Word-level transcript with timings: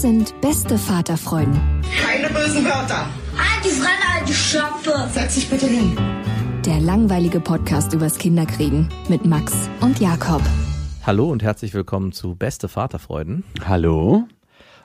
Das 0.00 0.08
sind 0.08 0.40
beste 0.40 0.78
Vaterfreuden. 0.78 1.60
Keine 2.02 2.28
bösen 2.28 2.64
Wörter. 2.64 3.06
Die 3.62 3.68
Fremde, 3.68 4.06
alte 4.16 4.32
Schöpfe! 4.32 4.94
Setz 5.12 5.34
dich 5.34 5.50
bitte 5.50 5.66
hin. 5.66 5.94
Der 6.64 6.80
langweilige 6.80 7.38
Podcast 7.38 7.92
übers 7.92 8.16
Kinderkriegen 8.16 8.88
mit 9.10 9.26
Max 9.26 9.68
und 9.82 10.00
Jakob. 10.00 10.40
Hallo 11.04 11.28
und 11.28 11.42
herzlich 11.42 11.74
willkommen 11.74 12.12
zu 12.12 12.34
Beste 12.34 12.68
Vaterfreuden. 12.68 13.44
Hallo. 13.66 14.26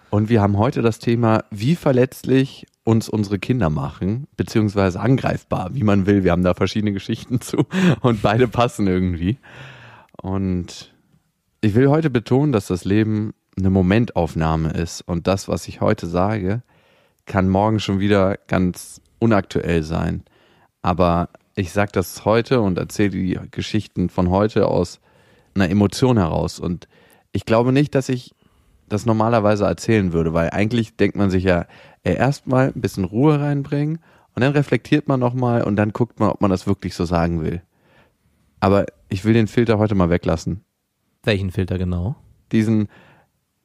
Und 0.10 0.28
wir 0.28 0.42
haben 0.42 0.58
heute 0.58 0.82
das 0.82 1.00
Thema, 1.00 1.46
wie 1.50 1.78
verletzlich 1.78 2.66
uns 2.84 3.08
unsere 3.08 3.40
Kinder 3.40 3.70
machen, 3.70 4.28
beziehungsweise 4.36 5.00
angreifbar, 5.00 5.70
wie 5.72 5.84
man 5.84 6.08
will. 6.08 6.26
Wir 6.26 6.34
haben 6.34 6.44
da 6.44 6.56
verschiedene 6.56 6.92
Geschichten 6.92 7.40
zu 7.40 7.66
und 8.02 8.22
beide 8.22 8.50
passen 8.50 8.86
irgendwie. 8.86 9.38
Und 10.22 10.94
ich 11.62 11.74
will 11.74 11.88
heute 11.88 12.10
betonen, 12.10 12.52
dass 12.52 12.68
das 12.68 12.84
Leben 12.84 13.34
eine 13.58 13.70
Momentaufnahme 13.70 14.72
ist 14.72 15.02
und 15.02 15.28
das, 15.28 15.48
was 15.48 15.68
ich 15.68 15.82
heute 15.82 16.08
sage, 16.08 16.62
kann 17.26 17.50
morgen 17.50 17.80
schon 17.80 18.00
wieder 18.00 18.38
ganz 18.48 19.02
unaktuell 19.20 19.84
sein. 19.84 20.24
Aber 20.82 21.30
ich 21.56 21.72
sage 21.72 21.92
das 21.94 22.26
heute 22.26 22.62
und 22.62 22.78
erzähle 22.78 23.12
die 23.12 23.40
Geschichten 23.52 24.10
von 24.10 24.30
heute 24.30 24.68
aus 24.68 25.00
einer 25.56 25.70
Emotion 25.70 26.18
heraus. 26.18 26.60
Und 26.60 26.88
ich 27.32 27.46
glaube 27.46 27.72
nicht, 27.72 27.96
dass 27.96 28.10
ich 28.10 28.36
das 28.88 29.06
normalerweise 29.06 29.66
erzählen 29.66 30.14
würde, 30.14 30.34
weil 30.34 30.50
eigentlich 30.52 30.96
denkt 30.96 31.16
man 31.16 31.30
sich 31.30 31.44
ja, 31.44 31.66
erstmal 32.04 32.68
ein 32.68 32.82
bisschen 32.82 33.04
Ruhe 33.04 33.40
reinbringen 33.40 34.00
und 34.36 34.42
dann 34.42 34.52
reflektiert 34.52 35.08
man 35.08 35.20
nochmal 35.20 35.64
und 35.64 35.76
dann 35.76 35.92
guckt 35.92 36.20
man, 36.20 36.30
ob 36.30 36.42
man 36.42 36.52
das 36.52 36.68
wirklich 36.68 36.94
so 36.94 37.06
sagen 37.06 37.42
will. 37.42 37.62
Aber 38.60 38.86
ich 39.10 39.26
will 39.26 39.34
den 39.34 39.48
Filter 39.48 39.80
heute 39.80 39.96
mal 39.96 40.10
weglassen. 40.10 40.64
Welchen 41.24 41.52
Filter 41.52 41.78
genau? 41.78 42.16
Diesen, 42.52 42.90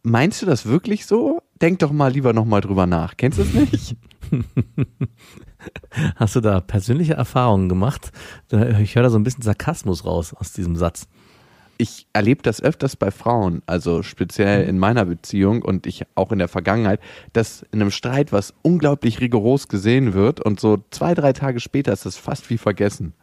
meinst 0.02 0.42
du 0.42 0.46
das 0.46 0.66
wirklich 0.66 1.06
so? 1.06 1.42
Denk 1.60 1.80
doch 1.80 1.92
mal 1.92 2.12
lieber 2.12 2.32
nochmal 2.32 2.60
drüber 2.60 2.86
nach. 2.86 3.16
Kennst 3.16 3.38
du 3.38 3.42
es 3.42 3.52
nicht? 3.54 3.96
Hast 6.16 6.36
du 6.36 6.40
da 6.40 6.60
persönliche 6.60 7.14
Erfahrungen 7.14 7.68
gemacht? 7.68 8.12
Ich 8.80 8.94
höre 8.94 9.02
da 9.02 9.10
so 9.10 9.18
ein 9.18 9.24
bisschen 9.24 9.42
Sarkasmus 9.42 10.04
raus 10.04 10.32
aus 10.34 10.52
diesem 10.52 10.76
Satz. 10.76 11.06
ich 11.80 12.06
erlebe 12.12 12.42
das 12.42 12.62
öfters 12.62 12.94
bei 12.94 13.10
Frauen, 13.10 13.62
also 13.66 14.02
speziell 14.02 14.68
in 14.68 14.78
meiner 14.78 15.06
Beziehung 15.06 15.62
und 15.62 15.86
ich 15.86 16.04
auch 16.14 16.30
in 16.30 16.38
der 16.38 16.48
Vergangenheit, 16.48 17.00
dass 17.32 17.62
in 17.72 17.80
einem 17.80 17.90
Streit 17.90 18.32
was 18.32 18.52
unglaublich 18.60 19.20
rigoros 19.20 19.66
gesehen 19.68 20.12
wird 20.12 20.40
und 20.40 20.60
so 20.60 20.84
zwei, 20.90 21.14
drei 21.14 21.32
Tage 21.32 21.58
später 21.58 21.92
ist 21.92 22.04
das 22.04 22.18
fast 22.18 22.50
wie 22.50 22.58
vergessen. 22.58 23.14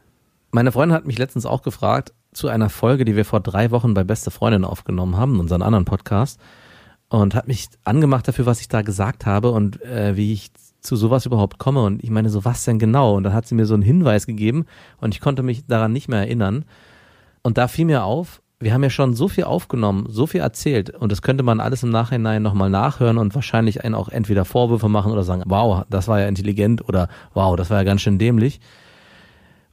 Meine 0.52 0.72
Freundin 0.72 0.96
hat 0.96 1.06
mich 1.06 1.20
letztens 1.20 1.46
auch 1.46 1.62
gefragt 1.62 2.14
zu 2.34 2.48
einer 2.48 2.70
Folge, 2.70 3.06
die 3.06 3.16
wir 3.16 3.26
vor 3.26 3.42
drei 3.42 3.70
Wochen 3.70 3.94
bei 3.94 4.04
Beste 4.04 4.32
Freundin 4.32 4.66
aufgenommen 4.66 5.18
haben, 5.18 5.40
unseren 5.40 5.62
anderen 5.62 5.86
Podcast, 5.86 6.40
und 7.10 7.36
hat 7.36 7.48
mich 7.48 7.68
angemacht 7.84 8.28
dafür, 8.28 8.46
was 8.46 8.62
ich 8.62 8.68
da 8.68 8.82
gesagt 8.82 9.26
habe 9.26 9.52
und 9.52 9.82
äh, 9.82 10.16
wie 10.16 10.34
ich 10.34 10.52
zu 10.82 10.96
sowas 10.96 11.26
überhaupt 11.26 11.58
komme. 11.58 11.84
Und 11.84 12.04
ich 12.04 12.10
meine, 12.10 12.30
so 12.30 12.46
was 12.46 12.64
denn 12.66 12.80
genau? 12.80 13.16
Und 13.16 13.24
dann 13.24 13.34
hat 13.34 13.48
sie 13.48 13.56
mir 13.56 13.66
so 13.66 13.74
einen 13.74 13.84
Hinweis 13.84 14.26
gegeben 14.26 14.66
und 15.00 15.14
ich 15.14 15.22
konnte 15.22 15.44
mich 15.44 15.66
daran 15.66 15.94
nicht 15.94 16.08
mehr 16.08 16.20
erinnern. 16.20 16.66
Und 17.42 17.58
da 17.58 17.68
fiel 17.68 17.86
mir 17.86 18.04
auf, 18.04 18.42
wir 18.60 18.74
haben 18.74 18.84
ja 18.84 18.90
schon 18.90 19.14
so 19.14 19.28
viel 19.28 19.44
aufgenommen, 19.44 20.08
so 20.10 20.26
viel 20.26 20.42
erzählt 20.42 20.90
und 20.90 21.12
das 21.12 21.22
könnte 21.22 21.44
man 21.44 21.60
alles 21.60 21.84
im 21.84 21.92
Nachhinein 21.92 22.42
nochmal 22.42 22.72
nachhören 22.72 23.20
und 23.20 23.36
wahrscheinlich 23.36 23.84
einen 23.84 23.94
auch 23.94 24.10
entweder 24.10 24.46
Vorwürfe 24.46 24.90
machen 24.90 25.12
oder 25.12 25.24
sagen, 25.24 25.44
wow, 25.46 25.84
das 25.90 26.08
war 26.08 26.20
ja 26.20 26.28
intelligent 26.28 26.88
oder 26.88 27.08
wow, 27.34 27.56
das 27.56 27.70
war 27.70 27.78
ja 27.78 27.84
ganz 27.84 28.02
schön 28.02 28.18
dämlich. 28.18 28.60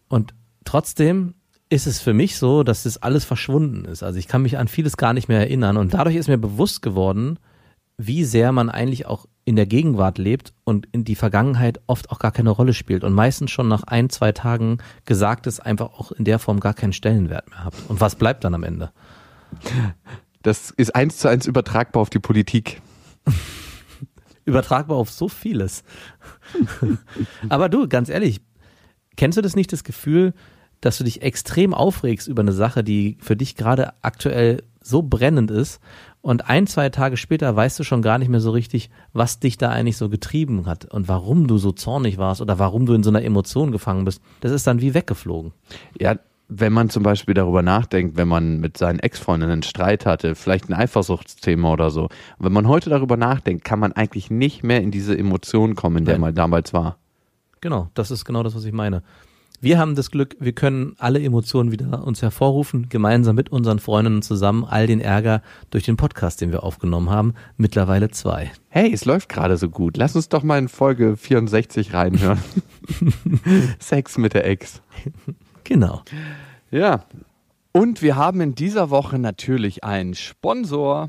Und 0.09 0.35
trotzdem 0.65 1.35
ist 1.75 1.87
es 1.89 2.01
für 2.01 2.15
mich 2.15 2.37
so, 2.37 2.63
dass 2.63 2.85
das 2.85 3.03
alles 3.03 3.25
verschwunden 3.25 3.85
ist. 3.85 4.05
Also 4.05 4.19
ich 4.21 4.29
kann 4.29 4.43
mich 4.43 4.59
an 4.59 4.69
vieles 4.69 4.97
gar 4.97 5.13
nicht 5.13 5.29
mehr 5.29 5.41
erinnern 5.41 5.77
und 5.77 5.93
dadurch 5.93 6.15
ist 6.15 6.29
mir 6.29 6.39
bewusst 6.39 6.83
geworden, 6.83 7.41
wie 7.99 8.25
sehr 8.25 8.53
man 8.53 8.71
eigentlich 8.71 9.07
auch 9.07 9.27
in 9.45 9.57
der 9.57 9.67
Gegenwart 9.67 10.19
lebt 10.19 10.53
und 10.63 10.87
in 10.93 11.05
die 11.05 11.17
Vergangenheit 11.17 11.81
oft 11.89 12.11
auch 12.11 12.21
gar 12.21 12.31
keine 12.31 12.51
Rolle 12.51 12.75
spielt 12.75 13.03
und 13.03 13.13
meistens 13.13 13.51
schon 13.51 13.67
nach 13.67 13.83
ein, 13.83 14.09
zwei 14.09 14.31
Tagen 14.31 14.79
Gesagtes 15.05 15.59
einfach 15.59 15.87
auch 15.87 16.13
in 16.13 16.25
der 16.25 16.39
Form 16.39 16.61
gar 16.61 16.75
keinen 16.75 16.93
Stellenwert 16.93 17.51
mehr 17.51 17.65
hat. 17.65 17.75
Und 17.89 18.01
was 18.01 18.15
bleibt 18.15 18.45
dann 18.45 18.55
am 18.55 18.63
Ende? 18.63 18.93
Das 20.43 20.71
ist 20.71 20.95
eins 20.95 21.19
zu 21.19 21.29
eins 21.29 21.47
übertragbar 21.47 22.03
auf 22.03 22.11
die 22.11 22.21
Politik. 22.21 22.81
Übertragbar 24.45 24.97
auf 24.97 25.11
so 25.11 25.29
vieles. 25.29 25.83
Aber 27.49 27.69
du, 27.69 27.89
ganz 27.89 28.09
ehrlich, 28.09 28.43
kennst 29.17 29.39
du 29.39 29.43
das 29.43 29.57
nicht, 29.57 29.73
das 29.73 29.83
Gefühl, 29.83 30.35
dass 30.85 30.99
du 30.99 31.05
dich 31.05 31.23
extrem 31.23 31.73
aufregst 31.73 32.29
über 32.29 32.43
eine 32.43 32.53
Sache, 32.53 32.85
die 32.85 33.17
für 33.21 33.37
dich 33.37 33.57
gerade 33.57 33.95
aktuell 34.03 34.63
so 34.83 35.03
brennend 35.03 35.51
ist 35.51 35.81
und 36.21 36.49
ein, 36.49 36.67
zwei 36.67 36.91
Tage 36.91 37.17
später 37.17 37.55
weißt 37.57 37.79
du 37.79 37.85
schon 37.85 38.03
gar 38.03 38.19
nicht 38.19 38.29
mehr 38.29 38.41
so 38.41 38.51
richtig, 38.51 38.91
was 39.13 39.41
dich 39.41 39.57
da 39.57 39.71
eigentlich 39.71 39.97
so 39.97 40.09
getrieben 40.09 40.67
hat 40.67 40.85
und 40.87 41.09
warum 41.09 41.47
du 41.47 41.57
so 41.57 41.73
zornig 41.73 42.19
warst 42.19 42.43
oder 42.43 42.59
warum 42.59 42.85
du 42.85 42.93
in 42.93 43.03
so 43.03 43.11
einer 43.11 43.23
Emotion 43.23 43.73
gefangen 43.73 44.05
bist. 44.05 44.21
Das 44.41 44.53
ist 44.53 44.67
dann 44.67 44.83
wie 44.83 44.93
weggeflogen. 44.93 45.53
Ja, 45.99 46.17
wenn 46.49 46.75
man 46.75 46.91
zum 46.91 47.03
Beispiel 47.03 47.35
darüber 47.35 47.63
nachdenkt, 47.63 48.19
wenn 48.19 48.29
man 48.29 48.61
mit 48.61 48.77
seinen 48.77 48.99
Ex-Freundinnen 48.99 49.53
einen 49.53 49.63
Streit 49.63 50.05
hatte, 50.05 50.35
vielleicht 50.35 50.69
ein 50.69 50.75
Eifersuchtsthema 50.75 51.73
oder 51.73 51.91
so. 51.91 52.05
Und 52.05 52.11
wenn 52.41 52.53
man 52.53 52.69
heute 52.69 52.91
darüber 52.91 53.17
nachdenkt, 53.17 53.65
kann 53.65 53.79
man 53.79 53.93
eigentlich 53.93 54.31
nicht 54.31 54.63
mehr 54.63 54.83
in 54.83 54.91
diese 54.91 55.17
Emotion 55.17 55.75
kommen, 55.75 55.99
in 55.99 56.05
der 56.05 56.15
Nein. 56.15 56.21
man 56.21 56.35
damals 56.35 56.75
war. 56.75 56.99
Genau, 57.63 57.89
das 57.95 58.11
ist 58.11 58.27
genau 58.27 58.43
das, 58.43 58.55
was 58.55 58.67
ich 58.67 58.73
meine. 58.73 59.03
Wir 59.65 59.79
haben 59.79 59.95
das 59.95 60.11
Glück, 60.11 60.37
wir 60.41 60.53
können 60.53 60.95
alle 60.99 61.23
Emotionen 61.23 61.73
wieder 61.73 62.07
uns 62.07 62.21
hervorrufen, 62.21 62.91
gemeinsam 62.91 63.35
mit 63.35 63.51
unseren 63.51 63.79
Freundinnen 63.79 64.21
zusammen, 64.21 64.63
all 64.63 64.87
den 64.87 65.01
Ärger 65.01 65.41
durch 65.71 65.85
den 65.85 65.97
Podcast, 65.97 66.43
den 66.43 66.53
wir 66.53 66.65
aufgenommen 66.65 67.09
haben, 67.09 67.33
mittlerweile 67.57 68.11
zwei. 68.11 68.53
Hey, 68.69 68.93
es 68.93 69.07
läuft 69.07 69.31
gerade 69.31 69.57
so 69.57 69.71
gut. 69.71 69.97
Lass 69.97 70.17
uns 70.17 70.29
doch 70.29 70.43
mal 70.43 70.59
in 70.59 70.69
Folge 70.69 71.17
64 71.17 71.95
reinhören. 71.95 72.41
Sex 73.79 74.19
mit 74.19 74.35
der 74.35 74.47
Ex. 74.47 74.83
Genau. 75.65 76.03
Ja. 76.71 77.07
Und 77.73 78.03
wir 78.03 78.17
haben 78.17 78.43
in 78.43 78.55
dieser 78.55 78.91
Woche 78.91 79.19
natürlich 79.19 79.83
einen 79.83 80.13
Sponsor. 80.13 81.09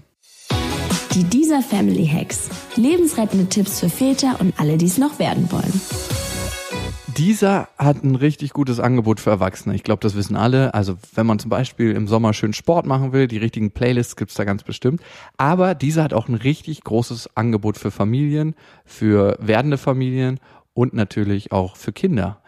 Die 1.13 1.25
dieser 1.25 1.61
Family 1.61 2.07
Hacks. 2.07 2.49
Lebensrettende 2.77 3.47
Tipps 3.47 3.81
für 3.81 3.89
Väter 3.89 4.39
und 4.39 4.57
alle, 4.57 4.77
die 4.77 4.85
es 4.85 4.97
noch 4.97 5.19
werden 5.19 5.51
wollen. 5.51 6.14
Dieser 7.17 7.69
hat 7.77 8.03
ein 8.03 8.15
richtig 8.15 8.51
gutes 8.51 8.81
Angebot 8.81 9.21
für 9.21 9.29
Erwachsene. 9.29 9.73
Ich 9.73 9.83
glaube, 9.83 10.01
das 10.01 10.15
wissen 10.15 10.35
alle. 10.35 10.73
Also 10.73 10.97
wenn 11.13 11.25
man 11.25 11.39
zum 11.39 11.49
Beispiel 11.49 11.91
im 11.91 12.09
Sommer 12.09 12.33
schön 12.33 12.51
Sport 12.51 12.85
machen 12.85 13.13
will, 13.13 13.27
die 13.27 13.37
richtigen 13.37 13.71
Playlists 13.71 14.17
gibt's 14.17 14.35
da 14.35 14.43
ganz 14.43 14.63
bestimmt. 14.63 15.01
Aber 15.37 15.75
dieser 15.75 16.03
hat 16.03 16.13
auch 16.13 16.27
ein 16.27 16.35
richtig 16.35 16.83
großes 16.83 17.37
Angebot 17.37 17.77
für 17.77 17.89
Familien, 17.89 18.53
für 18.83 19.37
werdende 19.39 19.77
Familien 19.77 20.41
und 20.73 20.93
natürlich 20.93 21.53
auch 21.53 21.77
für 21.77 21.93
Kinder. 21.93 22.41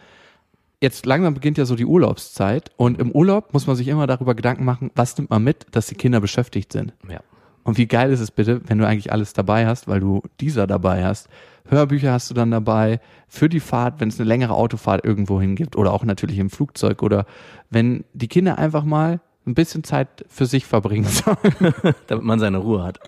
Jetzt 0.81 1.05
langsam 1.05 1.33
beginnt 1.33 1.57
ja 1.57 1.65
so 1.65 1.75
die 1.75 1.85
Urlaubszeit 1.85 2.71
und 2.75 2.99
im 2.99 3.11
Urlaub 3.11 3.53
muss 3.53 3.67
man 3.67 3.77
sich 3.77 3.87
immer 3.87 4.05
darüber 4.05 4.35
Gedanken 4.35 4.65
machen, 4.65 4.91
was 4.95 5.17
nimmt 5.17 5.29
man 5.29 5.43
mit, 5.43 5.65
dass 5.71 5.87
die 5.87 5.95
Kinder 5.95 6.19
beschäftigt 6.19 6.73
sind. 6.73 6.93
Ja. 7.09 7.21
Und 7.67 7.77
wie 7.77 7.85
geil 7.85 8.13
ist 8.13 8.21
es 8.21 8.31
bitte, 8.31 8.61
wenn 8.67 8.77
du 8.77 8.87
eigentlich 8.87 9.11
alles 9.11 9.33
dabei 9.33 9.67
hast, 9.67 9.89
weil 9.89 9.99
du 9.99 10.23
dieser 10.39 10.67
dabei 10.67 11.03
hast. 11.03 11.27
Hörbücher 11.65 12.13
hast 12.13 12.29
du 12.29 12.33
dann 12.33 12.49
dabei 12.49 13.01
für 13.27 13.49
die 13.49 13.59
Fahrt, 13.59 13.99
wenn 13.99 14.07
es 14.07 14.17
eine 14.17 14.27
längere 14.29 14.53
Autofahrt 14.53 15.03
irgendwo 15.03 15.41
hingibt 15.41 15.75
oder 15.75 15.91
auch 15.91 16.05
natürlich 16.05 16.39
im 16.39 16.49
Flugzeug 16.49 17.03
oder 17.03 17.25
wenn 17.69 18.05
die 18.13 18.29
Kinder 18.29 18.57
einfach 18.57 18.85
mal 18.85 19.19
ein 19.45 19.53
bisschen 19.53 19.83
Zeit 19.83 20.23
für 20.29 20.45
sich 20.45 20.65
verbringen 20.65 21.09
sollen. 21.09 21.73
Damit 22.07 22.23
man 22.23 22.39
seine 22.39 22.59
Ruhe 22.59 22.83
hat. 22.83 23.01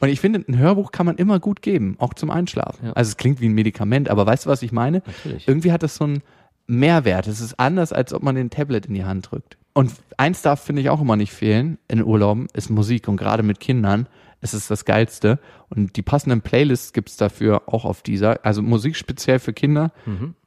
Und 0.00 0.08
ich 0.08 0.18
finde, 0.18 0.46
ein 0.48 0.56
Hörbuch 0.56 0.92
kann 0.92 1.04
man 1.04 1.16
immer 1.16 1.38
gut 1.38 1.60
geben, 1.60 1.96
auch 1.98 2.14
zum 2.14 2.30
Einschlafen. 2.30 2.86
Ja. 2.86 2.92
Also 2.94 3.10
es 3.10 3.18
klingt 3.18 3.42
wie 3.42 3.50
ein 3.50 3.54
Medikament, 3.54 4.08
aber 4.08 4.24
weißt 4.24 4.46
du, 4.46 4.48
was 4.48 4.62
ich 4.62 4.72
meine? 4.72 5.02
Natürlich. 5.04 5.46
Irgendwie 5.46 5.72
hat 5.72 5.82
das 5.82 5.96
so 5.96 6.04
einen 6.04 6.22
Mehrwert. 6.66 7.26
Es 7.26 7.42
ist 7.42 7.60
anders, 7.60 7.92
als 7.92 8.14
ob 8.14 8.22
man 8.22 8.34
den 8.34 8.48
Tablet 8.48 8.86
in 8.86 8.94
die 8.94 9.04
Hand 9.04 9.30
drückt. 9.30 9.58
Und 9.72 9.92
eins 10.16 10.42
darf, 10.42 10.60
finde 10.62 10.82
ich, 10.82 10.90
auch 10.90 11.00
immer 11.00 11.16
nicht 11.16 11.32
fehlen 11.32 11.78
in 11.88 12.02
Urlauben, 12.02 12.48
ist 12.54 12.70
Musik. 12.70 13.08
Und 13.08 13.16
gerade 13.16 13.42
mit 13.42 13.60
Kindern 13.60 14.08
ist 14.40 14.54
es 14.54 14.68
das 14.68 14.84
Geilste. 14.84 15.38
Und 15.68 15.96
die 15.96 16.02
passenden 16.02 16.40
Playlists 16.40 16.92
gibt's 16.92 17.16
dafür 17.16 17.62
auch 17.66 17.84
auf 17.84 18.02
dieser. 18.02 18.44
Also 18.44 18.62
Musik 18.62 18.96
speziell 18.96 19.38
für 19.38 19.52
Kinder. 19.52 19.92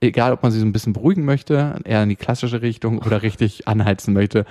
Egal, 0.01 0.33
ob 0.33 0.43
man 0.43 0.51
sie 0.51 0.59
so 0.59 0.65
ein 0.65 0.73
bisschen 0.73 0.93
beruhigen 0.93 1.25
möchte, 1.25 1.79
eher 1.85 2.03
in 2.03 2.09
die 2.09 2.15
klassische 2.15 2.61
Richtung 2.61 2.97
oder 2.99 3.21
richtig 3.21 3.67
anheizen 3.67 4.13
möchte. 4.13 4.45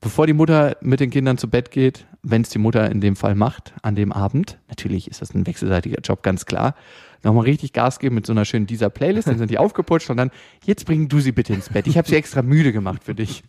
Bevor 0.00 0.26
die 0.26 0.32
Mutter 0.32 0.76
mit 0.80 1.00
den 1.00 1.10
Kindern 1.10 1.38
zu 1.38 1.48
Bett 1.48 1.70
geht, 1.70 2.06
wenn 2.22 2.42
es 2.42 2.50
die 2.50 2.58
Mutter 2.58 2.90
in 2.90 3.00
dem 3.00 3.16
Fall 3.16 3.34
macht, 3.34 3.74
an 3.82 3.94
dem 3.94 4.12
Abend, 4.12 4.58
natürlich 4.68 5.10
ist 5.10 5.22
das 5.22 5.34
ein 5.34 5.46
wechselseitiger 5.46 6.00
Job, 6.02 6.22
ganz 6.22 6.44
klar, 6.44 6.74
nochmal 7.22 7.44
richtig 7.44 7.72
Gas 7.72 7.98
geben 7.98 8.14
mit 8.14 8.26
so 8.26 8.32
einer 8.32 8.44
schönen 8.44 8.66
dieser 8.66 8.90
Playlist, 8.90 9.28
dann 9.28 9.38
sind 9.38 9.50
die 9.50 9.58
aufgeputscht 9.58 10.10
und 10.10 10.16
dann, 10.16 10.30
jetzt 10.64 10.86
bring 10.86 11.08
du 11.08 11.20
sie 11.20 11.32
bitte 11.32 11.54
ins 11.54 11.70
Bett. 11.70 11.86
Ich 11.86 11.96
habe 11.96 12.08
sie 12.08 12.16
extra 12.16 12.42
müde 12.42 12.72
gemacht 12.72 13.04
für 13.04 13.14
dich. 13.14 13.42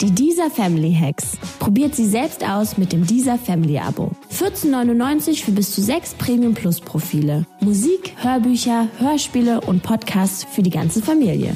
Die 0.00 0.10
Dieser 0.10 0.50
Family 0.50 0.94
Hacks. 0.94 1.38
Probiert 1.60 1.94
sie 1.94 2.06
selbst 2.06 2.44
aus 2.44 2.76
mit 2.76 2.92
dem 2.92 3.06
Dieser 3.06 3.38
Family 3.38 3.78
Abo. 3.78 4.10
14,99 4.32 5.44
für 5.44 5.52
bis 5.52 5.70
zu 5.70 5.82
sechs 5.82 6.14
Premium 6.14 6.54
Plus 6.54 6.80
Profile. 6.80 7.46
Musik, 7.60 8.12
Hörbücher, 8.16 8.88
Hörspiele 8.98 9.60
und 9.60 9.82
Podcasts 9.82 10.44
für 10.44 10.62
die 10.62 10.70
ganze 10.70 11.00
Familie. 11.00 11.54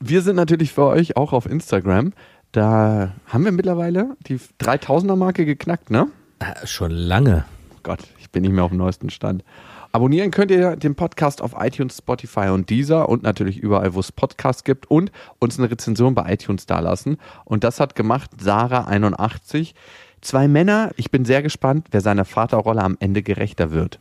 Wir 0.00 0.22
sind 0.22 0.36
natürlich 0.36 0.72
für 0.72 0.84
euch 0.84 1.16
auch 1.16 1.32
auf 1.32 1.46
Instagram. 1.46 2.12
Da 2.52 3.14
haben 3.26 3.44
wir 3.44 3.52
mittlerweile 3.52 4.16
die 4.26 4.38
3000er 4.60 5.16
Marke 5.16 5.44
geknackt, 5.44 5.90
ne? 5.90 6.06
Äh, 6.38 6.66
schon 6.66 6.92
lange. 6.92 7.44
Gott, 7.82 8.00
ich 8.20 8.30
bin 8.30 8.42
nicht 8.42 8.52
mehr 8.52 8.62
auf 8.62 8.70
dem 8.70 8.78
neuesten 8.78 9.10
Stand. 9.10 9.42
Abonnieren 9.90 10.30
könnt 10.30 10.50
ihr 10.50 10.76
den 10.76 10.94
Podcast 10.94 11.42
auf 11.42 11.54
iTunes, 11.58 11.98
Spotify 11.98 12.48
und 12.50 12.70
Deezer 12.70 13.08
und 13.08 13.22
natürlich 13.24 13.58
überall, 13.58 13.94
wo 13.94 14.00
es 14.00 14.12
Podcasts 14.12 14.62
gibt 14.62 14.90
und 14.90 15.10
uns 15.40 15.58
eine 15.58 15.70
Rezension 15.70 16.14
bei 16.14 16.32
iTunes 16.32 16.66
dalassen. 16.66 17.16
Und 17.44 17.64
das 17.64 17.80
hat 17.80 17.96
gemacht 17.96 18.30
Sarah81. 18.40 19.74
Zwei 20.20 20.46
Männer. 20.46 20.92
Ich 20.96 21.10
bin 21.10 21.24
sehr 21.24 21.42
gespannt, 21.42 21.88
wer 21.90 22.02
seiner 22.02 22.24
Vaterrolle 22.24 22.82
am 22.82 22.96
Ende 23.00 23.22
gerechter 23.22 23.72
wird. 23.72 23.98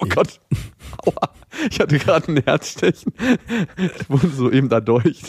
Oh 0.00 0.06
Gott. 0.08 0.40
Aua. 1.04 1.30
Ich 1.70 1.80
hatte 1.80 1.98
gerade 1.98 2.30
ein 2.32 2.42
Herzstechen. 2.44 3.12
Ich 3.76 4.08
wurde 4.08 4.28
soeben 4.28 4.68
da 4.68 4.80
durch. 4.80 5.22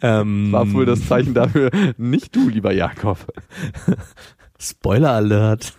Ähm, 0.00 0.52
War 0.52 0.72
wohl 0.72 0.86
das 0.86 1.06
Zeichen 1.06 1.34
dafür, 1.34 1.70
nicht 1.98 2.34
du, 2.34 2.48
lieber 2.48 2.72
Jakob. 2.72 3.18
Spoiler 4.58 5.12
Alert. 5.12 5.74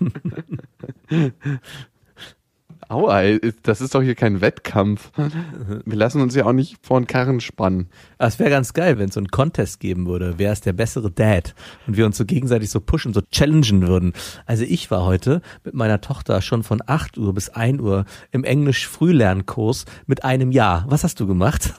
Aua, 2.87 3.23
das 3.63 3.81
ist 3.81 3.95
doch 3.95 4.01
hier 4.01 4.15
kein 4.15 4.41
Wettkampf. 4.41 5.11
Wir 5.85 5.95
lassen 5.97 6.21
uns 6.21 6.35
ja 6.35 6.45
auch 6.45 6.53
nicht 6.53 6.77
vor 6.85 6.99
den 6.99 7.07
Karren 7.07 7.39
spannen. 7.39 7.89
Ah, 8.17 8.27
Es 8.27 8.37
wäre 8.39 8.49
ganz 8.49 8.73
geil, 8.73 8.97
wenn 8.99 9.09
es 9.09 9.15
so 9.15 9.19
einen 9.19 9.29
Contest 9.29 9.79
geben 9.79 10.05
würde. 10.05 10.35
Wer 10.37 10.51
ist 10.53 10.65
der 10.65 10.73
bessere 10.73 11.09
Dad? 11.11 11.55
Und 11.87 11.97
wir 11.97 12.05
uns 12.05 12.17
so 12.17 12.25
gegenseitig 12.25 12.69
so 12.69 12.79
pushen, 12.79 13.13
so 13.13 13.21
challengen 13.31 13.87
würden. 13.87 14.13
Also 14.45 14.63
ich 14.63 14.91
war 14.91 15.03
heute 15.05 15.41
mit 15.63 15.73
meiner 15.73 16.01
Tochter 16.01 16.41
schon 16.41 16.63
von 16.63 16.81
8 16.85 17.17
Uhr 17.17 17.33
bis 17.33 17.49
1 17.49 17.81
Uhr 17.81 18.05
im 18.31 18.43
Englisch-Frühlernkurs 18.43 19.85
mit 20.05 20.23
einem 20.23 20.51
Jahr. 20.51 20.85
Was 20.87 21.03
hast 21.03 21.19
du 21.19 21.27
gemacht? 21.27 21.73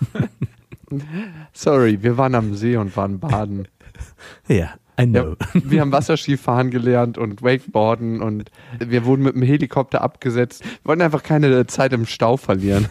Sorry, 1.53 2.03
wir 2.03 2.17
waren 2.17 2.35
am 2.35 2.55
See 2.55 2.77
und 2.77 2.97
waren 2.97 3.19
baden. 3.19 3.69
ja, 4.49 4.71
I 4.99 5.05
Ja, 5.05 5.23
know. 5.23 5.37
wir 5.55 5.81
haben 5.81 5.93
Wasserskifahren 5.93 6.71
gelernt 6.71 7.19
und 7.19 7.43
Wakeboarden 7.43 8.23
und 8.23 8.51
wir 8.79 9.05
wurden 9.05 9.23
mit 9.23 9.35
dem 9.35 9.43
Helikopter 9.43 10.01
abgesetzt. 10.03 10.65
Wir 10.65 10.85
wollten 10.85 11.03
einfach 11.03 11.23
keine 11.23 11.67
Zeit 11.67 11.93
im 11.93 12.07
Stau 12.07 12.37
verlieren. 12.37 12.89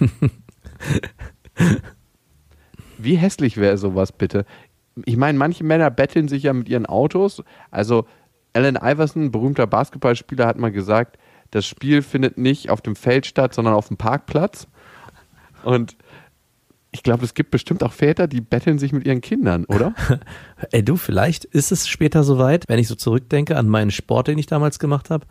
Wie 2.98 3.16
hässlich 3.16 3.56
wäre 3.56 3.78
sowas 3.78 4.12
bitte? 4.12 4.44
Ich 5.04 5.16
meine, 5.16 5.38
manche 5.38 5.64
Männer 5.64 5.90
betteln 5.90 6.28
sich 6.28 6.44
ja 6.44 6.52
mit 6.52 6.68
ihren 6.68 6.86
Autos. 6.86 7.42
Also 7.70 8.06
Allen 8.52 8.76
Iverson, 8.76 9.30
berühmter 9.30 9.66
Basketballspieler, 9.66 10.46
hat 10.46 10.58
mal 10.58 10.70
gesagt, 10.72 11.18
das 11.50 11.66
Spiel 11.66 12.02
findet 12.02 12.38
nicht 12.38 12.70
auf 12.70 12.80
dem 12.80 12.96
Feld 12.96 13.26
statt, 13.26 13.54
sondern 13.54 13.74
auf 13.74 13.88
dem 13.88 13.96
Parkplatz. 13.96 14.66
Und 15.64 15.96
ich 16.92 17.02
glaube, 17.02 17.24
es 17.24 17.32
gibt 17.32 17.50
bestimmt 17.50 17.82
auch 17.82 17.92
Väter, 17.92 18.28
die 18.28 18.42
betteln 18.42 18.78
sich 18.78 18.92
mit 18.92 19.06
ihren 19.06 19.22
Kindern, 19.22 19.64
oder? 19.64 19.94
Ey, 20.70 20.84
du, 20.84 20.96
vielleicht 20.96 21.46
ist 21.46 21.72
es 21.72 21.88
später 21.88 22.22
soweit, 22.22 22.68
wenn 22.68 22.78
ich 22.78 22.86
so 22.86 22.94
zurückdenke 22.94 23.56
an 23.56 23.66
meinen 23.66 23.90
Sport, 23.90 24.28
den 24.28 24.38
ich 24.38 24.46
damals 24.46 24.78
gemacht 24.78 25.08
habe 25.08 25.26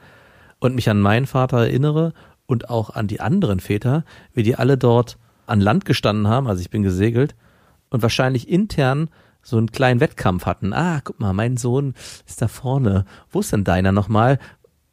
und 0.60 0.74
mich 0.74 0.90
an 0.90 1.00
meinen 1.00 1.28
Vater 1.28 1.60
erinnere 1.60 2.14
und 2.48 2.70
auch 2.70 2.90
an 2.90 3.08
die 3.08 3.22
anderen 3.22 3.60
Väter, 3.60 4.04
wie 4.34 4.42
die 4.42 4.56
alle 4.56 4.78
dort 4.78 5.20
an 5.46 5.62
Land 5.62 5.86
gestanden 5.86 6.28
haben, 6.28 6.48
also 6.48 6.62
ich 6.62 6.72
bin 6.72 6.82
gesegelt 6.82 7.36
und 7.90 8.02
wahrscheinlich 8.02 8.50
intern 8.50 9.10
so 9.44 9.58
einen 9.58 9.72
kleinen 9.72 10.00
Wettkampf 10.00 10.46
hatten. 10.46 10.74
Ah, 10.74 11.02
guck 11.04 11.20
mal, 11.20 11.34
mein 11.34 11.58
Sohn 11.58 11.94
ist 12.28 12.42
da 12.42 12.48
vorne. 12.48 13.06
Wo 13.30 13.40
ist 13.40 13.54
denn 13.54 13.64
deiner 13.64 13.92
nochmal? 13.92 14.40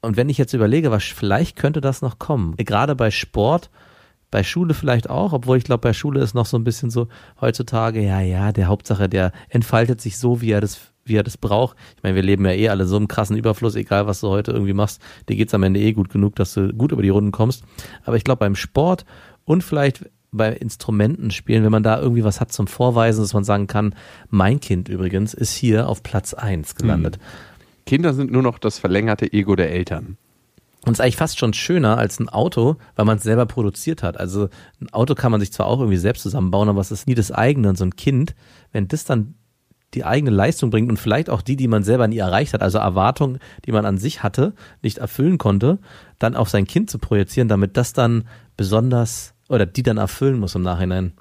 Und 0.00 0.16
wenn 0.16 0.28
ich 0.28 0.38
jetzt 0.38 0.52
überlege, 0.52 0.90
was 0.90 1.04
vielleicht 1.04 1.56
könnte 1.56 1.80
das 1.80 2.02
noch 2.02 2.18
kommen, 2.18 2.56
gerade 2.56 2.94
bei 2.94 3.10
Sport, 3.10 3.70
bei 4.30 4.42
Schule 4.42 4.74
vielleicht 4.74 5.08
auch, 5.08 5.32
obwohl 5.32 5.56
ich 5.56 5.64
glaube, 5.64 5.80
bei 5.80 5.92
Schule 5.92 6.20
ist 6.20 6.34
noch 6.34 6.46
so 6.46 6.58
ein 6.58 6.64
bisschen 6.64 6.90
so 6.90 7.08
heutzutage, 7.40 8.00
ja, 8.00 8.20
ja, 8.20 8.52
der 8.52 8.66
Hauptsache, 8.66 9.08
der 9.08 9.32
entfaltet 9.48 10.00
sich 10.00 10.18
so, 10.18 10.40
wie 10.40 10.50
er 10.50 10.60
das, 10.60 10.80
wie 11.04 11.16
er 11.16 11.22
das 11.22 11.38
braucht. 11.38 11.76
Ich 11.96 12.02
meine, 12.02 12.14
wir 12.14 12.22
leben 12.22 12.44
ja 12.44 12.52
eh 12.52 12.68
alle 12.68 12.86
so 12.86 12.96
im 12.96 13.08
krassen 13.08 13.36
Überfluss, 13.36 13.74
egal 13.74 14.06
was 14.06 14.20
du 14.20 14.28
heute 14.28 14.52
irgendwie 14.52 14.74
machst, 14.74 15.00
dir 15.28 15.36
geht's 15.36 15.54
am 15.54 15.62
Ende 15.62 15.80
eh 15.80 15.92
gut 15.92 16.10
genug, 16.10 16.36
dass 16.36 16.54
du 16.54 16.72
gut 16.72 16.92
über 16.92 17.02
die 17.02 17.08
Runden 17.08 17.32
kommst. 17.32 17.64
Aber 18.04 18.16
ich 18.16 18.24
glaube, 18.24 18.40
beim 18.40 18.54
Sport 18.54 19.04
und 19.44 19.64
vielleicht 19.64 20.04
bei 20.30 20.52
Instrumenten 20.52 21.30
spielen, 21.30 21.64
wenn 21.64 21.72
man 21.72 21.82
da 21.82 21.98
irgendwie 21.98 22.24
was 22.24 22.40
hat 22.40 22.52
zum 22.52 22.66
Vorweisen, 22.66 23.22
dass 23.22 23.32
man 23.32 23.44
sagen 23.44 23.66
kann, 23.66 23.94
mein 24.28 24.60
Kind 24.60 24.90
übrigens 24.90 25.32
ist 25.32 25.54
hier 25.54 25.88
auf 25.88 26.02
Platz 26.02 26.34
eins 26.34 26.74
gelandet. 26.74 27.18
Kinder 27.86 28.12
sind 28.12 28.30
nur 28.30 28.42
noch 28.42 28.58
das 28.58 28.78
verlängerte 28.78 29.32
Ego 29.32 29.56
der 29.56 29.70
Eltern. 29.70 30.18
Und 30.88 30.94
es 30.94 30.98
ist 30.98 31.04
eigentlich 31.04 31.16
fast 31.16 31.38
schon 31.38 31.52
schöner 31.52 31.98
als 31.98 32.18
ein 32.18 32.28
Auto, 32.28 32.76
weil 32.96 33.04
man 33.04 33.18
es 33.18 33.22
selber 33.22 33.46
produziert 33.46 34.02
hat. 34.02 34.18
Also 34.18 34.48
ein 34.80 34.90
Auto 34.92 35.14
kann 35.14 35.30
man 35.30 35.40
sich 35.40 35.52
zwar 35.52 35.66
auch 35.66 35.80
irgendwie 35.80 35.98
selbst 35.98 36.22
zusammenbauen, 36.22 36.68
aber 36.68 36.80
es 36.80 36.90
ist 36.90 37.06
nie 37.06 37.14
das 37.14 37.30
eigene. 37.30 37.68
Und 37.68 37.76
so 37.76 37.84
ein 37.84 37.96
Kind, 37.96 38.34
wenn 38.72 38.88
das 38.88 39.04
dann 39.04 39.34
die 39.94 40.04
eigene 40.04 40.30
Leistung 40.30 40.70
bringt 40.70 40.90
und 40.90 40.98
vielleicht 40.98 41.30
auch 41.30 41.42
die, 41.42 41.56
die 41.56 41.68
man 41.68 41.82
selber 41.82 42.08
nie 42.08 42.18
erreicht 42.18 42.52
hat, 42.52 42.62
also 42.62 42.78
Erwartungen, 42.78 43.38
die 43.64 43.72
man 43.72 43.86
an 43.86 43.98
sich 43.98 44.22
hatte, 44.22 44.54
nicht 44.82 44.98
erfüllen 44.98 45.38
konnte, 45.38 45.78
dann 46.18 46.36
auf 46.36 46.48
sein 46.48 46.66
Kind 46.66 46.90
zu 46.90 46.98
projizieren, 46.98 47.48
damit 47.48 47.76
das 47.76 47.92
dann 47.92 48.24
besonders 48.56 49.34
oder 49.48 49.64
die 49.64 49.82
dann 49.82 49.96
erfüllen 49.96 50.38
muss 50.38 50.54
im 50.54 50.62
Nachhinein, 50.62 51.12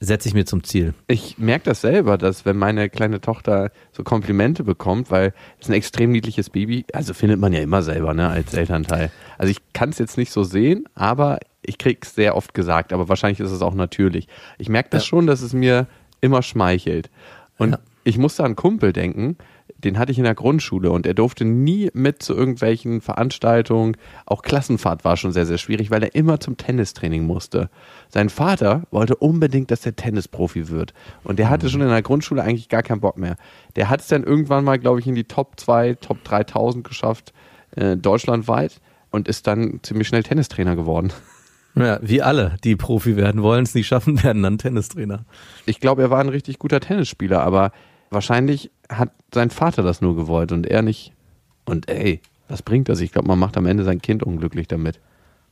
setze 0.00 0.28
ich 0.28 0.34
mir 0.34 0.44
zum 0.46 0.62
Ziel. 0.64 0.94
Ich 1.08 1.38
merke 1.38 1.64
das 1.66 1.80
selber, 1.80 2.18
dass 2.18 2.44
wenn 2.44 2.56
meine 2.56 2.88
kleine 2.88 3.20
Tochter 3.20 3.70
so 3.92 4.02
Komplimente 4.04 4.64
bekommt, 4.64 5.10
weil 5.10 5.32
es 5.60 5.68
ein 5.68 5.72
extrem 5.74 6.12
niedliches 6.12 6.50
Baby, 6.50 6.84
also 6.92 7.14
findet 7.14 7.40
man 7.40 7.52
ja 7.52 7.60
immer 7.60 7.82
selber, 7.82 8.14
ne, 8.14 8.28
als 8.28 8.54
Elternteil. 8.54 9.10
Also 9.38 9.50
ich 9.50 9.58
kann 9.72 9.90
es 9.90 9.98
jetzt 9.98 10.16
nicht 10.18 10.30
so 10.30 10.44
sehen, 10.44 10.84
aber 10.94 11.38
ich 11.62 11.78
krieg's 11.78 12.14
sehr 12.14 12.36
oft 12.36 12.54
gesagt, 12.54 12.92
aber 12.92 13.08
wahrscheinlich 13.08 13.40
ist 13.40 13.50
es 13.50 13.62
auch 13.62 13.74
natürlich. 13.74 14.28
Ich 14.58 14.68
merke 14.68 14.90
das 14.90 15.02
Ja. 15.04 15.08
schon, 15.08 15.26
dass 15.26 15.42
es 15.42 15.52
mir 15.52 15.86
immer 16.20 16.42
schmeichelt. 16.42 17.10
Und 17.58 17.72
Ja. 17.72 17.78
ich 18.04 18.18
musste 18.18 18.42
an 18.42 18.46
einen 18.46 18.56
Kumpel 18.56 18.92
denken, 18.92 19.36
den 19.78 19.98
hatte 19.98 20.10
ich 20.10 20.18
in 20.18 20.24
der 20.24 20.34
Grundschule 20.34 20.90
und 20.90 21.06
er 21.06 21.14
durfte 21.14 21.44
nie 21.44 21.90
mit 21.94 22.22
zu 22.22 22.34
irgendwelchen 22.34 23.00
Veranstaltungen. 23.00 23.96
Auch 24.26 24.42
Klassenfahrt 24.42 25.04
war 25.04 25.16
schon 25.16 25.32
sehr, 25.32 25.46
sehr 25.46 25.58
schwierig, 25.58 25.90
weil 25.90 26.02
er 26.02 26.14
immer 26.14 26.40
zum 26.40 26.56
Tennistraining 26.56 27.24
musste. 27.24 27.70
Sein 28.08 28.28
Vater 28.28 28.82
wollte 28.90 29.14
unbedingt, 29.14 29.70
dass 29.70 29.86
er 29.86 29.94
Tennisprofi 29.94 30.68
wird. 30.68 30.94
Und 31.22 31.38
der 31.38 31.48
hatte 31.48 31.70
schon 31.70 31.80
in 31.80 31.88
der 31.88 32.02
Grundschule 32.02 32.42
eigentlich 32.42 32.68
gar 32.68 32.82
keinen 32.82 33.00
Bock 33.00 33.18
mehr. 33.18 33.36
Der 33.76 33.88
hat 33.88 34.00
es 34.00 34.08
dann 34.08 34.24
irgendwann 34.24 34.64
mal, 34.64 34.78
glaube 34.78 34.98
ich, 34.98 35.06
in 35.06 35.14
die 35.14 35.24
Top 35.24 35.60
2, 35.60 35.94
Top 35.94 36.24
3000 36.24 36.82
geschafft, 36.82 37.32
äh, 37.76 37.96
deutschlandweit 37.96 38.80
und 39.10 39.28
ist 39.28 39.46
dann 39.46 39.80
ziemlich 39.82 40.08
schnell 40.08 40.24
Tennistrainer 40.24 40.74
geworden. 40.74 41.12
Ja, 41.74 42.00
wie 42.02 42.22
alle, 42.22 42.56
die 42.64 42.74
Profi 42.74 43.16
werden 43.16 43.42
wollen, 43.42 43.62
es 43.62 43.74
nicht 43.74 43.86
schaffen, 43.86 44.22
werden 44.24 44.42
dann 44.42 44.58
Tennistrainer. 44.58 45.24
Ich 45.64 45.78
glaube, 45.78 46.02
er 46.02 46.10
war 46.10 46.18
ein 46.18 46.28
richtig 46.28 46.58
guter 46.58 46.80
Tennisspieler, 46.80 47.42
aber 47.42 47.70
wahrscheinlich 48.10 48.70
hat 48.88 49.10
sein 49.32 49.50
Vater 49.50 49.82
das 49.82 50.00
nur 50.00 50.16
gewollt 50.16 50.52
und 50.52 50.66
er 50.66 50.82
nicht. 50.82 51.12
Und 51.64 51.88
ey, 51.88 52.20
was 52.48 52.62
bringt 52.62 52.88
das? 52.88 53.00
Ich 53.00 53.12
glaube, 53.12 53.28
man 53.28 53.38
macht 53.38 53.56
am 53.56 53.66
Ende 53.66 53.84
sein 53.84 54.00
Kind 54.00 54.22
unglücklich 54.22 54.68
damit. 54.68 55.00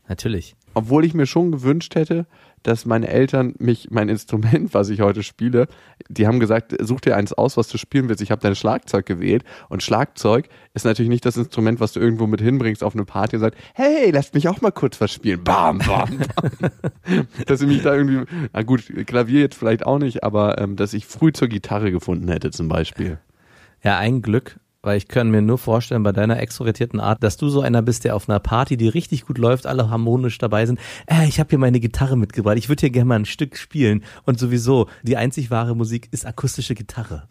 Natürlich. 0.09 0.55
Obwohl 0.75 1.05
ich 1.05 1.15
mir 1.15 1.27
schon 1.27 1.53
gewünscht 1.53 1.95
hätte, 1.95 2.27
dass 2.63 2.85
meine 2.85 3.09
Eltern 3.09 3.55
mich 3.59 3.89
mein 3.91 4.09
Instrument, 4.09 4.75
was 4.75 4.89
ich 4.89 5.01
heute 5.01 5.23
spiele, 5.23 5.69
die 6.09 6.27
haben 6.27 6.41
gesagt, 6.41 6.75
such 6.81 7.01
dir 7.01 7.17
eins 7.17 7.33
aus, 7.33 7.57
was 7.57 7.69
du 7.69 7.79
spielen 7.79 8.09
willst. 8.09 8.23
Ich 8.23 8.31
habe 8.31 8.43
dein 8.43 8.55
Schlagzeug 8.55 9.07
gewählt 9.07 9.45
und 9.69 9.83
Schlagzeug 9.83 10.49
ist 10.75 10.85
natürlich 10.85 11.09
nicht 11.09 11.25
das 11.25 11.37
Instrument, 11.37 11.81
was 11.81 11.93
du 11.93 12.01
irgendwo 12.01 12.27
mit 12.27 12.41
hinbringst 12.41 12.83
auf 12.83 12.95
eine 12.95 13.05
Party 13.05 13.37
und 13.37 13.43
sagst, 13.43 13.59
hey, 13.75 14.11
lasst 14.11 14.35
mich 14.35 14.49
auch 14.49 14.61
mal 14.61 14.73
kurz 14.73 15.01
was 15.01 15.13
spielen. 15.13 15.45
Bam, 15.45 15.79
bam, 15.79 16.19
bam. 16.19 17.21
dass 17.47 17.61
ich 17.61 17.69
mich 17.69 17.83
da 17.83 17.95
irgendwie, 17.95 18.25
na 18.53 18.63
gut, 18.63 18.85
Klavier 19.07 19.41
jetzt 19.41 19.57
vielleicht 19.57 19.87
auch 19.87 19.99
nicht, 19.99 20.25
aber 20.25 20.59
ähm, 20.59 20.77
dass 20.77 20.93
ich 20.93 21.07
früh 21.07 21.33
zur 21.33 21.49
Gitarre 21.49 21.91
gefunden 21.91 22.29
hätte 22.29 22.51
zum 22.51 22.69
Beispiel. 22.69 23.19
Ja, 23.83 23.99
ein 23.99 24.23
Glück, 24.23 24.59
weil 24.87 24.99
ich 24.99 25.09
kann 25.09 25.31
mir 25.31 25.43
nur 25.43 25.59
vorstellen, 25.59 26.05
bei 26.05 26.13
deiner 26.13 26.39
extrovertierten 26.39 27.01
Art, 27.01 27.23
dass 27.23 27.37
du 27.37 27.49
so 27.49 27.61
einer 27.61 27.83
bist, 27.83 28.05
der 28.05 28.15
auf 28.15 28.29
einer 28.29 28.39
Party, 28.39 28.77
die 28.77 28.87
richtig 28.87 29.27
gut 29.27 29.37
läuft, 29.37 29.67
alle 29.67 29.91
harmonisch 29.91 30.39
dabei 30.39 30.65
sind. 30.65 30.79
Äh, 31.07 31.27
ich 31.27 31.41
habe 31.41 31.51
hier 31.51 31.59
meine 31.59 31.81
Gitarre 31.81 32.17
mitgebracht. 32.17 32.57
Ich 32.57 32.69
würde 32.69 32.81
hier 32.81 32.91
gerne 32.91 33.09
mal 33.09 33.17
ein 33.17 33.25
Stück 33.25 33.57
spielen. 33.57 34.05
Und 34.25 34.39
sowieso, 34.39 34.87
die 35.03 35.17
einzig 35.17 35.51
wahre 35.51 35.75
Musik 35.75 36.09
ist 36.13 36.25
akustische 36.25 36.77
Gitarre. 36.77 37.25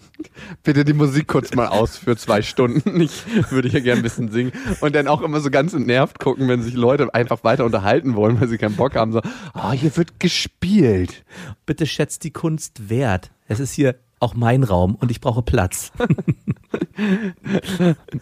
Bitte 0.63 0.83
die 0.83 0.93
Musik 0.93 1.27
kurz 1.27 1.55
mal 1.55 1.67
aus 1.67 1.97
für 1.97 2.17
zwei 2.17 2.41
Stunden. 2.41 2.99
Ich 2.99 3.23
würde 3.51 3.69
hier 3.69 3.81
gerne 3.81 4.01
ein 4.01 4.03
bisschen 4.03 4.31
singen. 4.31 4.51
Und 4.81 4.93
dann 4.93 5.07
auch 5.07 5.21
immer 5.21 5.39
so 5.39 5.49
ganz 5.49 5.73
entnervt 5.73 6.19
gucken, 6.19 6.49
wenn 6.49 6.61
sich 6.61 6.73
Leute 6.73 7.13
einfach 7.13 7.43
weiter 7.45 7.63
unterhalten 7.63 8.15
wollen, 8.15 8.41
weil 8.41 8.49
sie 8.49 8.57
keinen 8.57 8.75
Bock 8.75 8.95
haben. 8.95 9.13
So, 9.13 9.21
oh, 9.53 9.71
hier 9.71 9.95
wird 9.95 10.19
gespielt. 10.19 11.23
Bitte 11.65 11.85
schätzt 11.85 12.25
die 12.25 12.31
Kunst 12.31 12.89
wert. 12.89 13.31
Es 13.47 13.59
ist 13.59 13.73
hier 13.73 13.95
auch 14.19 14.33
mein 14.33 14.63
Raum 14.63 14.95
und 14.95 15.11
ich 15.11 15.21
brauche 15.21 15.41
Platz. 15.41 15.91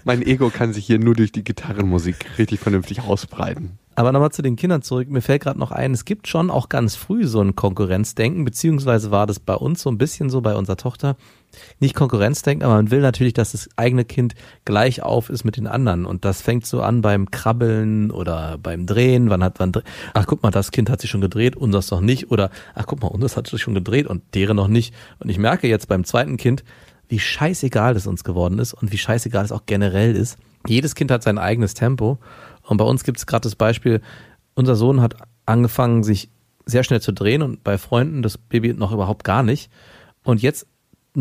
Mein 0.04 0.22
Ego 0.22 0.50
kann 0.50 0.74
sich 0.74 0.86
hier 0.86 1.00
nur 1.00 1.16
durch 1.16 1.32
die 1.32 1.44
Gitarrenmusik 1.44 2.38
richtig 2.38 2.60
vernünftig 2.60 3.02
ausbreiten. 3.02 3.78
Aber 3.96 4.12
nochmal 4.12 4.32
zu 4.32 4.42
den 4.42 4.56
Kindern 4.56 4.82
zurück. 4.82 5.10
Mir 5.10 5.22
fällt 5.22 5.44
gerade 5.44 5.60
noch 5.60 5.72
ein, 5.72 5.94
es 5.94 6.06
gibt 6.06 6.28
schon 6.28 6.50
auch 6.50 6.70
ganz 6.70 6.96
früh 6.96 7.26
so 7.26 7.42
ein 7.42 7.56
Konkurrenzdenken, 7.56 8.44
beziehungsweise 8.44 9.12
war 9.12 9.28
das 9.28 9.40
bei 9.40 9.56
uns 9.56 9.82
so 9.82 9.92
ein 9.92 10.00
bisschen 10.00 10.30
so 10.30 10.42
bei 10.42 10.56
unserer 10.56 10.78
Tochter. 10.78 11.16
Nicht 11.80 11.96
Konkurrenzdenken, 11.96 12.66
aber 12.66 12.76
man 12.76 12.92
will 12.92 13.02
natürlich, 13.02 13.34
dass 13.34 13.52
das 13.52 13.70
eigene 13.76 14.06
Kind 14.06 14.36
gleich 14.66 15.02
auf 15.02 15.30
ist 15.30 15.44
mit 15.44 15.58
den 15.58 15.68
anderen. 15.68 16.06
Und 16.06 16.26
das 16.26 16.42
fängt 16.42 16.66
so 16.66 16.82
an 16.82 17.02
beim 17.02 17.32
Krabbeln 17.32 18.12
oder 18.12 18.58
beim 18.58 18.86
Drehen. 18.86 19.30
Wann 19.30 19.44
hat 19.44 19.60
wann, 19.60 19.72
ach 20.14 20.26
guck 20.28 20.44
mal, 20.44 20.52
das 20.52 20.72
Kind 20.72 20.90
hat 20.90 21.02
sich 21.02 21.10
schon 21.10 21.22
gedreht, 21.22 21.56
unseres 21.56 21.92
noch 21.92 22.02
nicht. 22.02 22.32
Oder 22.32 22.50
ach 22.76 22.86
guck 22.86 23.02
mal, 23.02 23.08
unseres 23.08 23.38
hat 23.38 23.48
sich 23.48 23.62
schon 23.62 23.74
gedreht 23.74 24.08
und 24.08 24.24
deren 24.34 24.58
noch 24.58 24.68
nicht. 24.68 24.94
Und 25.20 25.30
ich 25.30 25.38
merke 25.38 25.68
jetzt 25.68 25.88
beim 25.88 26.04
zweiten 26.04 26.38
Kind, 26.38 26.64
wie 27.08 27.20
scheißegal 27.20 27.94
das 27.94 28.08
uns 28.08 28.24
geworden 28.24 28.60
ist 28.60 28.74
und 28.74 28.92
wie 28.92 28.98
scheißegal 28.98 29.46
es 29.46 29.52
auch 29.52 29.66
generell 29.66 30.16
ist. 30.16 30.38
Jedes 30.68 30.96
Kind 30.96 31.12
hat 31.12 31.24
sein 31.24 31.38
eigenes 31.38 31.74
Tempo. 31.74 32.18
Und 32.64 32.78
bei 32.78 32.86
uns 32.86 33.04
gibt 33.04 33.18
es 33.18 33.26
gerade 33.26 33.44
das 33.44 33.56
Beispiel, 33.56 34.02
unser 34.56 34.76
Sohn 34.76 35.02
hat 35.02 35.16
angefangen, 35.46 36.04
sich 36.04 36.30
sehr 36.66 36.84
schnell 36.84 37.02
zu 37.02 37.12
drehen 37.12 37.42
und 37.42 37.64
bei 37.64 37.78
Freunden 37.78 38.22
das 38.22 38.38
Baby 38.38 38.74
noch 38.74 38.92
überhaupt 38.92 39.24
gar 39.24 39.44
nicht. 39.44 39.70
Und 40.24 40.42
jetzt, 40.42 40.68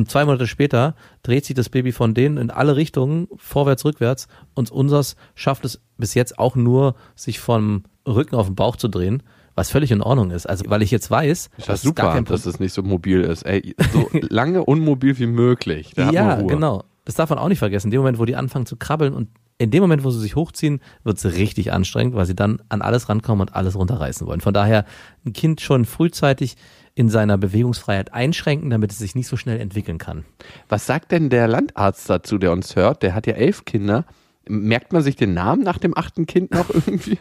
zwei 0.06 0.24
Monate 0.24 0.46
später, 0.46 0.94
dreht 1.22 1.44
sich 1.44 1.54
das 1.54 1.68
Baby 1.68 1.92
von 1.92 2.14
denen 2.14 2.36
in 2.38 2.50
alle 2.50 2.76
Richtungen, 2.76 3.28
vorwärts, 3.36 3.84
rückwärts. 3.84 4.28
Und 4.54 4.70
unseres 4.70 5.16
schafft 5.34 5.64
es 5.64 5.80
bis 5.98 6.14
jetzt 6.14 6.38
auch 6.38 6.56
nur, 6.56 6.94
sich 7.14 7.40
vom 7.40 7.84
Rücken 8.06 8.36
auf 8.36 8.46
den 8.46 8.54
Bauch 8.54 8.76
zu 8.76 8.88
drehen. 8.88 9.22
Was 9.54 9.70
völlig 9.70 9.90
in 9.90 10.00
Ordnung 10.00 10.30
ist. 10.30 10.46
Also, 10.46 10.64
weil 10.68 10.80
ich 10.80 10.90
jetzt 10.90 11.10
weiß, 11.10 11.50
Ist 11.58 11.68
das 11.68 11.82
super, 11.82 12.22
dass 12.22 12.46
es 12.46 12.58
nicht 12.58 12.72
so 12.72 12.82
mobil 12.82 13.20
ist. 13.20 13.42
Ey, 13.42 13.76
so 13.92 14.08
lange 14.30 14.64
unmobil 14.64 15.18
wie 15.18 15.26
möglich. 15.26 15.92
Da 15.94 16.10
ja, 16.10 16.40
genau. 16.40 16.84
Das 17.04 17.16
darf 17.16 17.28
man 17.28 17.38
auch 17.38 17.48
nicht 17.48 17.58
vergessen. 17.58 17.88
In 17.88 17.90
dem 17.90 18.00
Moment, 18.00 18.18
wo 18.18 18.24
die 18.24 18.36
anfangen 18.36 18.64
zu 18.64 18.76
krabbeln 18.76 19.12
und 19.12 19.28
in 19.58 19.70
dem 19.70 19.82
Moment, 19.82 20.04
wo 20.04 20.10
sie 20.10 20.20
sich 20.20 20.36
hochziehen, 20.36 20.80
wird 21.04 21.18
es 21.18 21.36
richtig 21.36 21.72
anstrengend, 21.72 22.14
weil 22.14 22.26
sie 22.26 22.34
dann 22.34 22.62
an 22.68 22.82
alles 22.82 23.08
rankommen 23.08 23.42
und 23.42 23.54
alles 23.54 23.76
runterreißen 23.76 24.26
wollen. 24.26 24.40
Von 24.40 24.54
daher 24.54 24.84
ein 25.24 25.32
Kind 25.32 25.60
schon 25.60 25.84
frühzeitig 25.84 26.56
in 26.94 27.08
seiner 27.08 27.38
Bewegungsfreiheit 27.38 28.12
einschränken, 28.12 28.70
damit 28.70 28.92
es 28.92 28.98
sich 28.98 29.14
nicht 29.14 29.26
so 29.26 29.36
schnell 29.36 29.60
entwickeln 29.60 29.98
kann. 29.98 30.24
Was 30.68 30.86
sagt 30.86 31.10
denn 31.12 31.30
der 31.30 31.48
Landarzt 31.48 32.08
dazu, 32.10 32.38
der 32.38 32.52
uns 32.52 32.76
hört? 32.76 33.02
Der 33.02 33.14
hat 33.14 33.26
ja 33.26 33.32
elf 33.34 33.64
Kinder. 33.64 34.04
Merkt 34.48 34.92
man 34.92 35.02
sich 35.02 35.16
den 35.16 35.34
Namen 35.34 35.62
nach 35.62 35.78
dem 35.78 35.96
achten 35.96 36.26
Kind 36.26 36.50
noch 36.52 36.68
irgendwie? 36.74 37.18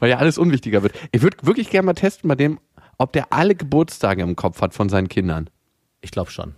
Weil 0.00 0.10
ja 0.10 0.18
alles 0.18 0.36
unwichtiger 0.38 0.82
wird. 0.82 0.94
Ich 1.12 1.22
würde 1.22 1.38
wirklich 1.42 1.70
gerne 1.70 1.86
mal 1.86 1.94
testen 1.94 2.28
bei 2.28 2.34
dem, 2.34 2.58
ob 2.98 3.12
der 3.12 3.32
alle 3.32 3.54
Geburtstage 3.54 4.22
im 4.22 4.36
Kopf 4.36 4.60
hat 4.60 4.74
von 4.74 4.88
seinen 4.88 5.08
Kindern. 5.08 5.48
Ich 6.00 6.10
glaube 6.10 6.30
schon. 6.30 6.54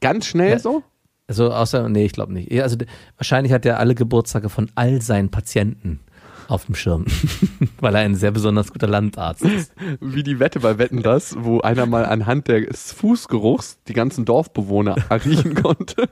Ganz 0.00 0.26
schnell 0.26 0.50
Ja. 0.50 0.58
so? 0.58 0.82
Also 1.28 1.52
außer, 1.52 1.88
nee, 1.88 2.04
ich 2.04 2.12
glaube 2.12 2.32
nicht. 2.32 2.52
Also 2.60 2.76
wahrscheinlich 3.16 3.52
hat 3.52 3.64
er 3.64 3.78
alle 3.78 3.94
Geburtstage 3.94 4.48
von 4.48 4.70
all 4.74 5.00
seinen 5.00 5.30
Patienten 5.30 6.00
auf 6.48 6.66
dem 6.66 6.74
Schirm, 6.74 7.06
weil 7.80 7.94
er 7.94 8.02
ein 8.02 8.14
sehr 8.14 8.30
besonders 8.30 8.72
guter 8.72 8.86
Landarzt 8.86 9.44
ist. 9.44 9.72
Wie 10.00 10.22
die 10.22 10.38
Wette 10.38 10.60
bei 10.60 10.78
Wetten 10.78 11.02
das, 11.02 11.36
wo 11.38 11.60
einer 11.60 11.86
mal 11.86 12.04
anhand 12.04 12.48
des 12.48 12.92
Fußgeruchs 12.92 13.78
die 13.88 13.92
ganzen 13.92 14.24
Dorfbewohner 14.24 14.96
riechen 15.24 15.54
konnte. 15.54 16.08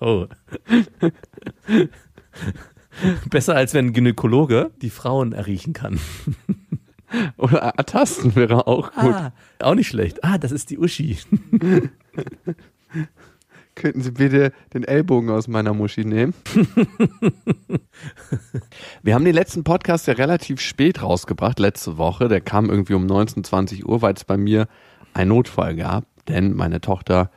Oh. 0.00 0.26
Besser 3.30 3.56
als 3.56 3.74
wenn 3.74 3.86
ein 3.86 3.92
Gynäkologe 3.92 4.70
die 4.82 4.90
Frauen 4.90 5.32
erriechen 5.32 5.72
kann. 5.72 6.00
Oder 7.36 7.58
ertasten 7.58 8.34
wäre 8.34 8.66
auch 8.66 8.92
gut. 8.92 9.14
Ah, 9.14 9.32
auch 9.60 9.74
nicht 9.74 9.88
schlecht. 9.88 10.24
Ah, 10.24 10.38
das 10.38 10.52
ist 10.52 10.70
die 10.70 10.78
Uschi. 10.78 11.18
Könnten 13.74 14.02
Sie 14.02 14.12
bitte 14.12 14.52
den 14.72 14.84
Ellbogen 14.84 15.30
aus 15.30 15.48
meiner 15.48 15.74
Muschi 15.74 16.04
nehmen? 16.04 16.32
Wir 19.02 19.14
haben 19.14 19.24
den 19.24 19.34
letzten 19.34 19.64
Podcast 19.64 20.06
ja 20.06 20.14
relativ 20.14 20.60
spät 20.60 21.02
rausgebracht, 21.02 21.58
letzte 21.58 21.98
Woche. 21.98 22.28
Der 22.28 22.40
kam 22.40 22.70
irgendwie 22.70 22.94
um 22.94 23.06
19, 23.06 23.42
20 23.42 23.86
Uhr, 23.86 24.00
weil 24.00 24.14
es 24.14 24.24
bei 24.24 24.36
mir 24.36 24.68
einen 25.12 25.30
Notfall 25.30 25.74
gab. 25.74 26.04
Denn 26.28 26.54
meine 26.54 26.80
Tochter 26.80 27.30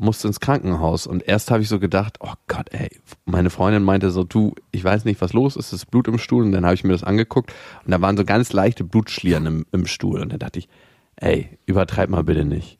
musste 0.00 0.28
ins 0.28 0.40
Krankenhaus. 0.40 1.06
Und 1.06 1.26
erst 1.26 1.50
habe 1.50 1.62
ich 1.62 1.68
so 1.68 1.78
gedacht, 1.78 2.16
oh 2.20 2.32
Gott, 2.48 2.72
ey, 2.72 2.88
meine 3.24 3.50
Freundin 3.50 3.82
meinte 3.82 4.10
so, 4.10 4.24
du, 4.24 4.54
ich 4.72 4.82
weiß 4.82 5.04
nicht, 5.04 5.20
was 5.20 5.32
los 5.32 5.56
ist, 5.56 5.72
ist 5.72 5.90
Blut 5.90 6.08
im 6.08 6.18
Stuhl. 6.18 6.44
Und 6.44 6.52
dann 6.52 6.64
habe 6.64 6.74
ich 6.74 6.84
mir 6.84 6.92
das 6.92 7.04
angeguckt 7.04 7.52
und 7.84 7.90
da 7.90 8.00
waren 8.00 8.16
so 8.16 8.24
ganz 8.24 8.52
leichte 8.52 8.84
Blutschlieren 8.84 9.46
im, 9.46 9.66
im 9.72 9.86
Stuhl. 9.86 10.20
Und 10.20 10.32
dann 10.32 10.38
dachte 10.38 10.58
ich, 10.58 10.68
ey, 11.16 11.58
übertreib 11.66 12.10
mal 12.10 12.24
bitte 12.24 12.44
nicht. 12.44 12.78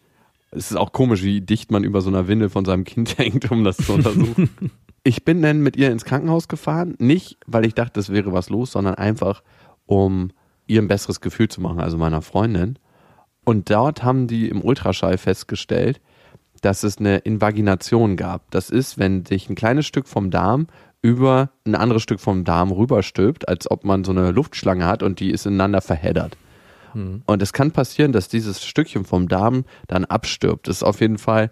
Es 0.51 0.71
ist 0.71 0.77
auch 0.77 0.93
komisch, 0.93 1.23
wie 1.23 1.41
dicht 1.41 1.71
man 1.71 1.85
über 1.85 2.01
so 2.01 2.11
einer 2.11 2.27
Windel 2.27 2.49
von 2.49 2.65
seinem 2.65 2.85
Kind 2.85 3.19
hängt, 3.19 3.51
um 3.51 3.65
das 3.65 3.77
zu 3.77 3.95
untersuchen. 3.95 4.51
ich 5.05 5.25
bin 5.25 5.43
dann 5.43 5.61
mit 5.61 5.77
ihr 5.77 5.91
ins 5.91 6.05
Krankenhaus 6.05 6.49
gefahren, 6.49 6.95
nicht 6.99 7.39
weil 7.47 7.65
ich 7.65 7.75
dachte, 7.75 8.01
es 8.01 8.11
wäre 8.11 8.33
was 8.33 8.51
los, 8.51 8.73
sondern 8.73 8.97
einfach, 8.97 9.43
um 9.87 10.31
ihr 10.67 10.83
ein 10.83 10.89
besseres 10.89 11.21
Gefühl 11.21 11.49
zu 11.49 11.61
machen, 11.61 11.81
also 11.81 11.97
meiner 11.97 12.23
Freundin. 12.23 12.79
Und 13.45 13.71
dort 13.71 14.03
haben 14.03 14.27
die 14.27 14.49
im 14.49 14.63
Ultraschall 14.63 15.19
festgestellt, 15.19 16.01
dass 16.61 16.83
es 16.83 16.99
eine 16.99 17.19
Invagination 17.19 18.17
gab. 18.17 18.51
Das 18.51 18.71
ist, 18.71 18.99
wenn 18.99 19.25
sich 19.25 19.49
ein 19.49 19.55
kleines 19.55 19.87
Stück 19.87 20.07
vom 20.07 20.31
Darm 20.31 20.67
über 21.03 21.51
ein 21.65 21.75
anderes 21.75 22.03
Stück 22.03 22.21
vom 22.21 22.45
Darm 22.45 22.71
rüberstülpt, 22.71 23.49
als 23.49 23.71
ob 23.71 23.85
man 23.85 24.05
so 24.05 24.13
eine 24.13 24.31
Luftschlange 24.31 24.85
hat 24.85 25.03
und 25.03 25.21
die 25.21 25.31
ist 25.31 25.47
ineinander 25.47 25.81
verheddert. 25.81 26.37
Und 27.27 27.43
es 27.43 27.53
kann 27.53 27.71
passieren, 27.71 28.13
dass 28.13 28.29
dieses 28.29 28.65
Stückchen 28.65 29.05
vom 29.05 29.29
Darm 29.29 29.65
dann 29.87 30.05
abstirbt. 30.05 30.69
Das 30.69 30.79
ist 30.79 30.83
auf 30.83 31.01
jeden 31.01 31.19
Fall 31.19 31.51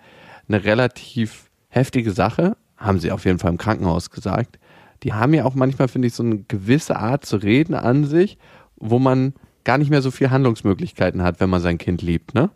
eine 0.49 0.64
relativ 0.64 1.50
heftige 1.68 2.12
Sache, 2.12 2.57
haben 2.76 2.99
sie 2.99 3.12
auf 3.12 3.25
jeden 3.25 3.38
Fall 3.38 3.50
im 3.50 3.59
Krankenhaus 3.59 4.11
gesagt. 4.11 4.59
Die 5.02 5.12
haben 5.12 5.35
ja 5.35 5.45
auch 5.45 5.54
manchmal, 5.54 5.88
finde 5.88 6.09
ich, 6.09 6.14
so 6.14 6.23
eine 6.23 6.38
gewisse 6.38 6.97
Art 6.97 7.25
zu 7.25 7.37
reden 7.37 7.75
an 7.75 8.04
sich, 8.04 8.38
wo 8.76 8.99
man 8.99 9.35
gar 9.64 9.78
nicht 9.78 9.90
mehr 9.90 10.02
so 10.02 10.11
viel 10.11 10.30
Handlungsmöglichkeiten 10.30 11.23
hat, 11.23 11.40
wenn 11.40 11.50
man 11.50 11.61
sein 11.61 11.78
Kind 11.78 12.02
liebt, 12.02 12.35
ne? 12.35 12.50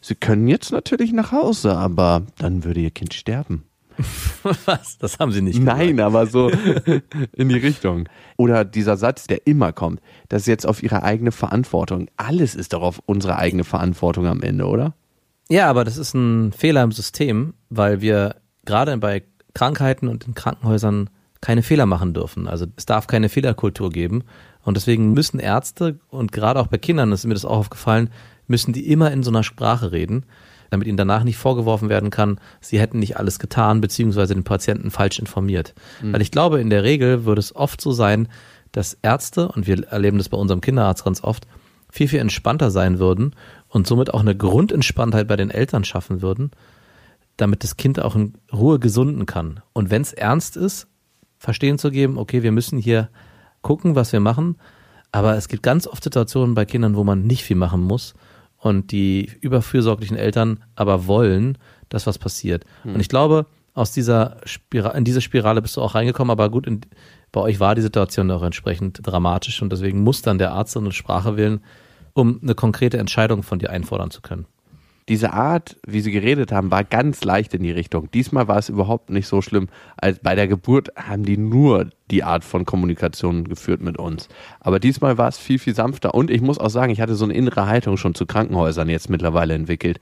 Sie 0.00 0.16
können 0.16 0.48
jetzt 0.48 0.72
natürlich 0.72 1.12
nach 1.12 1.30
Hause, 1.30 1.76
aber 1.76 2.26
dann 2.38 2.64
würde 2.64 2.80
ihr 2.80 2.90
Kind 2.90 3.14
sterben. 3.14 3.62
Was? 4.64 4.98
Das 4.98 5.18
haben 5.18 5.32
sie 5.32 5.42
nicht 5.42 5.60
Nein, 5.60 6.00
aber 6.00 6.26
so 6.26 6.50
in 7.32 7.48
die 7.48 7.58
Richtung. 7.58 8.08
Oder 8.36 8.64
dieser 8.64 8.96
Satz, 8.96 9.26
der 9.26 9.46
immer 9.46 9.72
kommt, 9.72 10.00
das 10.28 10.42
ist 10.42 10.46
jetzt 10.46 10.66
auf 10.66 10.82
ihre 10.82 11.02
eigene 11.02 11.32
Verantwortung. 11.32 12.08
Alles 12.16 12.54
ist 12.54 12.72
doch 12.72 12.82
auf 12.82 13.00
unsere 13.06 13.36
eigene 13.36 13.64
Verantwortung 13.64 14.26
am 14.26 14.42
Ende, 14.42 14.66
oder? 14.66 14.94
Ja, 15.48 15.68
aber 15.68 15.84
das 15.84 15.96
ist 15.96 16.14
ein 16.14 16.52
Fehler 16.52 16.82
im 16.82 16.92
System, 16.92 17.54
weil 17.70 18.00
wir 18.00 18.36
gerade 18.64 18.96
bei 18.98 19.22
Krankheiten 19.54 20.08
und 20.08 20.26
in 20.26 20.34
Krankenhäusern 20.34 21.10
keine 21.40 21.62
Fehler 21.62 21.86
machen 21.86 22.14
dürfen. 22.14 22.48
Also 22.48 22.66
es 22.76 22.86
darf 22.86 23.06
keine 23.06 23.28
Fehlerkultur 23.28 23.90
geben. 23.90 24.24
Und 24.62 24.76
deswegen 24.76 25.12
müssen 25.12 25.40
Ärzte 25.40 25.98
und 26.08 26.32
gerade 26.32 26.60
auch 26.60 26.66
bei 26.66 26.78
Kindern, 26.78 27.10
das 27.10 27.20
ist 27.20 27.26
mir 27.26 27.34
das 27.34 27.44
auch 27.44 27.58
aufgefallen, 27.58 28.10
müssen 28.46 28.72
die 28.72 28.90
immer 28.90 29.10
in 29.12 29.22
so 29.22 29.30
einer 29.30 29.42
Sprache 29.42 29.92
reden, 29.92 30.24
damit 30.70 30.86
ihnen 30.88 30.96
danach 30.96 31.24
nicht 31.24 31.36
vorgeworfen 31.36 31.88
werden 31.88 32.10
kann, 32.10 32.38
sie 32.60 32.78
hätten 32.78 32.98
nicht 32.98 33.16
alles 33.16 33.38
getan, 33.38 33.80
beziehungsweise 33.80 34.34
den 34.34 34.44
Patienten 34.44 34.90
falsch 34.90 35.18
informiert. 35.18 35.74
Weil 36.12 36.22
ich 36.22 36.30
glaube, 36.30 36.60
in 36.60 36.70
der 36.70 36.82
Regel 36.84 37.24
würde 37.24 37.40
es 37.40 37.54
oft 37.54 37.80
so 37.80 37.92
sein, 37.92 38.28
dass 38.72 38.98
Ärzte, 39.02 39.48
und 39.48 39.66
wir 39.66 39.86
erleben 39.88 40.18
das 40.18 40.28
bei 40.28 40.36
unserem 40.36 40.60
Kinderarzt 40.60 41.04
ganz 41.04 41.24
oft, 41.24 41.46
viel, 41.90 42.08
viel 42.08 42.20
entspannter 42.20 42.70
sein 42.70 42.98
würden 42.98 43.34
und 43.68 43.86
somit 43.86 44.12
auch 44.12 44.20
eine 44.20 44.36
Grundentspanntheit 44.36 45.26
bei 45.26 45.36
den 45.36 45.50
Eltern 45.50 45.84
schaffen 45.84 46.20
würden, 46.20 46.50
damit 47.38 47.64
das 47.64 47.76
Kind 47.76 47.98
auch 48.00 48.14
in 48.14 48.34
Ruhe 48.52 48.78
gesunden 48.78 49.24
kann. 49.24 49.60
Und 49.72 49.90
wenn 49.90 50.02
es 50.02 50.12
ernst 50.12 50.56
ist, 50.56 50.86
verstehen 51.38 51.78
zu 51.78 51.90
geben, 51.90 52.18
okay, 52.18 52.42
wir 52.42 52.52
müssen 52.52 52.78
hier 52.78 53.08
gucken, 53.62 53.94
was 53.94 54.12
wir 54.12 54.20
machen, 54.20 54.56
Aber 55.10 55.36
es 55.36 55.48
gibt 55.48 55.62
ganz 55.62 55.86
oft 55.86 56.04
Situationen 56.04 56.54
bei 56.54 56.64
Kindern, 56.64 56.96
wo 56.96 57.04
man 57.04 57.22
nicht 57.22 57.44
viel 57.44 57.56
machen 57.56 57.80
muss 57.80 58.14
und 58.58 58.92
die 58.92 59.30
überfürsorglichen 59.40 60.16
Eltern 60.16 60.64
aber 60.74 61.06
wollen, 61.06 61.58
dass 61.88 62.06
was 62.06 62.18
passiert. 62.18 62.64
Hm. 62.82 62.94
Und 62.94 63.00
ich 63.00 63.08
glaube, 63.08 63.46
aus 63.74 63.92
dieser 63.92 64.38
Spira 64.44 64.90
in 64.90 65.04
diese 65.04 65.20
Spirale 65.20 65.62
bist 65.62 65.76
du 65.76 65.80
auch 65.80 65.94
reingekommen, 65.94 66.30
aber 66.30 66.50
gut, 66.50 66.66
in, 66.66 66.80
bei 67.30 67.40
euch 67.40 67.60
war 67.60 67.74
die 67.74 67.82
Situation 67.82 68.30
auch 68.30 68.42
entsprechend 68.42 69.00
dramatisch 69.02 69.62
und 69.62 69.70
deswegen 69.70 70.02
muss 70.02 70.22
dann 70.22 70.38
der 70.38 70.52
Arzt 70.52 70.76
eine 70.76 70.92
Sprache 70.92 71.36
wählen, 71.36 71.60
um 72.14 72.40
eine 72.42 72.54
konkrete 72.54 72.98
Entscheidung 72.98 73.42
von 73.42 73.60
dir 73.60 73.70
einfordern 73.70 74.10
zu 74.10 74.20
können. 74.20 74.46
Diese 75.08 75.32
Art, 75.32 75.76
wie 75.86 76.00
sie 76.00 76.10
geredet 76.10 76.52
haben, 76.52 76.70
war 76.70 76.84
ganz 76.84 77.24
leicht 77.24 77.54
in 77.54 77.62
die 77.62 77.70
Richtung. 77.70 78.10
Diesmal 78.10 78.46
war 78.46 78.58
es 78.58 78.68
überhaupt 78.68 79.08
nicht 79.08 79.26
so 79.26 79.40
schlimm. 79.40 79.68
Als 79.96 80.18
bei 80.18 80.34
der 80.34 80.48
Geburt 80.48 80.90
haben 80.96 81.24
die 81.24 81.38
nur 81.38 81.88
die 82.10 82.24
Art 82.24 82.44
von 82.44 82.66
Kommunikation 82.66 83.44
geführt 83.44 83.80
mit 83.80 83.98
uns. 83.98 84.28
Aber 84.60 84.78
diesmal 84.78 85.16
war 85.16 85.28
es 85.28 85.38
viel, 85.38 85.58
viel 85.58 85.74
sanfter. 85.74 86.14
Und 86.14 86.30
ich 86.30 86.42
muss 86.42 86.58
auch 86.58 86.70
sagen, 86.70 86.92
ich 86.92 87.00
hatte 87.00 87.14
so 87.14 87.24
eine 87.24 87.34
innere 87.34 87.66
Haltung 87.66 87.96
schon 87.96 88.14
zu 88.14 88.26
Krankenhäusern 88.26 88.90
jetzt 88.90 89.08
mittlerweile 89.08 89.54
entwickelt. 89.54 89.98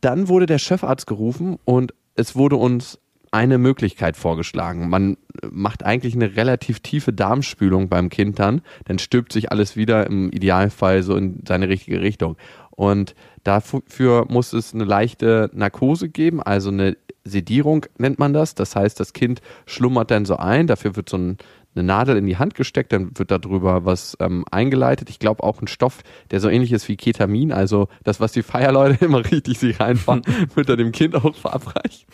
Dann 0.00 0.28
wurde 0.28 0.46
der 0.46 0.58
Chefarzt 0.58 1.06
gerufen 1.06 1.58
und 1.64 1.92
es 2.14 2.34
wurde 2.34 2.56
uns 2.56 2.98
eine 3.32 3.58
Möglichkeit 3.58 4.16
vorgeschlagen. 4.16 4.88
Man 4.88 5.16
macht 5.50 5.84
eigentlich 5.84 6.14
eine 6.14 6.36
relativ 6.36 6.80
tiefe 6.80 7.12
Darmspülung 7.12 7.88
beim 7.88 8.10
Kind 8.10 8.38
dann, 8.38 8.60
dann 8.84 8.98
stülpt 8.98 9.32
sich 9.32 9.50
alles 9.50 9.74
wieder 9.74 10.06
im 10.06 10.30
Idealfall 10.30 11.02
so 11.02 11.16
in 11.16 11.42
seine 11.48 11.68
richtige 11.68 12.00
Richtung. 12.00 12.36
Und 12.70 13.14
dafür 13.42 14.26
muss 14.28 14.52
es 14.52 14.74
eine 14.74 14.84
leichte 14.84 15.50
Narkose 15.54 16.08
geben, 16.08 16.42
also 16.42 16.70
eine 16.70 16.96
Sedierung 17.24 17.86
nennt 17.98 18.18
man 18.18 18.32
das. 18.32 18.54
Das 18.54 18.76
heißt, 18.76 18.98
das 19.00 19.12
Kind 19.12 19.40
schlummert 19.66 20.10
dann 20.10 20.24
so 20.24 20.36
ein, 20.36 20.66
dafür 20.66 20.96
wird 20.96 21.08
so 21.08 21.16
ein, 21.16 21.38
eine 21.74 21.84
Nadel 21.84 22.16
in 22.16 22.26
die 22.26 22.36
Hand 22.36 22.54
gesteckt, 22.54 22.92
dann 22.92 23.10
wird 23.18 23.30
darüber 23.30 23.84
was 23.84 24.16
ähm, 24.20 24.44
eingeleitet. 24.50 25.10
Ich 25.10 25.18
glaube 25.18 25.42
auch 25.42 25.60
ein 25.60 25.68
Stoff, 25.68 26.02
der 26.30 26.40
so 26.40 26.48
ähnlich 26.48 26.72
ist 26.72 26.88
wie 26.88 26.96
Ketamin, 26.96 27.52
also 27.52 27.88
das, 28.04 28.20
was 28.20 28.32
die 28.32 28.42
Feierleute 28.42 29.04
immer 29.04 29.24
richtig 29.24 29.58
sich 29.58 29.80
reinfahren, 29.80 30.22
wird 30.54 30.68
er 30.68 30.76
dem 30.76 30.92
Kind 30.92 31.14
auch 31.14 31.34
verabreicht. 31.34 32.06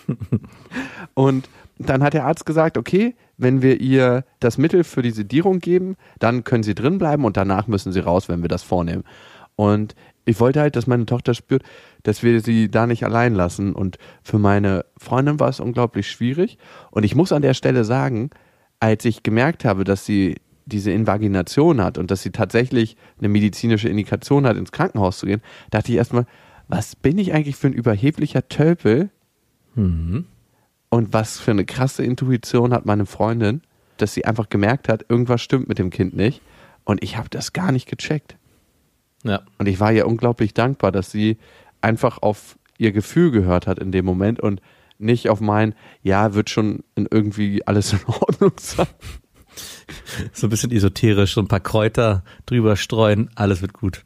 Und 1.15 1.49
dann 1.79 2.03
hat 2.03 2.15
der 2.15 2.25
Arzt 2.25 2.45
gesagt, 2.45 2.77
okay, 2.77 3.15
wenn 3.37 3.63
wir 3.63 3.81
ihr 3.81 4.25
das 4.41 4.59
Mittel 4.59 4.83
für 4.83 5.03
die 5.03 5.13
Sedierung 5.13 5.61
geben, 5.61 5.97
dann 6.19 6.43
können 6.43 6.65
sie 6.65 6.75
drin 6.75 6.99
bleiben 6.99 7.25
und 7.25 7.37
danach 7.37 7.69
müssen 7.69 7.93
sie 7.93 8.01
raus, 8.01 8.29
wenn 8.29 8.43
wir 8.43 8.49
das 8.49 8.65
vornehmen. 8.65 9.05
Und 9.55 9.95
ich 10.25 10.41
wollte 10.41 10.61
halt, 10.61 10.77
dass 10.77 10.87
meine 10.87 11.07
Tochter 11.07 11.35
spürt, 11.35 11.63
dass 12.03 12.23
wir 12.23 12.41
sie 12.41 12.71
da 12.71 12.87
nicht 12.87 13.05
allein 13.05 13.35
lassen. 13.35 13.75
Und 13.75 13.97
für 14.23 14.39
meine 14.39 14.85
Freundin 14.99 15.41
war 15.41 15.49
es 15.49 15.59
unglaublich 15.59 16.11
schwierig. 16.11 16.59
Und 16.91 17.05
ich 17.05 17.15
muss 17.15 17.33
an 17.33 17.43
der 17.43 17.55
Stelle 17.55 17.85
sagen, 17.85 18.31
als 18.81 19.05
ich 19.05 19.23
gemerkt 19.23 19.65
habe, 19.65 19.85
dass 19.85 20.05
sie 20.05 20.37
diese 20.67 20.91
Invagination 20.91 21.83
hat 21.83 21.99
und 21.99 22.11
dass 22.11 22.23
sie 22.23 22.31
tatsächlich 22.31 22.97
eine 23.19 23.29
medizinische 23.29 23.89
Indikation 23.89 24.47
hat, 24.47 24.57
ins 24.57 24.73
Krankenhaus 24.73 25.19
zu 25.19 25.27
gehen, 25.27 25.41
dachte 25.71 25.93
ich 25.93 25.99
erstmal, 25.99 26.27
was 26.69 26.95
bin 26.95 27.19
ich 27.19 27.33
eigentlich 27.33 27.57
für 27.57 27.69
ein 27.69 27.73
überheblicher 27.73 28.49
Tölpel? 28.49 29.11
Und 30.91 31.13
was 31.13 31.39
für 31.39 31.51
eine 31.53 31.65
krasse 31.65 32.05
Intuition 32.05 32.73
hat 32.73 32.87
meine 32.87 33.07
Freundin, 33.07 33.63
dass 33.97 34.15
sie 34.15 34.25
einfach 34.25 34.49
gemerkt 34.49 34.89
hat, 34.89 35.07
irgendwas 35.09 35.43
stimmt 35.43 35.69
mit 35.69 35.79
dem 35.79 35.91
Kind 35.91 36.15
nicht. 36.15 36.41
Und 36.85 37.03
ich 37.03 37.17
habe 37.17 37.29
das 37.29 37.53
gar 37.53 37.73
nicht 37.73 37.89
gecheckt. 37.89 38.37
Ja. 39.25 39.43
Und 39.59 39.67
ich 39.67 39.81
war 39.81 39.93
ihr 39.93 40.07
unglaublich 40.07 40.55
dankbar, 40.55 40.93
dass 40.93 41.11
sie 41.11 41.39
einfach 41.81 42.19
auf 42.23 42.59
ihr 42.79 42.93
Gefühl 42.93 43.31
gehört 43.31 43.67
hat 43.67 43.79
in 43.79 43.93
dem 43.93 44.05
Moment 44.05 44.41
und 44.41 44.61
nicht 44.99 45.29
auf 45.29 45.41
mein, 45.41 45.75
ja, 46.03 46.35
wird 46.35 46.51
schon 46.51 46.85
irgendwie 46.97 47.67
alles 47.67 47.93
in 47.93 48.01
Ordnung 48.07 48.53
sein. 48.57 48.87
So 50.33 50.47
ein 50.47 50.51
bisschen 50.51 50.71
esoterisch, 50.71 51.35
so 51.35 51.41
ein 51.41 51.49
paar 51.49 51.61
Kräuter 51.61 52.23
drüber 52.47 52.77
streuen, 52.77 53.31
alles 53.35 53.63
wird 53.63 53.73
gut. 53.73 54.05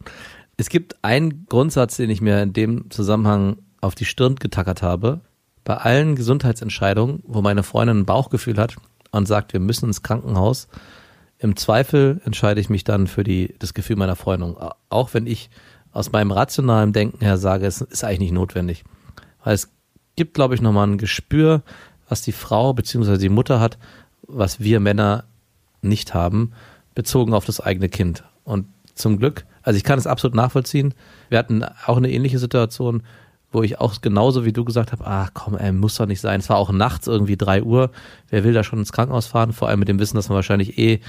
Es 0.57 0.69
gibt 0.69 1.03
einen 1.03 1.47
Grundsatz, 1.47 1.97
den 1.97 2.11
ich 2.11 2.21
mir 2.21 2.43
in 2.43 2.53
dem 2.53 2.91
Zusammenhang 2.91 3.59
auf 3.81 3.95
die 3.95 4.05
Stirn 4.05 4.37
getackert 4.37 4.83
habe. 4.83 5.21
Bei 5.65 5.77
allen 5.77 6.15
Gesundheitsentscheidungen, 6.15 7.23
wo 7.27 7.43
meine 7.43 7.63
Freundin 7.63 8.01
ein 8.01 8.07
Bauchgefühl 8.07 8.57
hat 8.57 8.77
und 9.11 9.27
sagt, 9.27 9.53
wir 9.53 9.61
müssen 9.61 9.87
ins 9.87 10.03
Krankenhaus, 10.03 10.69
im 11.39 11.57
Zweifel 11.57 12.21
entscheide 12.25 12.61
ich 12.61 12.71
mich 12.71 12.85
dann 12.85 13.09
für 13.09 13.25
die, 13.25 13.55
das 13.59 13.75
Gefühl 13.75 13.97
meiner 13.97 14.17
Freundin. 14.17 14.55
Auch 14.89 15.15
wenn 15.15 15.27
ich 15.27 15.51
aus 15.91 16.13
meinem 16.13 16.31
rationalen 16.31 16.93
Denken 16.93 17.25
her 17.25 17.37
sage, 17.37 17.67
es 17.67 17.81
ist 17.81 18.05
eigentlich 18.05 18.21
nicht 18.21 18.33
notwendig. 18.33 18.85
Weil 19.43 19.55
es 19.55 19.73
gibt, 20.17 20.35
glaube 20.35 20.55
ich, 20.55 20.61
nochmal 20.61 20.87
ein 20.87 20.99
Gespür, 20.99 21.63
was 22.09 22.23
die 22.23 22.33
Frau 22.33 22.73
bzw. 22.73 23.19
die 23.19 23.29
Mutter 23.29 23.61
hat, 23.61 23.79
was 24.27 24.61
wir 24.61 24.81
Männer 24.81 25.25
nicht 25.81 26.15
haben, 26.15 26.53
bezogen 26.95 27.35
auf 27.35 27.45
das 27.45 27.61
eigene 27.61 27.89
Kind. 27.89 28.25
Und 28.45 28.67
zum 28.95 29.19
Glück, 29.19 29.45
also 29.63 29.77
ich 29.77 29.85
kann 29.85 29.99
es 29.99 30.07
absolut 30.07 30.35
nachvollziehen. 30.35 30.95
Wir 31.29 31.39
hatten 31.39 31.65
auch 31.87 31.97
eine 31.97 32.11
ähnliche 32.11 32.39
Situation, 32.39 33.03
wo 33.51 33.63
ich 33.63 33.81
auch 33.81 34.01
genauso 34.01 34.45
wie 34.45 34.53
du 34.53 34.65
gesagt 34.65 34.93
habe, 34.93 35.07
ach 35.07 35.31
komm, 35.35 35.57
ey, 35.57 35.73
muss 35.73 35.97
doch 35.97 36.07
nicht 36.07 36.21
sein. 36.21 36.41
Es 36.41 36.49
war 36.49 36.57
auch 36.57 36.73
nachts 36.73 37.07
irgendwie 37.07 37.37
drei 37.37 37.63
Uhr. 37.63 37.91
Wer 38.31 38.45
will 38.45 38.53
da 38.53 38.65
schon 38.65 38.79
ins 38.79 38.93
Krankenhaus 38.93 39.27
fahren? 39.27 39.53
Vor 39.53 39.69
allem 39.69 39.79
mit 39.79 39.89
dem 39.89 39.99
Wissen, 39.99 40.17
dass 40.17 40.29
man 40.29 40.37
wahrscheinlich 40.37 40.79
eh 40.79 41.01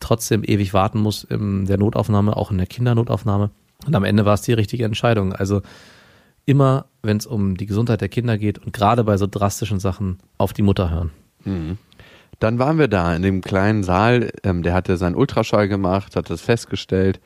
trotzdem 0.00 0.42
ewig 0.44 0.74
warten 0.74 0.98
muss 0.98 1.24
in 1.24 1.66
der 1.66 1.78
Notaufnahme, 1.78 2.36
auch 2.36 2.50
in 2.50 2.58
der 2.58 2.66
Kindernotaufnahme. 2.66 3.50
Und 3.86 3.94
am 3.94 4.04
Ende 4.04 4.24
war 4.24 4.34
es 4.34 4.42
die 4.42 4.52
richtige 4.52 4.84
Entscheidung. 4.84 5.32
Also 5.32 5.62
immer, 6.46 6.86
wenn 7.02 7.16
es 7.16 7.26
um 7.26 7.56
die 7.56 7.66
Gesundheit 7.66 8.00
der 8.00 8.08
Kinder 8.08 8.38
geht 8.38 8.58
und 8.58 8.72
gerade 8.72 9.04
bei 9.04 9.16
so 9.16 9.26
drastischen 9.26 9.80
Sachen 9.80 10.18
auf 10.38 10.52
die 10.52 10.62
Mutter 10.62 10.90
hören. 10.90 11.10
Dann 12.38 12.58
waren 12.58 12.78
wir 12.78 12.88
da 12.88 13.14
in 13.14 13.22
dem 13.22 13.40
kleinen 13.40 13.84
Saal, 13.84 14.30
ähm, 14.42 14.62
der 14.62 14.74
hatte 14.74 14.96
seinen 14.96 15.14
Ultraschall 15.14 15.68
gemacht, 15.68 16.16
hat 16.16 16.30
das 16.30 16.40
festgestellt 16.40 17.20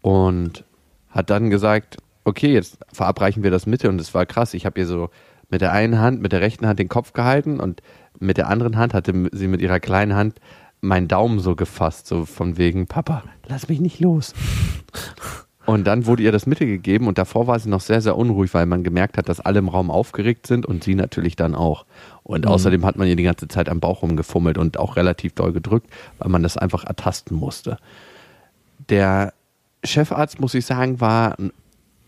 und 0.00 0.64
hat 1.10 1.30
dann 1.30 1.50
gesagt, 1.50 1.98
okay, 2.24 2.52
jetzt 2.52 2.78
verabreichen 2.92 3.42
wir 3.42 3.50
das 3.50 3.66
Mittel 3.66 3.90
und 3.90 4.00
es 4.00 4.14
war 4.14 4.26
krass. 4.26 4.54
Ich 4.54 4.64
habe 4.64 4.80
ihr 4.80 4.86
so 4.86 5.10
mit 5.50 5.60
der 5.60 5.72
einen 5.72 5.98
Hand, 5.98 6.22
mit 6.22 6.32
der 6.32 6.40
rechten 6.40 6.66
Hand 6.66 6.78
den 6.78 6.88
Kopf 6.88 7.12
gehalten 7.12 7.60
und 7.60 7.82
mit 8.18 8.38
der 8.38 8.48
anderen 8.48 8.76
Hand 8.76 8.94
hatte 8.94 9.12
sie 9.32 9.48
mit 9.48 9.60
ihrer 9.60 9.80
kleinen 9.80 10.14
Hand 10.14 10.40
meinen 10.80 11.08
Daumen 11.08 11.40
so 11.40 11.56
gefasst, 11.56 12.06
so 12.06 12.24
von 12.24 12.56
wegen, 12.56 12.86
Papa, 12.86 13.24
lass 13.46 13.68
mich 13.68 13.80
nicht 13.80 14.00
los. 14.00 14.34
Und 15.66 15.86
dann 15.86 16.04
wurde 16.04 16.22
ihr 16.22 16.32
das 16.32 16.46
Mittel 16.46 16.66
gegeben 16.66 17.06
und 17.06 17.16
davor 17.16 17.46
war 17.46 17.58
sie 17.58 17.70
noch 17.70 17.80
sehr, 17.80 18.02
sehr 18.02 18.16
unruhig, 18.18 18.52
weil 18.52 18.66
man 18.66 18.84
gemerkt 18.84 19.16
hat, 19.16 19.28
dass 19.28 19.40
alle 19.40 19.60
im 19.60 19.68
Raum 19.68 19.90
aufgeregt 19.90 20.46
sind 20.46 20.66
und 20.66 20.84
sie 20.84 20.94
natürlich 20.94 21.36
dann 21.36 21.54
auch. 21.54 21.86
Und 22.22 22.46
außerdem 22.46 22.84
hat 22.84 22.96
man 22.96 23.08
ihr 23.08 23.16
die 23.16 23.22
ganze 23.22 23.48
Zeit 23.48 23.68
am 23.68 23.80
Bauch 23.80 24.02
rumgefummelt 24.02 24.58
und 24.58 24.78
auch 24.78 24.96
relativ 24.96 25.32
doll 25.32 25.52
gedrückt, 25.52 25.88
weil 26.18 26.30
man 26.30 26.42
das 26.42 26.58
einfach 26.58 26.84
ertasten 26.84 27.36
musste. 27.36 27.78
Der 28.90 29.32
Chefarzt, 29.84 30.40
muss 30.40 30.54
ich 30.54 30.66
sagen, 30.66 31.00
war 31.00 31.38
ein 31.38 31.52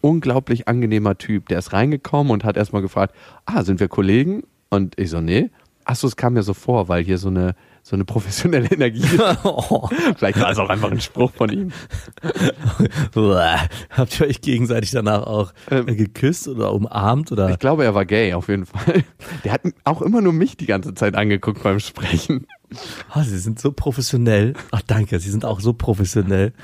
unglaublich 0.03 0.69
angenehmer 0.69 1.17
Typ. 1.17 1.49
Der 1.49 1.59
ist 1.59 1.73
reingekommen 1.73 2.33
und 2.33 2.45
hat 2.45 2.57
erstmal 2.57 2.83
gefragt, 2.83 3.15
ah, 3.47 3.65
sind 3.65 3.81
wir 3.81 3.89
Kollegen? 3.89 4.43
Und 4.69 4.99
ich 4.99 5.11
so, 5.11 5.21
nee. 5.21 5.51
Achso, 5.85 6.07
es 6.07 6.17
kam 6.17 6.35
mir 6.35 6.43
so 6.43 6.55
vor, 6.55 6.89
weil 6.89 7.05
hier 7.05 7.19
so 7.19 7.29
eine, 7.29 7.55
so 7.87 7.95
eine 7.95 8.05
professionelle 8.05 8.67
Energie 8.67 8.99
ist. 8.99 9.13
Vielleicht 10.17 10.41
war 10.41 10.51
es 10.51 10.59
auch 10.59 10.69
einfach 10.69 10.91
ein 10.91 11.01
Spruch 11.01 11.31
von 11.31 11.53
ihm. 11.53 11.73
Habt 13.91 14.19
ihr 14.21 14.27
euch 14.27 14.41
gegenseitig 14.41 14.91
danach 14.91 15.23
auch 15.23 15.53
Ähm, 15.71 15.87
äh, 15.87 15.95
geküsst 15.95 16.49
oder 16.49 16.73
umarmt 16.73 17.31
oder? 17.31 17.49
Ich 17.51 17.61
glaube, 17.61 17.85
er 17.85 17.95
war 17.95 18.05
gay, 18.05 18.35
auf 18.35 18.49
jeden 18.49 18.67
Fall. 18.67 19.05
Der 19.45 19.53
hat 19.53 19.61
auch 19.85 20.03
immer 20.03 20.21
nur 20.21 20.33
mich 20.33 20.57
die 20.57 20.67
ganze 20.67 20.95
Zeit 20.95 21.15
angeguckt 21.15 21.63
beim 21.63 21.79
Sprechen. 21.79 22.49
Ah, 23.11 23.23
sie 23.23 23.39
sind 23.39 23.61
so 23.61 23.71
professionell. 23.71 24.55
Ach 24.73 24.83
danke, 24.85 25.21
sie 25.21 25.31
sind 25.31 25.45
auch 25.45 25.61
so 25.61 25.73
professionell. 25.73 26.55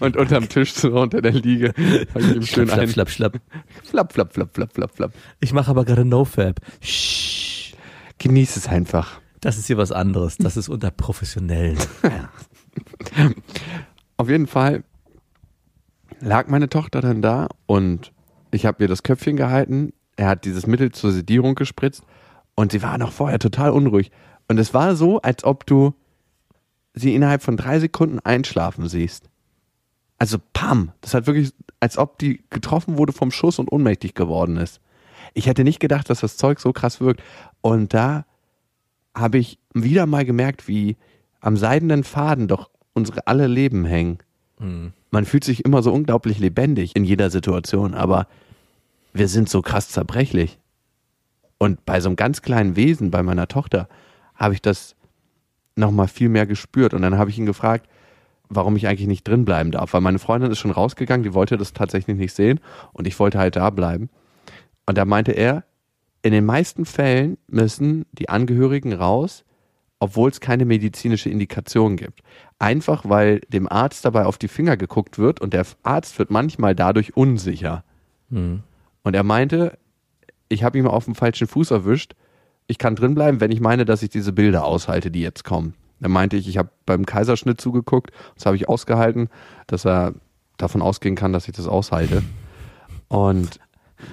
Und 0.00 0.16
unterm 0.16 0.48
Tisch 0.48 0.74
so 0.74 0.88
unter 1.00 1.22
der 1.22 1.34
Liege. 1.34 1.72
Ich 2.16 2.34
ihm 2.34 2.42
schön 2.42 2.66
Schlapp, 2.66 2.80
ein 2.80 2.88
schlapp, 2.88 3.10
schlapp. 3.10 3.40
Flapp, 3.84 4.12
flapp, 4.12 4.34
flapp, 4.34 4.52
flapp, 4.52 4.72
flapp, 4.74 4.96
flapp. 4.96 5.12
Ich 5.38 5.52
mache 5.52 5.70
aber 5.70 5.84
gerade 5.84 6.04
NoFab. 6.04 6.58
Shh. 6.80 7.74
Genieß 8.18 8.56
es 8.56 8.66
einfach. 8.66 9.20
Das 9.44 9.58
ist 9.58 9.66
hier 9.66 9.76
was 9.76 9.92
anderes. 9.92 10.38
Das 10.38 10.56
ist 10.56 10.70
unter 10.70 10.90
Professionellen. 10.90 11.76
Auf 14.16 14.30
jeden 14.30 14.46
Fall 14.46 14.84
lag 16.20 16.48
meine 16.48 16.70
Tochter 16.70 17.02
dann 17.02 17.20
da 17.20 17.48
und 17.66 18.10
ich 18.52 18.64
habe 18.64 18.82
ihr 18.82 18.88
das 18.88 19.02
Köpfchen 19.02 19.36
gehalten. 19.36 19.92
Er 20.16 20.28
hat 20.28 20.46
dieses 20.46 20.66
Mittel 20.66 20.92
zur 20.92 21.12
Sedierung 21.12 21.56
gespritzt 21.56 22.04
und 22.54 22.72
sie 22.72 22.82
war 22.82 22.96
noch 22.96 23.12
vorher 23.12 23.38
total 23.38 23.72
unruhig. 23.72 24.10
Und 24.48 24.56
es 24.56 24.72
war 24.72 24.96
so, 24.96 25.20
als 25.20 25.44
ob 25.44 25.66
du 25.66 25.92
sie 26.94 27.14
innerhalb 27.14 27.42
von 27.42 27.58
drei 27.58 27.78
Sekunden 27.80 28.20
einschlafen 28.20 28.88
siehst. 28.88 29.28
Also 30.16 30.38
pam, 30.54 30.92
das 31.02 31.12
hat 31.12 31.26
wirklich, 31.26 31.52
als 31.80 31.98
ob 31.98 32.18
die 32.18 32.42
getroffen 32.48 32.96
wurde 32.96 33.12
vom 33.12 33.30
Schuss 33.30 33.58
und 33.58 33.70
ohnmächtig 33.70 34.14
geworden 34.14 34.56
ist. 34.56 34.80
Ich 35.34 35.48
hätte 35.48 35.64
nicht 35.64 35.80
gedacht, 35.80 36.08
dass 36.08 36.20
das 36.20 36.38
Zeug 36.38 36.60
so 36.60 36.72
krass 36.72 37.02
wirkt. 37.02 37.22
Und 37.60 37.92
da 37.92 38.24
habe 39.14 39.38
ich 39.38 39.58
wieder 39.72 40.06
mal 40.06 40.24
gemerkt, 40.24 40.68
wie 40.68 40.96
am 41.40 41.56
seidenen 41.56 42.04
Faden 42.04 42.48
doch 42.48 42.70
unsere 42.94 43.26
alle 43.26 43.46
Leben 43.46 43.84
hängen. 43.84 44.18
Man 45.10 45.24
fühlt 45.24 45.44
sich 45.44 45.64
immer 45.64 45.82
so 45.82 45.92
unglaublich 45.92 46.38
lebendig 46.38 46.96
in 46.96 47.04
jeder 47.04 47.30
Situation, 47.30 47.94
aber 47.94 48.26
wir 49.12 49.28
sind 49.28 49.48
so 49.48 49.62
krass 49.62 49.88
zerbrechlich. 49.88 50.58
Und 51.58 51.84
bei 51.84 52.00
so 52.00 52.08
einem 52.08 52.16
ganz 52.16 52.42
kleinen 52.42 52.76
Wesen, 52.76 53.10
bei 53.10 53.22
meiner 53.22 53.48
Tochter, 53.48 53.88
habe 54.34 54.54
ich 54.54 54.62
das 54.62 54.96
nochmal 55.76 56.08
viel 56.08 56.28
mehr 56.28 56.46
gespürt. 56.46 56.94
Und 56.94 57.02
dann 57.02 57.16
habe 57.16 57.30
ich 57.30 57.38
ihn 57.38 57.46
gefragt, 57.46 57.88
warum 58.48 58.76
ich 58.76 58.86
eigentlich 58.86 59.08
nicht 59.08 59.26
drin 59.26 59.44
bleiben 59.44 59.70
darf. 59.70 59.92
Weil 59.92 60.00
meine 60.00 60.18
Freundin 60.18 60.50
ist 60.50 60.58
schon 60.58 60.70
rausgegangen, 60.70 61.22
die 61.22 61.34
wollte 61.34 61.56
das 61.56 61.72
tatsächlich 61.72 62.16
nicht 62.16 62.34
sehen 62.34 62.60
und 62.92 63.06
ich 63.06 63.18
wollte 63.18 63.38
halt 63.38 63.56
da 63.56 63.70
bleiben. 63.70 64.10
Und 64.86 64.98
da 64.98 65.04
meinte 65.04 65.32
er, 65.32 65.64
in 66.24 66.32
den 66.32 66.46
meisten 66.46 66.86
Fällen 66.86 67.36
müssen 67.48 68.06
die 68.12 68.30
Angehörigen 68.30 68.94
raus, 68.94 69.44
obwohl 69.98 70.30
es 70.30 70.40
keine 70.40 70.64
medizinische 70.64 71.28
Indikation 71.28 71.98
gibt. 71.98 72.22
Einfach 72.58 73.06
weil 73.06 73.40
dem 73.40 73.70
Arzt 73.70 74.06
dabei 74.06 74.24
auf 74.24 74.38
die 74.38 74.48
Finger 74.48 74.78
geguckt 74.78 75.18
wird 75.18 75.42
und 75.42 75.52
der 75.52 75.66
Arzt 75.82 76.18
wird 76.18 76.30
manchmal 76.30 76.74
dadurch 76.74 77.14
unsicher. 77.14 77.84
Hm. 78.30 78.62
Und 79.02 79.14
er 79.14 79.22
meinte, 79.22 79.76
ich 80.48 80.64
habe 80.64 80.78
ihn 80.78 80.86
auf 80.86 81.04
dem 81.04 81.14
falschen 81.14 81.46
Fuß 81.46 81.72
erwischt. 81.72 82.14
Ich 82.68 82.78
kann 82.78 82.96
drin 82.96 83.14
bleiben, 83.14 83.42
wenn 83.42 83.50
ich 83.50 83.60
meine, 83.60 83.84
dass 83.84 84.02
ich 84.02 84.08
diese 84.08 84.32
Bilder 84.32 84.64
aushalte, 84.64 85.10
die 85.10 85.20
jetzt 85.20 85.44
kommen. 85.44 85.74
Dann 86.00 86.10
meinte 86.10 86.38
ich, 86.38 86.48
ich 86.48 86.56
habe 86.56 86.70
beim 86.86 87.04
Kaiserschnitt 87.04 87.60
zugeguckt, 87.60 88.12
das 88.34 88.46
habe 88.46 88.56
ich 88.56 88.66
ausgehalten, 88.66 89.28
dass 89.66 89.84
er 89.84 90.14
davon 90.56 90.80
ausgehen 90.80 91.16
kann, 91.16 91.34
dass 91.34 91.48
ich 91.48 91.54
das 91.54 91.68
aushalte. 91.68 92.22
Und 93.08 93.60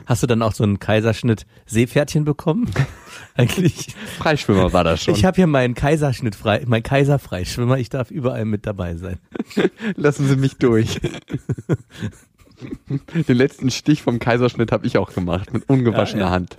Hast 0.06 0.24
du 0.24 0.28
dann 0.28 0.42
auch 0.42 0.54
so 0.54 0.64
einen 0.64 0.80
Kaiserschnitt 0.80 1.46
Seepferdchen 1.66 2.26
bekommen? 2.26 2.70
Eigentlich. 3.36 3.96
Freischwimmer 4.18 4.74
war 4.74 4.84
das 4.84 5.04
schon. 5.04 5.16
Ich 5.16 5.26
habe 5.26 5.36
hier 5.36 5.48
meinen 5.48 5.74
Kaiserschnitt 5.74 6.36
frei, 6.36 6.64
mein 6.66 6.84
Kaiserfreischwimmer. 6.84 7.78
Ich 7.78 7.90
darf 7.90 8.12
überall 8.12 8.46
mit 8.46 8.66
dabei 8.66 8.96
sein. 8.96 9.20
Lassen 9.96 10.28
Sie 10.28 10.36
mich 10.36 10.58
durch. 10.58 11.00
Den 13.28 13.38
letzten 13.38 13.72
Stich 13.72 14.04
vom 14.04 14.20
Kaiserschnitt 14.20 14.72
habe 14.72 14.86
ich 14.86 14.98
auch 14.98 15.14
gemacht, 15.14 15.52
mit 15.52 15.68
ungewaschener 15.68 16.22
Ja, 16.22 16.28
ja. 16.28 16.34
Hand. 16.34 16.58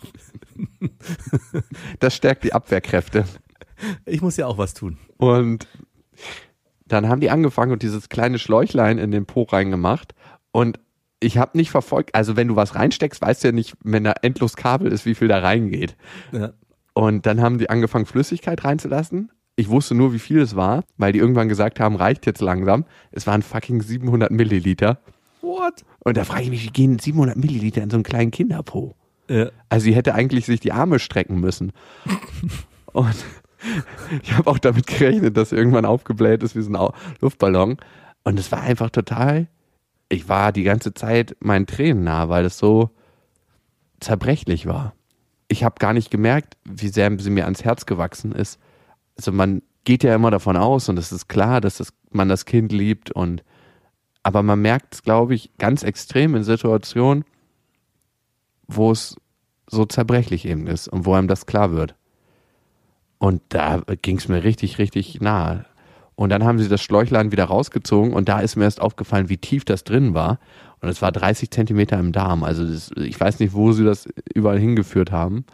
Das 2.01 2.15
stärkt 2.17 2.43
die 2.45 2.53
Abwehrkräfte. 2.53 3.25
Ich 4.05 4.21
muss 4.21 4.37
ja 4.37 4.47
auch 4.47 4.59
was 4.59 4.75
tun. 4.75 4.99
Und 5.17 5.69
dann 6.87 7.09
haben 7.09 7.21
die 7.21 7.31
angefangen 7.31 7.73
und 7.73 7.83
dieses 7.83 8.09
kleine 8.09 8.39
Schläuchlein 8.39 8.99
in 8.99 9.11
den 9.11 9.27
Po 9.27 9.43
reingemacht. 9.43 10.15
Und 10.51 10.79
ich 11.23 11.39
habe 11.39 11.57
nicht 11.57 11.71
verfolgt, 11.71 12.15
also 12.15 12.37
wenn 12.37 12.49
du 12.49 12.57
was 12.57 12.75
reinsteckst, 12.75 13.21
weißt 13.21 13.45
du 13.45 13.49
ja 13.49 13.53
nicht, 13.53 13.75
wenn 13.83 14.05
da 14.05 14.13
endlos 14.23 14.57
Kabel 14.57 14.93
ist, 14.93 15.07
wie 15.07 15.15
viel 15.15 15.29
da 15.29 15.39
reingeht. 15.39 15.97
Ja. 16.33 16.53
Und 16.95 17.27
dann 17.27 17.41
haben 17.41 17.59
die 17.59 17.71
angefangen, 17.71 18.07
Flüssigkeit 18.07 18.65
reinzulassen. 18.65 19.31
Ich 19.57 19.69
wusste 19.69 19.95
nur, 19.95 20.13
wie 20.13 20.19
viel 20.19 20.41
es 20.41 20.57
war, 20.57 20.83
weil 20.97 21.13
die 21.13 21.19
irgendwann 21.19 21.49
gesagt 21.49 21.81
haben, 21.81 21.97
reicht 21.97 22.27
jetzt 22.27 22.41
langsam. 22.41 22.85
Es 23.11 23.27
waren 23.27 23.43
fucking 23.43 23.83
700 23.83 24.31
Milliliter. 24.31 24.99
What? 25.41 25.85
Und 26.01 26.17
da 26.17 26.25
frage 26.25 26.45
ich 26.45 26.51
mich, 26.51 26.65
wie 26.65 26.71
gehen 26.71 26.99
700 26.99 27.37
Milliliter 27.37 27.83
in 27.83 27.91
so 27.91 27.97
einen 27.97 28.05
kleinen 28.05 28.31
Kinderpo? 28.31 28.95
Ja. 29.29 29.51
Also 29.69 29.85
sie 29.85 29.95
hätte 29.95 30.15
eigentlich 30.15 30.47
sich 30.47 30.61
die 30.61 30.73
Arme 30.73 30.99
strecken 30.99 31.41
müssen. 31.41 31.73
Und 32.93 33.25
ich 34.23 34.33
habe 34.33 34.51
auch 34.51 34.59
damit 34.59 34.87
gerechnet, 34.87 35.37
dass 35.37 35.51
sie 35.51 35.57
irgendwann 35.57 35.85
aufgebläht 35.85 36.43
ist 36.43 36.57
wie 36.57 36.63
so 36.63 36.73
ein 36.73 36.93
Luftballon. 37.21 37.77
Und 38.25 38.39
es 38.39 38.53
war 38.53 38.61
einfach 38.61 38.91
total, 38.91 39.49
ich 40.13 40.29
war 40.29 40.53
die 40.53 40.63
ganze 40.63 40.93
Zeit 40.93 41.37
meinen 41.41 41.67
Tränen 41.67 42.05
nah, 42.05 42.29
weil 42.29 42.45
es 42.45 42.59
so 42.59 42.91
zerbrechlich 43.99 44.67
war. 44.67 44.95
Ich 45.49 45.65
habe 45.65 45.77
gar 45.79 45.95
nicht 45.95 46.11
gemerkt, 46.11 46.59
wie 46.65 46.89
sehr 46.89 47.11
sie 47.19 47.31
mir 47.31 47.45
ans 47.45 47.65
Herz 47.65 47.87
gewachsen 47.87 48.33
ist. 48.33 48.61
Also 49.17 49.33
man 49.33 49.63
geht 49.85 50.05
ja 50.05 50.15
immer 50.15 50.31
davon 50.31 50.59
aus 50.59 50.91
und 50.91 50.99
es 50.99 51.13
ist 51.13 51.29
klar, 51.29 51.63
dass 51.63 51.79
das, 51.79 51.95
man 52.11 52.29
das 52.29 52.45
Kind 52.45 52.73
liebt 52.73 53.11
und 53.11 53.43
aber 54.23 54.43
man 54.43 54.61
merkt 54.61 54.95
es, 54.95 55.03
glaube 55.03 55.35
ich, 55.35 55.51
ganz 55.57 55.83
extrem 55.83 56.35
in 56.35 56.45
Situationen, 56.45 57.25
wo 58.69 58.93
es 58.93 59.17
so 59.67 59.87
zerbrechlich 59.87 60.45
eben 60.45 60.67
ist 60.67 60.89
und 60.89 61.07
wo 61.07 61.15
einem 61.15 61.27
das 61.27 61.47
klar 61.47 61.73
wird. 61.73 61.97
Und 63.19 63.43
da 63.49 63.83
ging 64.03 64.19
es 64.19 64.29
mir 64.29 64.45
richtig, 64.45 64.79
richtig 64.79 65.21
nahe. 65.21 65.65
Und 66.23 66.29
dann 66.29 66.45
haben 66.45 66.61
sie 66.61 66.69
das 66.69 66.81
Schläuchlein 66.81 67.33
wieder 67.33 67.47
rausgezogen 67.47 68.13
und 68.13 68.29
da 68.29 68.39
ist 68.39 68.55
mir 68.55 68.63
erst 68.63 68.81
aufgefallen, 68.81 69.29
wie 69.29 69.39
tief 69.39 69.65
das 69.65 69.83
drin 69.83 70.15
war. 70.15 70.39
Und 70.81 70.89
es 70.89 71.03
war 71.03 71.11
30 71.11 71.51
Zentimeter 71.51 71.99
im 71.99 72.13
Darm. 72.13 72.45
Also 72.45 72.65
das, 72.65 72.93
ich 72.95 73.19
weiß 73.19 73.41
nicht, 73.41 73.55
wo 73.55 73.73
sie 73.73 73.85
das 73.85 74.07
überall 74.33 74.61
hingeführt 74.61 75.11
haben. 75.11 75.45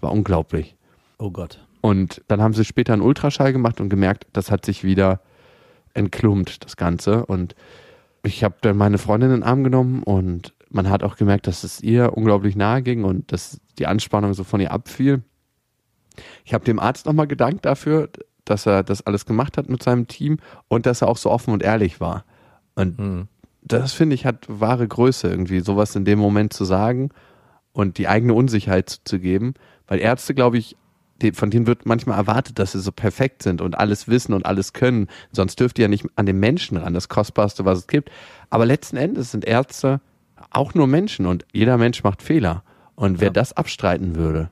War 0.00 0.12
unglaublich. 0.12 0.76
Oh 1.18 1.30
Gott. 1.30 1.62
Und 1.82 2.22
dann 2.28 2.40
haben 2.40 2.54
sie 2.54 2.64
später 2.64 2.94
einen 2.94 3.02
Ultraschall 3.02 3.52
gemacht 3.52 3.82
und 3.82 3.90
gemerkt, 3.90 4.26
das 4.32 4.50
hat 4.50 4.64
sich 4.64 4.82
wieder 4.82 5.20
entklumpt, 5.92 6.64
das 6.64 6.78
Ganze. 6.78 7.26
Und 7.26 7.54
ich 8.22 8.42
habe 8.44 8.54
dann 8.62 8.78
meine 8.78 8.96
Freundin 8.96 9.28
in 9.28 9.40
den 9.40 9.42
Arm 9.42 9.62
genommen 9.62 10.02
und 10.02 10.54
man 10.70 10.88
hat 10.88 11.02
auch 11.02 11.16
gemerkt, 11.16 11.48
dass 11.48 11.64
es 11.64 11.82
ihr 11.82 12.16
unglaublich 12.16 12.56
nahe 12.56 12.80
ging 12.80 13.04
und 13.04 13.30
dass 13.30 13.60
die 13.78 13.86
Anspannung 13.86 14.32
so 14.32 14.42
von 14.42 14.62
ihr 14.62 14.72
abfiel. 14.72 15.22
Ich 16.46 16.54
habe 16.54 16.64
dem 16.64 16.78
Arzt 16.78 17.04
nochmal 17.04 17.26
gedankt 17.26 17.66
dafür, 17.66 18.08
dass 18.44 18.66
er 18.66 18.82
das 18.82 19.06
alles 19.06 19.26
gemacht 19.26 19.56
hat 19.56 19.68
mit 19.68 19.82
seinem 19.82 20.06
Team 20.06 20.38
und 20.68 20.86
dass 20.86 21.02
er 21.02 21.08
auch 21.08 21.16
so 21.16 21.30
offen 21.30 21.52
und 21.52 21.62
ehrlich 21.62 22.00
war. 22.00 22.24
Und 22.74 22.98
Hm. 22.98 23.28
das 23.62 23.92
finde 23.92 24.14
ich 24.14 24.26
hat 24.26 24.44
wahre 24.48 24.86
Größe, 24.86 25.28
irgendwie 25.28 25.60
sowas 25.60 25.94
in 25.96 26.04
dem 26.04 26.18
Moment 26.18 26.52
zu 26.52 26.64
sagen 26.64 27.10
und 27.72 27.98
die 27.98 28.08
eigene 28.08 28.34
Unsicherheit 28.34 28.90
zuzugeben. 28.90 29.54
Weil 29.86 29.98
Ärzte, 30.00 30.34
glaube 30.34 30.58
ich, 30.58 30.76
von 31.34 31.50
denen 31.50 31.66
wird 31.66 31.86
manchmal 31.86 32.18
erwartet, 32.18 32.58
dass 32.58 32.72
sie 32.72 32.80
so 32.80 32.92
perfekt 32.92 33.42
sind 33.42 33.60
und 33.60 33.78
alles 33.78 34.08
wissen 34.08 34.34
und 34.34 34.44
alles 34.46 34.72
können. 34.72 35.08
Sonst 35.32 35.60
dürft 35.60 35.78
ihr 35.78 35.84
ja 35.84 35.88
nicht 35.88 36.04
an 36.16 36.26
den 36.26 36.38
Menschen 36.40 36.76
ran, 36.76 36.92
das 36.92 37.08
Kostbarste, 37.08 37.64
was 37.64 37.78
es 37.80 37.86
gibt. 37.86 38.10
Aber 38.50 38.66
letzten 38.66 38.96
Endes 38.96 39.30
sind 39.30 39.44
Ärzte 39.44 40.00
auch 40.50 40.74
nur 40.74 40.86
Menschen 40.86 41.26
und 41.26 41.46
jeder 41.52 41.78
Mensch 41.78 42.02
macht 42.02 42.22
Fehler. 42.22 42.62
Und 42.96 43.20
wer 43.20 43.28
Ja. 43.28 43.32
das 43.32 43.52
abstreiten 43.56 44.14
würde, 44.16 44.50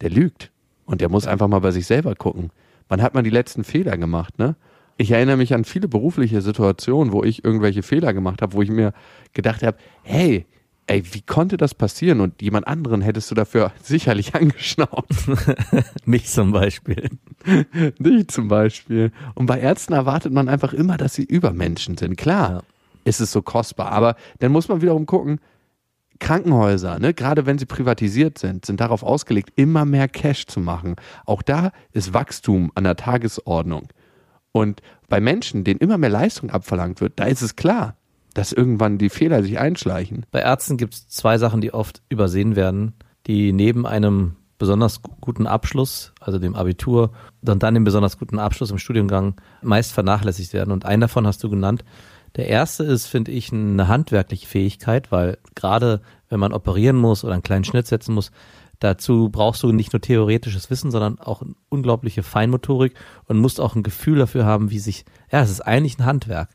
der 0.00 0.10
lügt. 0.10 0.50
Und 0.84 1.00
der 1.00 1.08
muss 1.10 1.26
einfach 1.26 1.48
mal 1.48 1.60
bei 1.60 1.70
sich 1.70 1.86
selber 1.86 2.14
gucken. 2.14 2.50
Wann 2.88 3.02
hat 3.02 3.14
man 3.14 3.24
die 3.24 3.30
letzten 3.30 3.64
Fehler 3.64 3.96
gemacht, 3.96 4.38
ne? 4.38 4.56
Ich 5.00 5.12
erinnere 5.12 5.36
mich 5.36 5.54
an 5.54 5.64
viele 5.64 5.86
berufliche 5.86 6.42
Situationen, 6.42 7.12
wo 7.12 7.22
ich 7.22 7.44
irgendwelche 7.44 7.82
Fehler 7.84 8.12
gemacht 8.12 8.42
habe, 8.42 8.54
wo 8.54 8.62
ich 8.62 8.70
mir 8.70 8.92
gedacht 9.32 9.62
habe, 9.62 9.76
hey, 10.02 10.44
ey, 10.88 11.04
wie 11.12 11.20
konnte 11.20 11.56
das 11.56 11.72
passieren? 11.74 12.20
Und 12.20 12.42
jemand 12.42 12.66
anderen 12.66 13.00
hättest 13.00 13.30
du 13.30 13.36
dafür 13.36 13.70
sicherlich 13.82 14.34
angeschnauzt. 14.34 15.28
Mich 16.04 16.26
zum 16.26 16.50
Beispiel. 16.50 17.10
Dich 18.00 18.26
zum 18.28 18.48
Beispiel. 18.48 19.12
Und 19.34 19.46
bei 19.46 19.60
Ärzten 19.60 19.92
erwartet 19.92 20.32
man 20.32 20.48
einfach 20.48 20.72
immer, 20.72 20.96
dass 20.96 21.14
sie 21.14 21.24
Übermenschen 21.24 21.96
sind. 21.96 22.16
Klar, 22.16 22.50
Ja. 22.50 22.62
ist 23.04 23.20
es 23.20 23.30
so 23.30 23.40
kostbar. 23.42 23.92
Aber 23.92 24.16
dann 24.40 24.50
muss 24.50 24.66
man 24.68 24.82
wiederum 24.82 25.06
gucken, 25.06 25.38
Krankenhäuser, 26.18 26.98
ne, 26.98 27.14
gerade 27.14 27.46
wenn 27.46 27.58
sie 27.58 27.66
privatisiert 27.66 28.38
sind, 28.38 28.66
sind 28.66 28.80
darauf 28.80 29.02
ausgelegt, 29.02 29.52
immer 29.56 29.84
mehr 29.84 30.08
Cash 30.08 30.46
zu 30.46 30.60
machen. 30.60 30.96
Auch 31.24 31.42
da 31.42 31.72
ist 31.92 32.14
Wachstum 32.14 32.72
an 32.74 32.84
der 32.84 32.96
Tagesordnung. 32.96 33.88
Und 34.52 34.80
bei 35.08 35.20
Menschen, 35.20 35.64
denen 35.64 35.80
immer 35.80 35.98
mehr 35.98 36.10
Leistung 36.10 36.50
abverlangt 36.50 37.00
wird, 37.00 37.14
da 37.16 37.24
ist 37.24 37.42
es 37.42 37.56
klar, 37.56 37.96
dass 38.34 38.52
irgendwann 38.52 38.98
die 38.98 39.10
Fehler 39.10 39.42
sich 39.42 39.58
einschleichen. 39.58 40.26
Bei 40.30 40.40
Ärzten 40.40 40.76
gibt 40.76 40.94
es 40.94 41.08
zwei 41.08 41.38
Sachen, 41.38 41.60
die 41.60 41.72
oft 41.72 42.02
übersehen 42.08 42.56
werden, 42.56 42.94
die 43.26 43.52
neben 43.52 43.86
einem 43.86 44.36
besonders 44.58 45.02
gu- 45.02 45.12
guten 45.20 45.46
Abschluss, 45.46 46.12
also 46.20 46.38
dem 46.38 46.56
Abitur, 46.56 47.12
und 47.46 47.62
dann 47.62 47.74
dem 47.74 47.84
besonders 47.84 48.18
guten 48.18 48.38
Abschluss 48.38 48.70
im 48.70 48.78
Studiengang 48.78 49.40
meist 49.62 49.92
vernachlässigt 49.92 50.52
werden. 50.52 50.72
Und 50.72 50.84
einen 50.84 51.02
davon 51.02 51.26
hast 51.26 51.42
du 51.44 51.50
genannt. 51.50 51.84
Der 52.38 52.46
erste 52.46 52.84
ist, 52.84 53.06
finde 53.06 53.32
ich, 53.32 53.52
eine 53.52 53.88
handwerkliche 53.88 54.46
Fähigkeit, 54.46 55.10
weil 55.10 55.38
gerade 55.56 56.00
wenn 56.28 56.38
man 56.38 56.52
operieren 56.52 56.96
muss 56.96 57.24
oder 57.24 57.32
einen 57.32 57.42
kleinen 57.42 57.64
Schnitt 57.64 57.88
setzen 57.88 58.14
muss, 58.14 58.30
dazu 58.78 59.28
brauchst 59.28 59.64
du 59.64 59.72
nicht 59.72 59.92
nur 59.92 60.00
theoretisches 60.00 60.70
Wissen, 60.70 60.92
sondern 60.92 61.18
auch 61.18 61.42
eine 61.42 61.56
unglaubliche 61.68 62.22
Feinmotorik 62.22 62.94
und 63.26 63.38
musst 63.38 63.60
auch 63.60 63.74
ein 63.74 63.82
Gefühl 63.82 64.18
dafür 64.18 64.46
haben, 64.46 64.70
wie 64.70 64.78
sich, 64.78 65.04
ja, 65.32 65.42
es 65.42 65.50
ist 65.50 65.62
eigentlich 65.62 65.98
ein 65.98 66.06
Handwerk. 66.06 66.50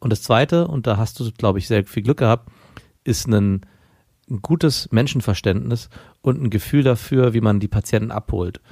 Und 0.00 0.10
das 0.10 0.22
zweite, 0.22 0.66
und 0.66 0.86
da 0.86 0.96
hast 0.96 1.20
du, 1.20 1.30
glaube 1.32 1.58
ich, 1.58 1.68
sehr 1.68 1.84
viel 1.84 2.02
Glück 2.02 2.18
gehabt, 2.18 2.50
ist 3.04 3.28
ein, 3.28 3.66
ein 4.30 4.40
gutes 4.40 4.90
Menschenverständnis 4.90 5.90
und 6.22 6.42
ein 6.42 6.48
Gefühl 6.48 6.82
dafür, 6.82 7.34
wie 7.34 7.42
man 7.42 7.60
die 7.60 7.68
Patienten 7.68 8.10
abholt. 8.10 8.62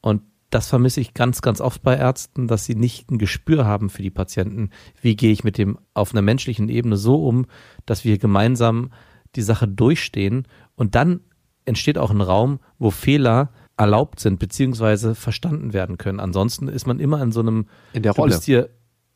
Und 0.00 0.22
das 0.50 0.68
vermisse 0.68 1.00
ich 1.00 1.14
ganz, 1.14 1.42
ganz 1.42 1.60
oft 1.60 1.82
bei 1.82 1.96
Ärzten, 1.96 2.46
dass 2.46 2.64
sie 2.64 2.74
nicht 2.74 3.10
ein 3.10 3.18
Gespür 3.18 3.64
haben 3.64 3.90
für 3.90 4.02
die 4.02 4.10
Patienten. 4.10 4.70
Wie 5.00 5.16
gehe 5.16 5.32
ich 5.32 5.44
mit 5.44 5.58
dem 5.58 5.78
auf 5.94 6.12
einer 6.12 6.22
menschlichen 6.22 6.68
Ebene 6.68 6.96
so 6.96 7.26
um, 7.26 7.46
dass 7.84 8.04
wir 8.04 8.18
gemeinsam 8.18 8.90
die 9.34 9.42
Sache 9.42 9.66
durchstehen 9.66 10.46
und 10.76 10.94
dann 10.94 11.20
entsteht 11.64 11.98
auch 11.98 12.10
ein 12.10 12.20
Raum, 12.20 12.60
wo 12.78 12.90
Fehler 12.90 13.50
erlaubt 13.76 14.20
sind 14.20 14.38
beziehungsweise 14.38 15.14
verstanden 15.14 15.72
werden 15.72 15.98
können. 15.98 16.20
Ansonsten 16.20 16.68
ist 16.68 16.86
man 16.86 16.98
immer 16.98 17.20
in 17.22 17.32
so 17.32 17.40
einem 17.40 17.66
In 17.92 18.02
der 18.02 18.12
Rolle. 18.12 18.30
Bist 18.30 18.44
hier, 18.44 18.70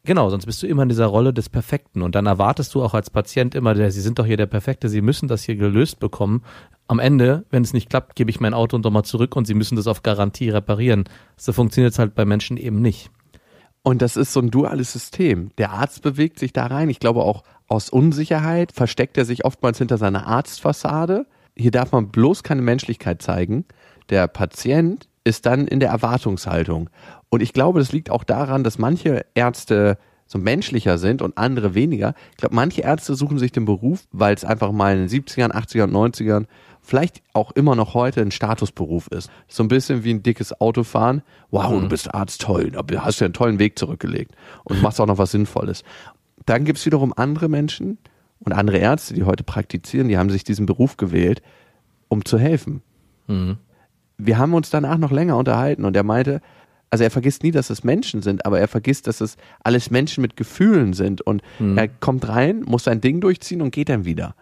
genau, 0.04 0.28
sonst 0.28 0.46
bist 0.46 0.62
du 0.62 0.66
immer 0.66 0.82
in 0.82 0.88
dieser 0.88 1.06
Rolle 1.06 1.32
des 1.32 1.48
Perfekten 1.48 2.02
und 2.02 2.14
dann 2.14 2.26
erwartest 2.26 2.74
du 2.74 2.82
auch 2.82 2.92
als 2.92 3.08
Patient 3.08 3.54
immer, 3.54 3.74
der, 3.74 3.90
sie 3.90 4.02
sind 4.02 4.18
doch 4.18 4.26
hier 4.26 4.36
der 4.36 4.46
Perfekte, 4.46 4.88
sie 4.88 5.00
müssen 5.00 5.28
das 5.28 5.44
hier 5.44 5.56
gelöst 5.56 5.98
bekommen. 6.00 6.42
Am 6.90 6.98
Ende, 6.98 7.44
wenn 7.50 7.62
es 7.62 7.72
nicht 7.72 7.88
klappt, 7.88 8.16
gebe 8.16 8.30
ich 8.30 8.40
mein 8.40 8.52
Auto 8.52 8.76
nochmal 8.76 9.04
zurück 9.04 9.36
und 9.36 9.46
sie 9.46 9.54
müssen 9.54 9.76
das 9.76 9.86
auf 9.86 10.02
Garantie 10.02 10.50
reparieren. 10.50 11.04
So 11.36 11.52
funktioniert 11.52 11.92
es 11.92 12.00
halt 12.00 12.16
bei 12.16 12.24
Menschen 12.24 12.56
eben 12.56 12.82
nicht. 12.82 13.12
Und 13.84 14.02
das 14.02 14.16
ist 14.16 14.32
so 14.32 14.40
ein 14.40 14.50
duales 14.50 14.92
System. 14.92 15.50
Der 15.56 15.70
Arzt 15.70 16.02
bewegt 16.02 16.40
sich 16.40 16.52
da 16.52 16.66
rein. 16.66 16.88
Ich 16.88 16.98
glaube 16.98 17.22
auch 17.22 17.44
aus 17.68 17.90
Unsicherheit 17.90 18.72
versteckt 18.72 19.16
er 19.18 19.24
sich 19.24 19.44
oftmals 19.44 19.78
hinter 19.78 19.98
seiner 19.98 20.26
Arztfassade. 20.26 21.26
Hier 21.56 21.70
darf 21.70 21.92
man 21.92 22.08
bloß 22.08 22.42
keine 22.42 22.62
Menschlichkeit 22.62 23.22
zeigen. 23.22 23.66
Der 24.08 24.26
Patient 24.26 25.06
ist 25.22 25.46
dann 25.46 25.68
in 25.68 25.78
der 25.78 25.90
Erwartungshaltung. 25.90 26.90
Und 27.28 27.40
ich 27.40 27.52
glaube, 27.52 27.78
das 27.78 27.92
liegt 27.92 28.10
auch 28.10 28.24
daran, 28.24 28.64
dass 28.64 28.78
manche 28.78 29.24
Ärzte 29.34 29.96
so 30.30 30.38
menschlicher 30.38 30.96
sind 30.96 31.22
und 31.22 31.38
andere 31.38 31.74
weniger. 31.74 32.14
Ich 32.30 32.36
glaube, 32.36 32.54
manche 32.54 32.82
Ärzte 32.82 33.16
suchen 33.16 33.38
sich 33.38 33.50
den 33.50 33.64
Beruf, 33.64 34.06
weil 34.12 34.32
es 34.32 34.44
einfach 34.44 34.70
mal 34.70 34.96
in 34.96 35.06
den 35.06 35.08
70ern, 35.08 35.50
80ern, 35.50 35.90
90ern, 35.90 36.46
vielleicht 36.90 37.22
auch 37.32 37.52
immer 37.52 37.76
noch 37.76 37.94
heute 37.94 38.20
ein 38.20 38.32
Statusberuf 38.32 39.06
ist. 39.08 39.30
So 39.46 39.62
ein 39.62 39.68
bisschen 39.68 40.02
wie 40.02 40.12
ein 40.12 40.24
dickes 40.24 40.60
Autofahren. 40.60 41.22
Wow, 41.50 41.80
du 41.80 41.88
bist 41.88 42.12
Arzt, 42.12 42.42
toll, 42.42 42.72
da 42.72 42.82
hast 43.04 43.20
du 43.20 43.24
ja 43.24 43.26
einen 43.26 43.32
tollen 43.32 43.58
Weg 43.60 43.78
zurückgelegt 43.78 44.34
und 44.64 44.82
machst 44.82 45.00
auch 45.00 45.06
noch 45.06 45.18
was 45.18 45.30
Sinnvolles. 45.30 45.84
Dann 46.46 46.64
gibt's 46.64 46.84
wiederum 46.84 47.14
andere 47.16 47.48
Menschen 47.48 47.98
und 48.40 48.52
andere 48.52 48.78
Ärzte, 48.78 49.14
die 49.14 49.22
heute 49.22 49.44
praktizieren, 49.44 50.08
die 50.08 50.18
haben 50.18 50.30
sich 50.30 50.42
diesen 50.42 50.66
Beruf 50.66 50.96
gewählt, 50.96 51.42
um 52.08 52.24
zu 52.24 52.38
helfen. 52.38 52.82
Wir 54.18 54.38
haben 54.38 54.54
uns 54.54 54.70
danach 54.70 54.98
noch 54.98 55.12
länger 55.12 55.36
unterhalten 55.36 55.84
und 55.84 55.94
er 55.96 56.02
meinte, 56.02 56.40
also 56.90 57.04
er 57.04 57.10
vergisst 57.12 57.44
nie, 57.44 57.52
dass 57.52 57.70
es 57.70 57.84
Menschen 57.84 58.20
sind, 58.20 58.44
aber 58.44 58.58
er 58.58 58.66
vergisst, 58.66 59.06
dass 59.06 59.20
es 59.20 59.36
alles 59.62 59.90
Menschen 59.90 60.22
mit 60.22 60.36
Gefühlen 60.36 60.92
sind 60.92 61.20
und 61.20 61.40
er 61.76 61.86
kommt 61.86 62.26
rein, 62.26 62.62
muss 62.62 62.82
sein 62.82 63.00
Ding 63.00 63.20
durchziehen 63.20 63.62
und 63.62 63.70
geht 63.70 63.88
dann 63.88 64.04
wieder. 64.04 64.34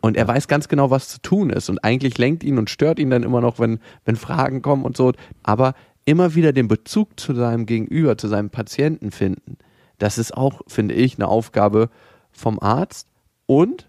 Und 0.00 0.16
er 0.16 0.26
weiß 0.26 0.48
ganz 0.48 0.68
genau, 0.68 0.90
was 0.90 1.08
zu 1.08 1.20
tun 1.20 1.50
ist 1.50 1.70
und 1.70 1.82
eigentlich 1.84 2.18
lenkt 2.18 2.44
ihn 2.44 2.58
und 2.58 2.70
stört 2.70 2.98
ihn 2.98 3.10
dann 3.10 3.22
immer 3.22 3.40
noch, 3.40 3.58
wenn, 3.58 3.80
wenn 4.04 4.16
Fragen 4.16 4.62
kommen 4.62 4.84
und 4.84 4.96
so. 4.96 5.12
Aber 5.42 5.74
immer 6.04 6.34
wieder 6.34 6.52
den 6.52 6.68
Bezug 6.68 7.18
zu 7.18 7.34
seinem 7.34 7.66
Gegenüber, 7.66 8.18
zu 8.18 8.28
seinem 8.28 8.50
Patienten 8.50 9.10
finden, 9.10 9.58
das 9.98 10.18
ist 10.18 10.36
auch, 10.36 10.62
finde 10.66 10.94
ich, 10.94 11.16
eine 11.16 11.28
Aufgabe 11.28 11.88
vom 12.32 12.58
Arzt 12.60 13.08
und 13.46 13.88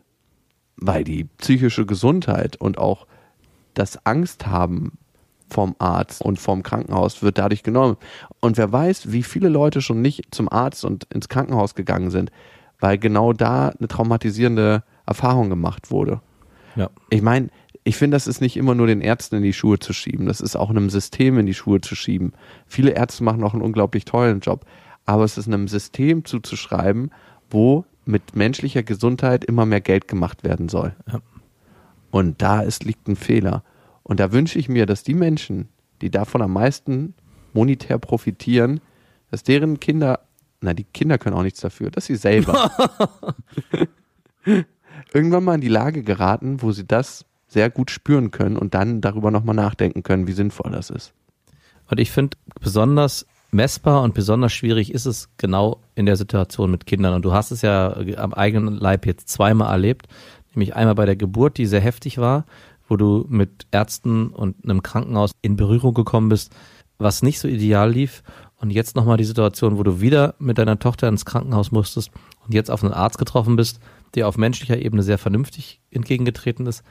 weil 0.75 1.03
die 1.03 1.23
psychische 1.23 1.85
Gesundheit 1.85 2.55
und 2.57 2.77
auch 2.77 3.07
das 3.73 4.05
Angst 4.05 4.47
haben 4.47 4.97
vom 5.49 5.75
Arzt 5.79 6.21
und 6.21 6.39
vom 6.39 6.63
Krankenhaus 6.63 7.21
wird 7.21 7.37
dadurch 7.37 7.63
genommen. 7.63 7.97
Und 8.39 8.57
wer 8.57 8.71
weiß, 8.71 9.11
wie 9.11 9.23
viele 9.23 9.49
Leute 9.49 9.81
schon 9.81 10.01
nicht 10.01 10.33
zum 10.33 10.51
Arzt 10.51 10.83
und 10.83 11.05
ins 11.05 11.29
Krankenhaus 11.29 11.75
gegangen 11.75 12.11
sind, 12.11 12.31
weil 12.79 12.97
genau 12.97 13.33
da 13.33 13.69
eine 13.69 13.87
traumatisierende 13.87 14.83
Erfahrung 15.05 15.49
gemacht 15.49 15.91
wurde. 15.91 16.21
Ja. 16.75 16.89
Ich 17.09 17.21
meine, 17.21 17.49
ich 17.83 17.97
finde, 17.97 18.15
das 18.15 18.27
ist 18.27 18.41
nicht 18.41 18.57
immer 18.57 18.75
nur 18.75 18.87
den 18.87 19.01
Ärzten 19.01 19.35
in 19.35 19.43
die 19.43 19.53
Schuhe 19.53 19.79
zu 19.79 19.93
schieben, 19.93 20.25
das 20.25 20.41
ist 20.41 20.55
auch 20.55 20.69
einem 20.69 20.89
System 20.89 21.37
in 21.37 21.45
die 21.45 21.53
Schuhe 21.53 21.81
zu 21.81 21.95
schieben. 21.95 22.33
Viele 22.65 22.91
Ärzte 22.91 23.23
machen 23.23 23.43
auch 23.43 23.53
einen 23.53 23.61
unglaublich 23.61 24.05
tollen 24.05 24.39
Job, 24.39 24.65
aber 25.05 25.23
es 25.23 25.37
ist 25.37 25.47
einem 25.47 25.67
System 25.67 26.23
zuzuschreiben, 26.23 27.11
wo 27.49 27.85
mit 28.05 28.35
menschlicher 28.35 28.83
Gesundheit 28.83 29.43
immer 29.45 29.65
mehr 29.65 29.81
Geld 29.81 30.07
gemacht 30.07 30.43
werden 30.43 30.69
soll. 30.69 30.95
Ja. 31.11 31.21
Und 32.11 32.41
da 32.41 32.61
ist, 32.61 32.83
liegt 32.83 33.07
ein 33.07 33.15
Fehler. 33.15 33.63
Und 34.03 34.19
da 34.19 34.31
wünsche 34.31 34.59
ich 34.59 34.69
mir, 34.69 34.85
dass 34.85 35.03
die 35.03 35.13
Menschen, 35.13 35.69
die 36.01 36.09
davon 36.09 36.41
am 36.41 36.53
meisten 36.53 37.15
monetär 37.53 37.97
profitieren, 37.97 38.81
dass 39.31 39.43
deren 39.43 39.79
Kinder, 39.79 40.19
na, 40.61 40.73
die 40.73 40.83
Kinder 40.83 41.17
können 41.17 41.35
auch 41.35 41.43
nichts 41.43 41.61
dafür, 41.61 41.91
dass 41.91 42.05
sie 42.05 42.15
selber 42.15 42.71
irgendwann 45.13 45.43
mal 45.43 45.55
in 45.55 45.61
die 45.61 45.67
Lage 45.67 46.03
geraten, 46.03 46.61
wo 46.61 46.71
sie 46.71 46.85
das 46.85 47.25
sehr 47.47 47.69
gut 47.69 47.91
spüren 47.91 48.31
können 48.31 48.57
und 48.57 48.73
dann 48.73 49.01
darüber 49.01 49.31
nochmal 49.31 49.55
nachdenken 49.55 50.03
können, 50.03 50.27
wie 50.27 50.33
sinnvoll 50.33 50.71
das 50.71 50.89
ist. 50.89 51.13
Und 51.89 51.99
ich 51.99 52.11
finde, 52.11 52.37
besonders 52.59 53.25
messbar 53.51 54.01
und 54.01 54.13
besonders 54.13 54.51
schwierig 54.51 54.91
ist 54.91 55.05
es 55.05 55.29
genau 55.37 55.79
in 55.95 56.05
der 56.05 56.15
Situation 56.15 56.71
mit 56.71 56.85
Kindern. 56.85 57.13
Und 57.13 57.23
du 57.23 57.33
hast 57.33 57.51
es 57.51 57.61
ja 57.61 57.95
am 58.17 58.33
eigenen 58.33 58.75
Leib 58.75 59.05
jetzt 59.05 59.29
zweimal 59.29 59.71
erlebt, 59.71 60.07
nämlich 60.55 60.75
einmal 60.75 60.95
bei 60.95 61.05
der 61.05 61.15
Geburt, 61.15 61.57
die 61.57 61.67
sehr 61.67 61.81
heftig 61.81 62.17
war, 62.17 62.45
wo 62.87 62.97
du 62.97 63.25
mit 63.29 63.67
Ärzten 63.71 64.27
und 64.27 64.63
einem 64.63 64.83
Krankenhaus 64.83 65.31
in 65.41 65.55
Berührung 65.55 65.93
gekommen 65.93 66.29
bist, 66.29 66.51
was 66.97 67.21
nicht 67.21 67.39
so 67.39 67.47
ideal 67.47 67.91
lief. 67.91 68.23
Und 68.57 68.71
jetzt 68.71 68.95
nochmal 68.95 69.17
die 69.17 69.23
Situation, 69.23 69.77
wo 69.77 69.83
du 69.83 70.01
wieder 70.01 70.35
mit 70.39 70.57
deiner 70.57 70.79
Tochter 70.79 71.07
ins 71.07 71.25
Krankenhaus 71.25 71.71
musstest 71.71 72.11
und 72.45 72.53
jetzt 72.53 72.71
auf 72.71 72.83
einen 72.83 72.93
Arzt 72.93 73.17
getroffen 73.17 73.55
bist, 73.55 73.79
der 74.15 74.27
auf 74.27 74.37
menschlicher 74.37 74.77
Ebene 74.77 75.03
sehr 75.03 75.17
vernünftig 75.17 75.81
entgegengetreten 75.91 76.65
ist. 76.65 76.83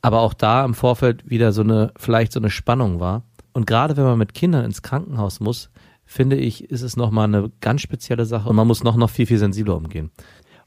Aber 0.00 0.20
auch 0.20 0.34
da 0.34 0.64
im 0.64 0.74
Vorfeld 0.74 1.28
wieder 1.28 1.52
so 1.52 1.62
eine, 1.62 1.92
vielleicht 1.96 2.32
so 2.32 2.40
eine 2.40 2.50
Spannung 2.50 3.00
war. 3.00 3.22
Und 3.52 3.66
gerade 3.66 3.96
wenn 3.96 4.04
man 4.04 4.18
mit 4.18 4.34
Kindern 4.34 4.64
ins 4.64 4.82
Krankenhaus 4.82 5.40
muss, 5.40 5.70
finde 6.04 6.36
ich, 6.36 6.64
ist 6.70 6.82
es 6.82 6.96
nochmal 6.96 7.24
eine 7.24 7.50
ganz 7.60 7.82
spezielle 7.82 8.24
Sache 8.24 8.48
und 8.48 8.56
man 8.56 8.66
muss 8.66 8.82
noch, 8.82 8.96
noch 8.96 9.10
viel, 9.10 9.26
viel 9.26 9.38
sensibler 9.38 9.76
umgehen. 9.76 10.10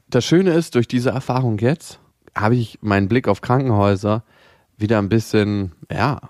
Das 0.08 0.24
Schöne 0.24 0.50
ist, 0.50 0.74
durch 0.74 0.86
diese 0.86 1.10
Erfahrung 1.10 1.58
jetzt 1.58 1.98
habe 2.34 2.56
ich 2.56 2.78
meinen 2.82 3.08
Blick 3.08 3.28
auf 3.28 3.40
Krankenhäuser 3.40 4.24
wieder 4.76 4.98
ein 4.98 5.08
bisschen, 5.08 5.72
ja, 5.90 6.20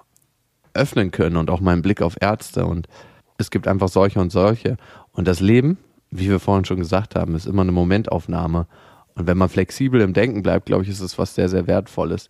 öffnen 0.74 1.10
können 1.10 1.36
und 1.36 1.50
auch 1.50 1.60
meinen 1.60 1.82
Blick 1.82 2.02
auf 2.02 2.16
Ärzte. 2.20 2.66
Und 2.66 2.88
es 3.38 3.50
gibt 3.50 3.68
einfach 3.68 3.88
solche 3.88 4.20
und 4.20 4.30
solche. 4.30 4.76
Und 5.12 5.28
das 5.28 5.40
Leben, 5.40 5.78
wie 6.10 6.28
wir 6.28 6.40
vorhin 6.40 6.64
schon 6.64 6.78
gesagt 6.78 7.14
haben, 7.14 7.34
ist 7.34 7.46
immer 7.46 7.62
eine 7.62 7.72
Momentaufnahme. 7.72 8.66
Und 9.14 9.26
wenn 9.26 9.38
man 9.38 9.48
flexibel 9.48 10.00
im 10.00 10.12
Denken 10.12 10.42
bleibt, 10.42 10.66
glaube 10.66 10.84
ich, 10.84 10.88
ist 10.88 11.00
es 11.00 11.18
was 11.18 11.34
sehr, 11.34 11.48
sehr 11.48 11.66
Wertvolles. 11.66 12.28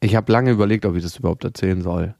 Ich 0.00 0.14
habe 0.14 0.30
lange 0.30 0.50
überlegt, 0.50 0.84
ob 0.84 0.94
ich 0.94 1.02
das 1.02 1.16
überhaupt 1.16 1.44
erzählen 1.44 1.82
soll. 1.82 2.14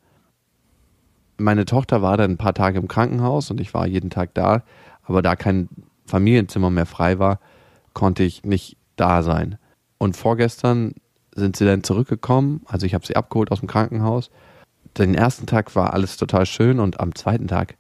Meine 1.39 1.67
Tochter 1.67 2.03
war 2.03 2.17
dann 2.17 2.33
ein 2.33 2.39
paar 2.39 2.55
Tage 2.55 2.79
im 2.79 2.89
Krankenhaus 2.89 3.51
und 3.51 3.61
ich 3.61 3.75
war 3.75 3.87
jeden 3.87 4.11
Tag 4.11 4.35
da. 4.35 4.63
Aber 5.03 5.23
da 5.23 5.37
kein 5.37 5.69
Familienzimmer 6.07 6.71
mehr 6.71 6.87
frei 6.87 7.19
war, 7.19 7.39
konnte 7.93 8.23
ich 8.23 8.45
nicht 8.45 8.77
da 8.97 9.23
sein. 9.23 9.59
Und 9.99 10.17
vorgestern 10.17 10.95
sind 11.35 11.57
sie 11.57 11.67
dann 11.67 11.85
zurückgekommen. 11.85 12.63
Also 12.67 12.87
ich 12.87 12.95
habe 12.95 13.07
sie 13.07 13.17
abgeholt 13.17 13.53
aus 13.53 13.61
dem 13.61 13.69
Krankenhaus. 13.69 14.31
Den 14.97 15.15
ersten 15.15 15.47
Tag 15.47 15.77
war 15.77 15.93
alles 15.93 16.17
total 16.17 16.47
schön 16.47 16.81
und 16.81 17.01
am 17.01 17.15
zweiten 17.15 17.49
Tag 17.49 17.77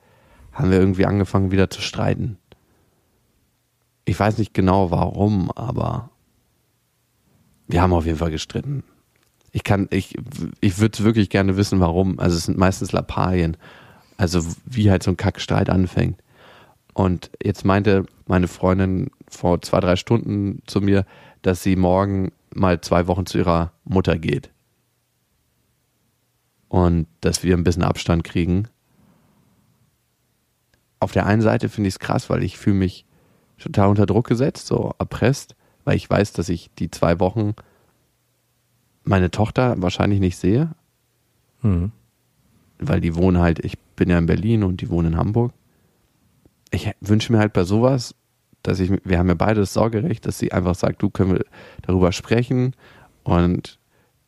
haben 0.52 0.70
wir 0.70 0.78
irgendwie 0.78 1.06
angefangen 1.06 1.50
wieder 1.50 1.70
zu 1.70 1.80
streiten. 1.80 2.38
Ich 4.06 4.18
weiß 4.18 4.38
nicht 4.38 4.54
genau 4.54 4.90
warum, 4.90 5.50
aber 5.50 6.10
wir 7.66 7.82
haben 7.82 7.92
auf 7.92 8.06
jeden 8.06 8.18
Fall 8.18 8.30
gestritten. 8.30 8.84
Ich 9.50 9.64
kann, 9.64 9.88
ich, 9.90 10.16
ich 10.60 10.78
würde 10.78 11.02
wirklich 11.02 11.28
gerne 11.28 11.56
wissen, 11.56 11.80
warum. 11.80 12.18
Also 12.20 12.36
es 12.36 12.44
sind 12.44 12.56
meistens 12.56 12.92
Lappalien. 12.92 13.56
Also 14.16 14.46
wie 14.64 14.90
halt 14.90 15.02
so 15.02 15.10
ein 15.10 15.16
Kackstreit 15.16 15.68
anfängt. 15.68 16.22
Und 16.94 17.30
jetzt 17.42 17.64
meinte 17.64 18.06
meine 18.26 18.48
Freundin 18.48 19.10
vor 19.28 19.60
zwei, 19.60 19.80
drei 19.80 19.96
Stunden 19.96 20.62
zu 20.66 20.80
mir, 20.80 21.04
dass 21.42 21.62
sie 21.62 21.74
morgen 21.74 22.32
mal 22.54 22.80
zwei 22.80 23.08
Wochen 23.08 23.26
zu 23.26 23.38
ihrer 23.38 23.72
Mutter 23.84 24.18
geht. 24.18 24.50
Und 26.68 27.08
dass 27.20 27.42
wir 27.42 27.56
ein 27.56 27.64
bisschen 27.64 27.82
Abstand 27.82 28.22
kriegen. 28.22 28.68
Auf 31.00 31.12
der 31.12 31.26
einen 31.26 31.42
Seite 31.42 31.68
finde 31.68 31.88
ich 31.88 31.94
es 31.94 31.98
krass, 31.98 32.30
weil 32.30 32.42
ich 32.44 32.56
fühle 32.56 32.76
mich 32.76 33.05
total 33.58 33.88
unter 33.88 34.06
Druck 34.06 34.26
gesetzt, 34.26 34.66
so 34.66 34.92
erpresst, 34.98 35.56
weil 35.84 35.96
ich 35.96 36.08
weiß, 36.08 36.32
dass 36.32 36.48
ich 36.48 36.70
die 36.78 36.90
zwei 36.90 37.20
Wochen 37.20 37.54
meine 39.04 39.30
Tochter 39.30 39.80
wahrscheinlich 39.80 40.20
nicht 40.20 40.36
sehe, 40.36 40.70
Mhm. 41.62 41.90
weil 42.78 43.00
die 43.00 43.14
wohnen 43.14 43.38
halt, 43.38 43.64
ich 43.64 43.78
bin 43.96 44.10
ja 44.10 44.18
in 44.18 44.26
Berlin 44.26 44.62
und 44.62 44.80
die 44.80 44.90
wohnen 44.90 45.12
in 45.12 45.18
Hamburg. 45.18 45.52
Ich 46.70 46.90
wünsche 47.00 47.32
mir 47.32 47.38
halt 47.38 47.52
bei 47.54 47.64
sowas, 47.64 48.14
dass 48.62 48.80
ich, 48.80 48.90
wir 49.04 49.18
haben 49.18 49.28
ja 49.28 49.34
beide 49.34 49.60
das 49.60 49.72
Sorgerecht, 49.72 50.26
dass 50.26 50.38
sie 50.38 50.52
einfach 50.52 50.74
sagt, 50.74 51.00
du 51.02 51.08
können 51.08 51.34
wir 51.34 51.44
darüber 51.82 52.12
sprechen 52.12 52.74
und 53.22 53.78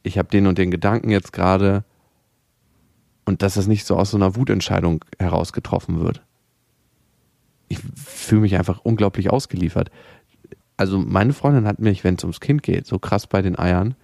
ich 0.04 0.16
habe 0.16 0.28
den 0.28 0.46
und 0.46 0.58
den 0.58 0.70
Gedanken 0.70 1.10
jetzt 1.10 1.32
gerade 1.32 1.84
und 3.26 3.42
dass 3.42 3.54
das 3.54 3.66
nicht 3.66 3.84
so 3.84 3.96
aus 3.96 4.12
so 4.12 4.16
einer 4.16 4.36
Wutentscheidung 4.36 5.04
heraus 5.18 5.52
getroffen 5.52 6.00
wird. 6.00 6.22
Ich 7.68 7.78
fühle 7.94 8.42
mich 8.42 8.56
einfach 8.56 8.80
unglaublich 8.82 9.30
ausgeliefert. 9.30 9.90
Also 10.76 10.98
meine 10.98 11.32
Freundin 11.32 11.66
hat 11.66 11.80
mich, 11.80 12.04
wenn 12.04 12.14
es 12.14 12.24
ums 12.24 12.40
Kind 12.40 12.62
geht, 12.62 12.86
so 12.86 12.98
krass 12.98 13.26
bei 13.26 13.42
den 13.42 13.58
Eiern. 13.58 13.94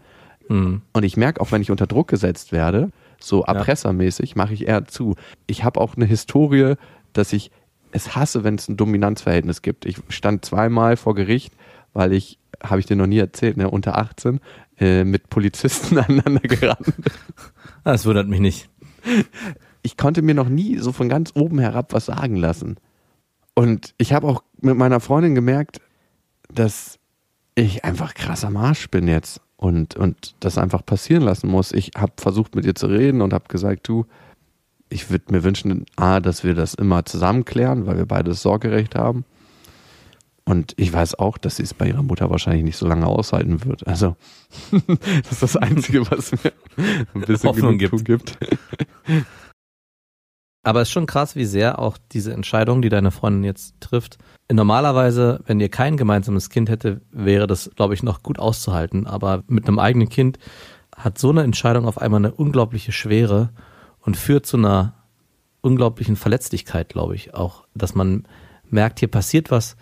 Mhm. 0.49 0.83
Und 0.93 1.03
ich 1.05 1.17
merke 1.17 1.41
auch, 1.41 1.53
wenn 1.53 1.63
ich 1.63 1.71
unter 1.71 1.87
Druck 1.87 2.09
gesetzt 2.09 2.53
werde, 2.53 2.91
so 3.21 3.43
erpressermäßig, 3.43 4.37
mache 4.37 4.55
ich 4.55 4.67
eher 4.69 4.85
zu. 4.87 5.15
Ich 5.47 5.65
habe 5.65 5.81
auch 5.81 5.97
eine 5.97 6.05
Historie, 6.05 6.75
dass 7.13 7.33
ich 7.33 7.51
es 7.93 8.17
hasse, 8.17 8.45
wenn 8.45 8.57
es 8.57 8.69
ein 8.69 8.77
Dominanzverhältnis 8.77 9.63
gibt. 9.63 9.87
Ich 9.87 9.99
stand 10.09 10.45
zweimal 10.45 10.97
vor 10.97 11.15
Gericht, 11.15 11.55
weil 11.93 12.13
ich, 12.13 12.39
habe 12.63 12.81
ich 12.81 12.87
dir 12.87 12.97
noch 12.97 13.07
nie 13.07 13.19
erzählt, 13.19 13.57
ne, 13.57 13.71
unter 13.71 13.97
18, 13.97 14.41
äh, 14.79 15.05
mit 15.05 15.31
Polizisten 15.31 15.97
aneinander 15.99 16.41
gerannt. 16.41 16.93
Ah, 17.85 17.93
Das 17.93 18.05
wundert 18.05 18.29
mich 18.29 18.41
nicht. 18.41 18.69
Ich 19.83 19.97
konnte 19.97 20.23
mir 20.23 20.35
noch 20.35 20.49
nie 20.49 20.79
so 20.79 20.93
von 20.93 21.09
ganz 21.09 21.33
oben 21.35 21.59
herab 21.61 21.93
was 21.93 22.07
sagen 22.07 22.37
lassen. 22.37 22.79
Und 23.55 23.95
ich 23.99 24.13
habe 24.13 24.27
auch 24.27 24.43
mit 24.61 24.77
meiner 24.77 25.01
Freundin 25.01 25.35
gemerkt, 25.35 25.81
dass 26.53 26.99
ich 27.55 27.85
einfach 27.85 28.15
krass 28.15 28.45
am 28.45 28.57
Arsch 28.57 28.91
bin 28.91 29.07
jetzt 29.07 29.41
und, 29.57 29.97
und 29.97 30.35
das 30.41 30.59
einfach 30.59 30.85
passieren 30.85 31.23
lassen 31.23 31.49
muss. 31.49 31.73
Ich 31.73 31.93
habe 31.97 32.13
versucht 32.17 32.55
mit 32.57 32.65
ihr 32.65 32.75
zu 32.75 32.87
reden 32.87 33.23
und 33.23 33.33
habe 33.33 33.49
gesagt, 33.49 33.89
du, 33.89 34.07
ich 34.89 35.11
würde 35.11 35.33
mir 35.33 35.45
wünschen, 35.45 35.87
A, 35.97 36.21
dass 36.21 36.45
wir 36.45 36.55
das 36.55 36.75
immer 36.75 37.05
zusammen 37.05 37.45
klären, 37.45 37.87
weil 37.87 37.97
wir 37.97 38.07
beide 38.07 38.31
das 38.31 38.43
Sorgerecht 38.43 38.95
haben. 38.95 39.25
Und 40.45 40.75
ich 40.77 40.93
weiß 40.93 41.19
auch, 41.19 41.39
dass 41.39 41.57
sie 41.57 41.63
es 41.63 41.73
bei 41.73 41.89
ihrer 41.89 42.03
Mutter 42.03 42.29
wahrscheinlich 42.29 42.65
nicht 42.65 42.77
so 42.77 42.87
lange 42.87 43.07
aushalten 43.07 43.65
wird. 43.65 43.87
Also, 43.87 44.15
das 44.71 45.33
ist 45.33 45.43
das 45.43 45.57
Einzige, 45.57 46.11
was 46.11 46.33
mir 46.33 46.53
ein 47.15 47.23
bisschen 47.23 47.49
Hoffnung 47.49 47.79
Genugtuung 47.79 48.05
gibt. 48.05 48.39
Aber 50.65 50.81
es 50.81 50.89
ist 50.89 50.93
schon 50.93 51.07
krass, 51.07 51.37
wie 51.37 51.45
sehr 51.45 51.79
auch 51.79 51.99
diese 52.13 52.33
Entscheidung, 52.33 52.81
die 52.81 52.89
deine 52.89 53.11
Freundin 53.11 53.45
jetzt 53.45 53.75
trifft, 53.81 54.19
normalerweise, 54.51 55.41
wenn 55.47 55.61
ihr 55.61 55.69
kein 55.69 55.97
gemeinsames 55.97 56.49
Kind 56.49 56.71
hätte, 56.71 57.03
wäre 57.13 57.47
das, 57.47 57.71
glaube 57.77 57.95
ich, 57.95 58.03
noch 58.03 58.23
gut 58.23 58.39
auszuhalten. 58.39 59.07
Aber 59.07 59.45
mit 59.47 59.69
einem 59.69 59.79
eigenen 59.79 60.09
Kind 60.09 60.39
hat 60.97 61.19
so 61.19 61.31
eine 61.31 61.43
Entscheidung 61.43 61.87
auf 61.87 61.99
einmal 62.01 62.19
eine 62.19 62.33
unglaubliche 62.33 62.93
Schwere 62.93 63.51
und 64.01 64.17
führt 64.17 64.47
zu 64.47 64.57
einer 64.57 64.95
unglaublichen 65.61 66.17
Verletzlichkeit, 66.17 66.91
glaube 66.91 67.15
ich, 67.15 67.35
auch, 67.35 67.67
dass 67.75 67.95
man 67.95 68.27
merkt, 68.69 69.01
hier 69.01 69.09
passiert 69.11 69.51
was, 69.51 69.77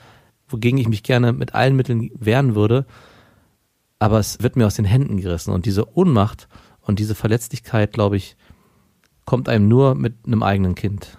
wogegen 0.48 0.78
ich 0.78 0.88
mich 0.88 1.02
gerne 1.02 1.32
mit 1.32 1.54
allen 1.54 1.76
Mitteln 1.76 2.10
wehren 2.14 2.54
würde, 2.54 2.86
aber 3.98 4.18
es 4.18 4.42
wird 4.42 4.56
mir 4.56 4.66
aus 4.66 4.74
den 4.74 4.84
Händen 4.84 5.20
gerissen 5.20 5.52
und 5.52 5.66
diese 5.66 5.96
Ohnmacht 5.96 6.48
und 6.80 6.98
diese 6.98 7.14
Verletzlichkeit, 7.14 7.92
glaube 7.92 8.16
ich, 8.16 8.36
kommt 9.24 9.48
einem 9.48 9.68
nur 9.68 9.94
mit 9.94 10.14
einem 10.26 10.42
eigenen 10.42 10.74
Kind. 10.74 11.18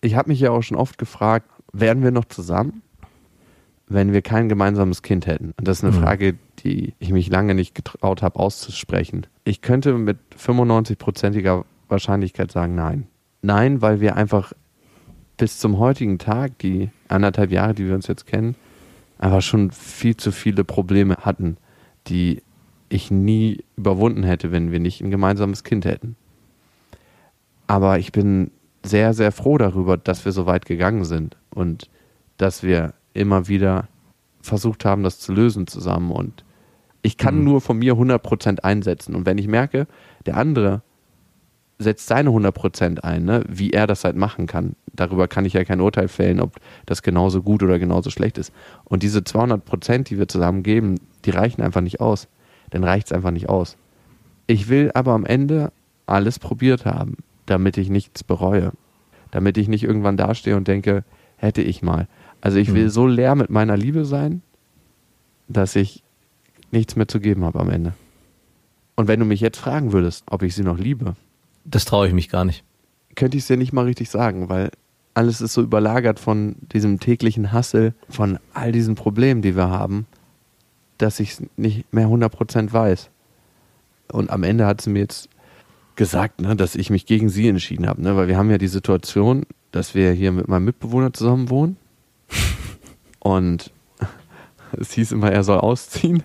Ich 0.00 0.14
habe 0.14 0.28
mich 0.30 0.40
ja 0.40 0.50
auch 0.50 0.62
schon 0.62 0.76
oft 0.76 0.98
gefragt, 0.98 1.50
wären 1.72 2.02
wir 2.02 2.10
noch 2.10 2.24
zusammen, 2.26 2.82
wenn 3.88 4.12
wir 4.12 4.22
kein 4.22 4.48
gemeinsames 4.48 5.02
Kind 5.02 5.26
hätten? 5.26 5.54
Und 5.58 5.66
das 5.66 5.78
ist 5.78 5.84
eine 5.84 5.96
Mhm. 5.96 6.02
Frage, 6.02 6.34
die 6.64 6.94
ich 6.98 7.10
mich 7.10 7.28
lange 7.30 7.54
nicht 7.54 7.74
getraut 7.74 8.22
habe 8.22 8.38
auszusprechen. 8.38 9.26
Ich 9.44 9.60
könnte 9.62 9.94
mit 9.94 10.18
95-prozentiger 10.36 11.64
Wahrscheinlichkeit 11.88 12.52
sagen, 12.52 12.74
nein. 12.74 13.06
Nein, 13.42 13.80
weil 13.82 14.00
wir 14.00 14.16
einfach 14.16 14.52
bis 15.36 15.58
zum 15.58 15.78
heutigen 15.78 16.18
Tag, 16.18 16.58
die 16.58 16.90
anderthalb 17.08 17.50
Jahre, 17.50 17.74
die 17.74 17.86
wir 17.86 17.94
uns 17.94 18.08
jetzt 18.08 18.26
kennen, 18.26 18.56
einfach 19.18 19.42
schon 19.42 19.70
viel 19.70 20.16
zu 20.16 20.32
viele 20.32 20.64
Probleme 20.64 21.16
hatten, 21.16 21.56
die 22.08 22.42
ich 22.88 23.10
nie 23.10 23.64
überwunden 23.76 24.22
hätte, 24.22 24.50
wenn 24.52 24.70
wir 24.72 24.80
nicht 24.80 25.00
ein 25.00 25.10
gemeinsames 25.10 25.64
Kind 25.64 25.84
hätten. 25.84 26.16
Aber 27.68 27.98
ich 28.00 28.10
bin 28.10 28.50
sehr, 28.84 29.14
sehr 29.14 29.30
froh 29.30 29.58
darüber, 29.58 29.96
dass 29.96 30.24
wir 30.24 30.32
so 30.32 30.46
weit 30.46 30.66
gegangen 30.66 31.04
sind 31.04 31.36
und 31.54 31.88
dass 32.36 32.62
wir 32.64 32.94
immer 33.14 33.46
wieder 33.46 33.86
versucht 34.42 34.84
haben, 34.84 35.02
das 35.04 35.20
zu 35.20 35.32
lösen 35.32 35.66
zusammen. 35.66 36.10
Und 36.10 36.44
ich 37.02 37.16
kann 37.16 37.38
Mhm. 37.38 37.44
nur 37.44 37.60
von 37.60 37.78
mir 37.78 37.96
100% 37.96 38.64
einsetzen. 38.64 39.14
Und 39.14 39.26
wenn 39.26 39.38
ich 39.38 39.46
merke, 39.46 39.86
der 40.26 40.36
andere 40.36 40.82
setzt 41.78 42.08
seine 42.08 42.30
100% 42.30 43.04
ein, 43.04 43.24
ne, 43.24 43.44
wie 43.48 43.70
er 43.70 43.86
das 43.86 44.02
halt 44.02 44.16
machen 44.16 44.46
kann, 44.46 44.74
darüber 44.92 45.28
kann 45.28 45.44
ich 45.44 45.52
ja 45.52 45.62
kein 45.64 45.80
Urteil 45.80 46.08
fällen, 46.08 46.40
ob 46.40 46.56
das 46.86 47.02
genauso 47.02 47.42
gut 47.42 47.62
oder 47.62 47.78
genauso 47.78 48.10
schlecht 48.10 48.36
ist. 48.38 48.52
Und 48.84 49.02
diese 49.04 49.20
200%, 49.20 50.08
die 50.08 50.18
wir 50.18 50.26
zusammen 50.26 50.62
geben, 50.64 50.96
die 51.24 51.30
reichen 51.30 51.62
einfach 51.62 51.80
nicht 51.80 52.00
aus. 52.00 52.26
Dann 52.70 52.82
reicht 52.82 53.06
es 53.08 53.12
einfach 53.12 53.30
nicht 53.30 53.48
aus. 53.48 53.76
Ich 54.48 54.68
will 54.68 54.90
aber 54.94 55.12
am 55.12 55.24
Ende 55.24 55.70
alles 56.06 56.38
probiert 56.38 56.84
haben, 56.84 57.18
damit 57.50 57.76
ich 57.78 57.88
nichts 57.90 58.22
bereue. 58.24 58.72
Damit 59.30 59.58
ich 59.58 59.68
nicht 59.68 59.84
irgendwann 59.84 60.16
dastehe 60.16 60.56
und 60.56 60.68
denke, 60.68 61.04
hätte 61.36 61.62
ich 61.62 61.82
mal. 61.82 62.08
Also 62.40 62.58
ich 62.58 62.72
will 62.74 62.84
Mhm. 62.84 62.90
so 62.90 63.06
leer 63.06 63.34
mit 63.34 63.50
meiner 63.50 63.76
Liebe 63.76 64.04
sein, 64.04 64.42
dass 65.48 65.76
ich 65.76 66.02
nichts 66.70 66.96
mehr 66.96 67.08
zu 67.08 67.20
geben 67.20 67.44
habe 67.44 67.60
am 67.60 67.70
Ende. 67.70 67.94
Und 68.96 69.08
wenn 69.08 69.20
du 69.20 69.26
mich 69.26 69.40
jetzt 69.40 69.58
fragen 69.58 69.92
würdest, 69.92 70.24
ob 70.30 70.42
ich 70.42 70.54
sie 70.54 70.62
noch 70.64 70.78
liebe, 70.78 71.14
Das 71.64 71.84
traue 71.84 72.06
ich 72.08 72.14
mich 72.14 72.28
gar 72.28 72.44
nicht. 72.44 72.64
könnte 73.14 73.36
ich 73.36 73.42
es 73.44 73.48
dir 73.48 73.56
nicht 73.56 73.72
mal 73.72 73.84
richtig 73.84 74.10
sagen, 74.10 74.48
weil 74.48 74.70
alles 75.14 75.40
ist 75.40 75.52
so 75.54 75.62
überlagert 75.62 76.20
von 76.20 76.56
diesem 76.72 77.00
täglichen 77.00 77.52
Hassel, 77.52 77.94
von 78.08 78.38
all 78.54 78.70
diesen 78.72 78.94
Problemen, 78.94 79.42
die 79.42 79.56
wir 79.56 79.68
haben, 79.68 80.06
dass 80.98 81.18
ich 81.20 81.32
es 81.32 81.42
nicht 81.56 81.92
mehr 81.92 82.06
100% 82.08 82.72
weiß. 82.72 83.10
Und 84.12 84.30
am 84.30 84.42
Ende 84.44 84.66
hat 84.66 84.80
sie 84.80 84.90
mir 84.90 85.00
jetzt 85.00 85.28
gesagt, 85.98 86.40
ne, 86.40 86.56
dass 86.56 86.76
ich 86.76 86.88
mich 86.88 87.04
gegen 87.04 87.28
sie 87.28 87.48
entschieden 87.48 87.86
habe, 87.86 88.00
ne, 88.00 88.16
weil 88.16 88.28
wir 88.28 88.38
haben 88.38 88.50
ja 88.50 88.56
die 88.56 88.68
Situation, 88.68 89.44
dass 89.72 89.94
wir 89.94 90.12
hier 90.12 90.32
mit 90.32 90.48
meinem 90.48 90.64
Mitbewohner 90.64 91.12
zusammen 91.12 91.50
wohnen 91.50 91.76
und 93.18 93.70
es 94.80 94.92
hieß 94.92 95.12
immer, 95.12 95.30
er 95.30 95.42
soll 95.42 95.58
ausziehen. 95.58 96.22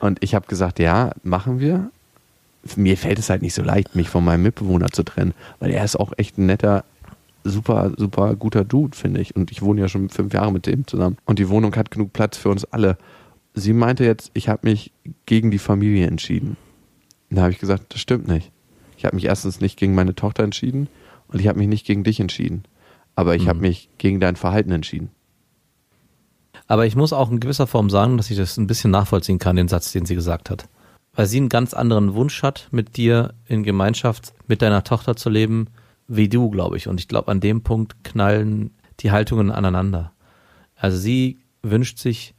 Und 0.00 0.22
ich 0.22 0.34
habe 0.34 0.46
gesagt, 0.46 0.78
ja, 0.78 1.12
machen 1.22 1.60
wir. 1.60 1.90
Mir 2.74 2.96
fällt 2.96 3.20
es 3.20 3.30
halt 3.30 3.42
nicht 3.42 3.54
so 3.54 3.62
leicht, 3.62 3.94
mich 3.94 4.08
von 4.08 4.24
meinem 4.24 4.42
Mitbewohner 4.42 4.90
zu 4.90 5.04
trennen, 5.04 5.32
weil 5.60 5.70
er 5.70 5.84
ist 5.84 5.96
auch 5.96 6.12
echt 6.16 6.36
ein 6.36 6.46
netter, 6.46 6.84
super, 7.44 7.92
super 7.96 8.34
guter 8.34 8.64
Dude, 8.64 8.96
finde 8.96 9.20
ich. 9.20 9.36
Und 9.36 9.52
ich 9.52 9.62
wohne 9.62 9.80
ja 9.80 9.88
schon 9.88 10.10
fünf 10.10 10.34
Jahre 10.34 10.52
mit 10.52 10.66
dem 10.66 10.84
zusammen. 10.86 11.16
Und 11.24 11.38
die 11.38 11.48
Wohnung 11.48 11.74
hat 11.76 11.92
genug 11.92 12.12
Platz 12.12 12.36
für 12.36 12.48
uns 12.48 12.64
alle. 12.64 12.98
Sie 13.54 13.72
meinte 13.72 14.04
jetzt, 14.04 14.32
ich 14.34 14.48
habe 14.48 14.66
mich 14.68 14.90
gegen 15.26 15.52
die 15.52 15.58
Familie 15.60 16.08
entschieden. 16.08 16.56
Da 17.30 17.42
habe 17.42 17.52
ich 17.52 17.58
gesagt, 17.58 17.92
das 17.92 18.00
stimmt 18.00 18.28
nicht. 18.28 18.52
Ich 18.96 19.04
habe 19.04 19.16
mich 19.16 19.24
erstens 19.24 19.60
nicht 19.60 19.78
gegen 19.78 19.94
meine 19.94 20.14
Tochter 20.14 20.44
entschieden 20.44 20.88
und 21.28 21.40
ich 21.40 21.48
habe 21.48 21.58
mich 21.58 21.68
nicht 21.68 21.86
gegen 21.86 22.04
dich 22.04 22.20
entschieden. 22.20 22.64
Aber 23.14 23.34
ich 23.34 23.48
habe 23.48 23.56
Mhm. 23.58 23.62
mich 23.62 23.88
gegen 23.98 24.20
dein 24.20 24.36
Verhalten 24.36 24.70
entschieden. 24.70 25.10
Aber 26.66 26.86
ich 26.86 26.96
muss 26.96 27.12
auch 27.12 27.30
in 27.30 27.40
gewisser 27.40 27.66
Form 27.66 27.90
sagen, 27.90 28.16
dass 28.16 28.30
ich 28.30 28.36
das 28.36 28.56
ein 28.56 28.66
bisschen 28.66 28.90
nachvollziehen 28.90 29.38
kann, 29.38 29.56
den 29.56 29.68
Satz, 29.68 29.92
den 29.92 30.06
sie 30.06 30.14
gesagt 30.14 30.50
hat. 30.50 30.68
Weil 31.14 31.26
sie 31.26 31.38
einen 31.38 31.48
ganz 31.48 31.74
anderen 31.74 32.14
Wunsch 32.14 32.42
hat, 32.42 32.68
mit 32.72 32.96
dir 32.96 33.34
in 33.46 33.62
Gemeinschaft 33.62 34.34
mit 34.46 34.62
deiner 34.62 34.84
Tochter 34.84 35.16
zu 35.16 35.30
leben, 35.30 35.68
wie 36.08 36.28
du, 36.28 36.50
glaube 36.50 36.76
ich. 36.76 36.88
Und 36.88 37.00
ich 37.00 37.08
glaube, 37.08 37.30
an 37.30 37.40
dem 37.40 37.62
Punkt 37.62 38.04
knallen 38.04 38.70
die 39.00 39.10
Haltungen 39.10 39.50
aneinander. 39.50 40.12
Also 40.76 40.96
sie 40.98 41.38
wünscht 41.62 41.98
sich 41.98 42.34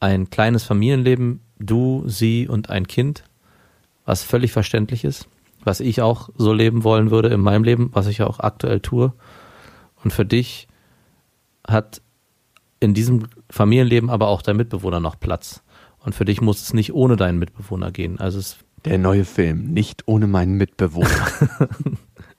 ein 0.00 0.30
kleines 0.30 0.64
Familienleben, 0.64 1.40
du, 1.58 2.04
sie 2.06 2.48
und 2.48 2.70
ein 2.70 2.86
Kind, 2.86 3.24
was 4.10 4.24
völlig 4.24 4.50
verständlich 4.50 5.04
ist, 5.04 5.28
was 5.62 5.78
ich 5.78 6.02
auch 6.02 6.30
so 6.36 6.52
leben 6.52 6.82
wollen 6.82 7.12
würde 7.12 7.28
in 7.28 7.40
meinem 7.40 7.62
Leben, 7.62 7.90
was 7.92 8.08
ich 8.08 8.22
auch 8.22 8.40
aktuell 8.40 8.80
tue. 8.80 9.12
Und 10.02 10.12
für 10.12 10.24
dich 10.24 10.66
hat 11.64 12.02
in 12.80 12.92
diesem 12.92 13.28
Familienleben 13.48 14.10
aber 14.10 14.26
auch 14.26 14.42
dein 14.42 14.56
Mitbewohner 14.56 14.98
noch 14.98 15.20
Platz. 15.20 15.62
Und 16.00 16.16
für 16.16 16.24
dich 16.24 16.40
muss 16.40 16.60
es 16.60 16.74
nicht 16.74 16.92
ohne 16.92 17.14
deinen 17.14 17.38
Mitbewohner 17.38 17.92
gehen. 17.92 18.18
Also 18.18 18.40
es, 18.40 18.56
Der 18.84 18.98
neue 18.98 19.24
Film, 19.24 19.72
nicht 19.72 20.08
ohne 20.08 20.26
meinen 20.26 20.54
Mitbewohner. 20.54 21.28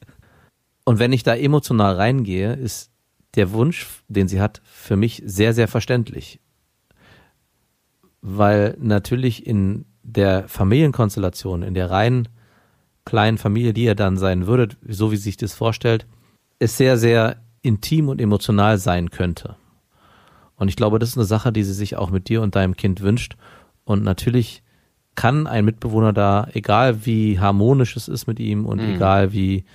und 0.84 1.00
wenn 1.00 1.14
ich 1.14 1.24
da 1.24 1.36
emotional 1.36 1.96
reingehe, 1.96 2.52
ist 2.52 2.92
der 3.36 3.54
Wunsch, 3.54 3.88
den 4.10 4.28
sie 4.28 4.42
hat, 4.42 4.62
für 4.66 4.98
mich 4.98 5.24
sehr, 5.26 5.54
sehr 5.54 5.70
verständlich. 5.70 6.42
Weil 8.22 8.76
natürlich 8.78 9.48
in 9.48 9.86
der 10.04 10.48
Familienkonstellation, 10.48 11.64
in 11.64 11.74
der 11.74 11.90
rein 11.90 12.28
kleinen 13.06 13.38
Familie, 13.38 13.74
die 13.74 13.84
ihr 13.86 13.96
dann 13.96 14.18
sein 14.18 14.48
würdet, 14.48 14.78
so 14.88 15.12
wie 15.12 15.18
sie 15.18 15.24
sich 15.24 15.38
das 15.38 15.54
vorstellt, 15.54 16.06
es 16.60 16.78
sehr, 16.78 16.98
sehr 16.98 17.38
intim 17.62 18.10
und 18.10 18.22
emotional 18.22 18.78
sein 18.78 19.10
könnte. 19.10 19.56
Und 20.56 20.68
ich 20.68 20.76
glaube, 20.76 21.00
das 21.00 21.10
ist 21.10 21.18
eine 21.18 21.26
Sache, 21.26 21.52
die 21.52 21.64
sie 21.64 21.74
sich 21.74 21.96
auch 21.98 22.12
mit 22.12 22.30
dir 22.30 22.42
und 22.42 22.56
deinem 22.56 22.76
Kind 22.76 23.02
wünscht. 23.02 23.36
Und 23.84 24.04
natürlich 24.04 24.62
kann 25.16 25.48
ein 25.48 25.66
Mitbewohner 25.66 26.14
da, 26.14 26.48
egal 26.54 27.06
wie 27.06 27.40
harmonisch 27.40 27.96
es 27.96 28.08
ist 28.08 28.28
mit 28.28 28.40
ihm 28.40 28.66
und 28.66 28.80
Mhm. 28.80 28.96
egal 28.96 29.34
wie 29.34 29.66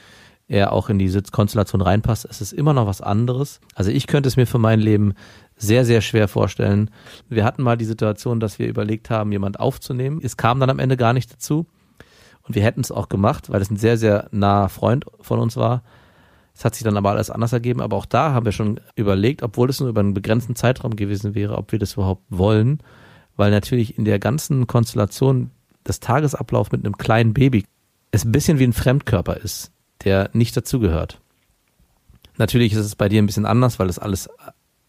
er 0.49 0.73
auch 0.73 0.89
in 0.89 0.99
diese 1.01 1.21
Konstellation 1.23 1.81
reinpasst, 1.81 2.25
es 2.31 2.41
ist 2.41 2.53
immer 2.53 2.73
noch 2.73 2.87
was 2.87 3.01
anderes. 3.01 3.61
Also 3.75 3.91
ich 3.91 4.07
könnte 4.07 4.29
es 4.29 4.37
mir 4.37 4.47
für 4.47 4.59
mein 4.59 4.79
Leben 4.79 5.15
sehr, 5.57 5.85
sehr 5.85 6.01
schwer 6.01 6.29
vorstellen. 6.29 6.91
Wir 7.29 7.45
hatten 7.45 7.63
mal 7.63 7.77
die 7.77 7.85
Situation, 7.85 8.41
dass 8.41 8.59
wir 8.59 8.69
überlegt 8.69 9.11
haben, 9.11 9.33
jemand 9.33 9.59
aufzunehmen. 9.59 10.21
Es 10.23 10.37
kam 10.37 10.61
dann 10.61 10.71
am 10.71 10.79
Ende 10.79 10.97
gar 10.97 11.13
nicht 11.13 11.33
dazu. 11.33 11.67
Und 12.43 12.55
wir 12.55 12.63
hätten 12.63 12.81
es 12.81 12.93
auch 12.93 13.09
gemacht, 13.09 13.51
weil 13.51 13.61
es 13.61 13.71
ein 13.71 13.77
sehr, 13.77 13.97
sehr 13.97 14.29
naher 14.31 14.69
Freund 14.69 15.07
von 15.21 15.39
uns 15.39 15.57
war. 15.57 15.83
Es 16.55 16.65
hat 16.65 16.75
sich 16.75 16.85
dann 16.85 16.97
aber 16.97 17.11
alles 17.11 17.31
anders 17.31 17.53
ergeben. 17.53 17.81
Aber 17.81 17.97
auch 17.97 18.07
da 18.07 18.33
haben 18.33 18.45
wir 18.45 18.53
schon 18.53 18.81
überlegt, 18.95 19.43
obwohl 19.43 19.69
es 19.69 19.81
nur 19.81 19.89
über 19.89 20.01
einen 20.01 20.15
begrenzten 20.15 20.57
Zeitraum 20.57 20.95
gewesen 20.95 21.35
wäre, 21.35 21.57
ob 21.59 21.73
wir 21.73 21.79
das 21.79 21.95
überhaupt 21.95 22.25
wollen. 22.29 22.81
Weil 23.37 23.51
natürlich 23.51 23.99
in 23.99 24.05
der 24.05 24.19
ganzen 24.19 24.67
Konstellation 24.67 25.51
das 25.85 26.01
Tagesablauf 26.01 26.73
mit 26.73 26.85
einem 26.85 26.97
kleinen 26.97 27.35
Baby 27.35 27.65
es 28.11 28.25
ein 28.25 28.33
bisschen 28.33 28.59
wie 28.59 28.65
ein 28.65 28.73
Fremdkörper 28.73 29.37
ist, 29.37 29.73
der 30.05 30.31
nicht 30.33 30.57
dazugehört. 30.57 31.21
Natürlich 32.39 32.73
ist 32.73 32.79
es 32.79 32.97
bei 32.97 33.09
dir 33.09 33.23
ein 33.23 33.27
bisschen 33.27 33.47
anders, 33.47 33.79
weil 33.79 33.87
das 33.87 33.99
alles 33.99 34.29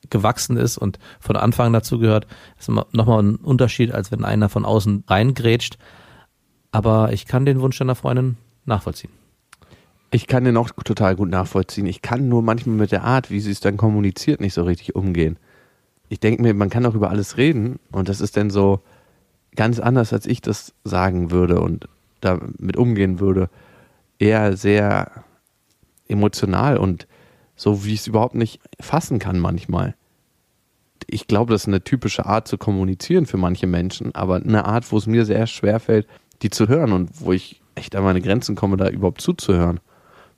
gewachsen 0.10 0.58
ist 0.58 0.78
und 0.78 1.00
von 1.20 1.36
Anfang 1.36 1.74
dazugehört. 1.74 2.28
Das 2.58 2.68
ist 2.68 2.76
nochmal 2.94 3.24
ein 3.24 3.36
Unterschied, 3.36 3.92
als 3.92 4.12
wenn 4.12 4.24
einer 4.24 4.50
von 4.50 4.66
außen 4.66 5.04
reingrätscht. 5.08 5.78
Aber 6.72 7.14
ich 7.14 7.26
kann 7.26 7.46
den 7.46 7.62
Wunsch 7.62 7.78
deiner 7.78 7.96
Freundin 7.96 8.38
nachvollziehen. 8.66 9.12
Ich 10.12 10.28
kann 10.28 10.46
den 10.46 10.58
auch 10.58 10.70
total 10.70 11.16
gut 11.16 11.30
nachvollziehen. 11.30 11.86
Ich 11.86 12.02
kann 12.02 12.30
nur 12.30 12.42
manchmal 12.42 12.76
mit 12.76 12.92
der 12.92 13.04
Art, 13.04 13.30
wie 13.30 13.40
sie 13.40 13.52
es 13.52 13.60
dann 13.60 13.78
kommuniziert, 13.78 14.40
nicht 14.40 14.54
so 14.54 14.64
richtig 14.64 14.96
umgehen. 14.96 15.38
Ich 16.10 16.20
denke 16.20 16.42
mir, 16.42 16.54
man 16.54 16.70
kann 16.70 16.86
auch 16.86 16.96
über 16.96 17.10
alles 17.10 17.36
reden 17.36 17.80
und 17.92 18.08
das 18.08 18.22
ist 18.22 18.38
dann 18.38 18.50
so 18.50 18.80
ganz 19.56 19.80
anders, 19.80 20.14
als 20.14 20.26
ich 20.26 20.42
das 20.42 20.74
sagen 20.86 21.32
würde 21.32 21.60
und 21.60 21.90
damit 22.22 22.78
umgehen 22.78 23.20
würde. 23.20 23.50
Eher 24.18 24.56
sehr 24.56 25.26
emotional 26.08 26.78
und 26.78 27.08
so, 27.58 27.84
wie 27.84 27.94
ich 27.94 28.02
es 28.02 28.08
überhaupt 28.08 28.36
nicht 28.36 28.62
fassen 28.80 29.20
kann 29.20 29.40
manchmal. 29.40 29.96
Ich 31.08 31.28
glaube, 31.28 31.54
das 31.54 31.64
ist 31.64 31.68
eine 31.68 31.84
typische 31.84 32.26
Art 32.26 32.48
zu 32.48 32.58
kommunizieren 32.58 33.26
für 33.26 33.38
manche 33.38 33.66
Menschen, 33.68 34.14
aber 34.14 34.36
eine 34.36 34.66
Art, 34.66 34.92
wo 34.92 34.98
es 34.98 35.08
mir 35.08 35.26
sehr 35.26 35.48
schwer 35.48 35.80
fällt, 35.80 36.08
die 36.42 36.50
zu 36.50 36.68
hören 36.68 36.92
und 36.92 37.10
wo 37.22 37.32
ich 37.32 37.62
echt 37.76 37.96
an 37.96 38.04
meine 38.04 38.22
Grenzen 38.22 38.56
komme, 38.56 38.78
da 38.78 38.90
überhaupt 38.90 39.22
zuzuhören. 39.22 39.80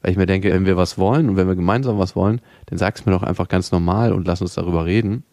Weil 0.01 0.11
ich 0.11 0.17
mir 0.17 0.27
denke, 0.27 0.51
wenn 0.53 0.65
wir 0.65 0.77
was 0.77 0.97
wollen 0.97 1.29
und 1.29 1.35
wenn 1.35 1.47
wir 1.47 1.55
gemeinsam 1.55 1.97
was 1.97 2.15
wollen, 2.15 2.41
dann 2.67 2.77
sag's 2.77 3.05
mir 3.05 3.11
doch 3.11 3.23
einfach 3.23 3.47
ganz 3.47 3.71
normal 3.71 4.13
und 4.13 4.27
lass 4.27 4.41
uns 4.41 4.53
darüber 4.53 4.85
reden. 4.85 5.23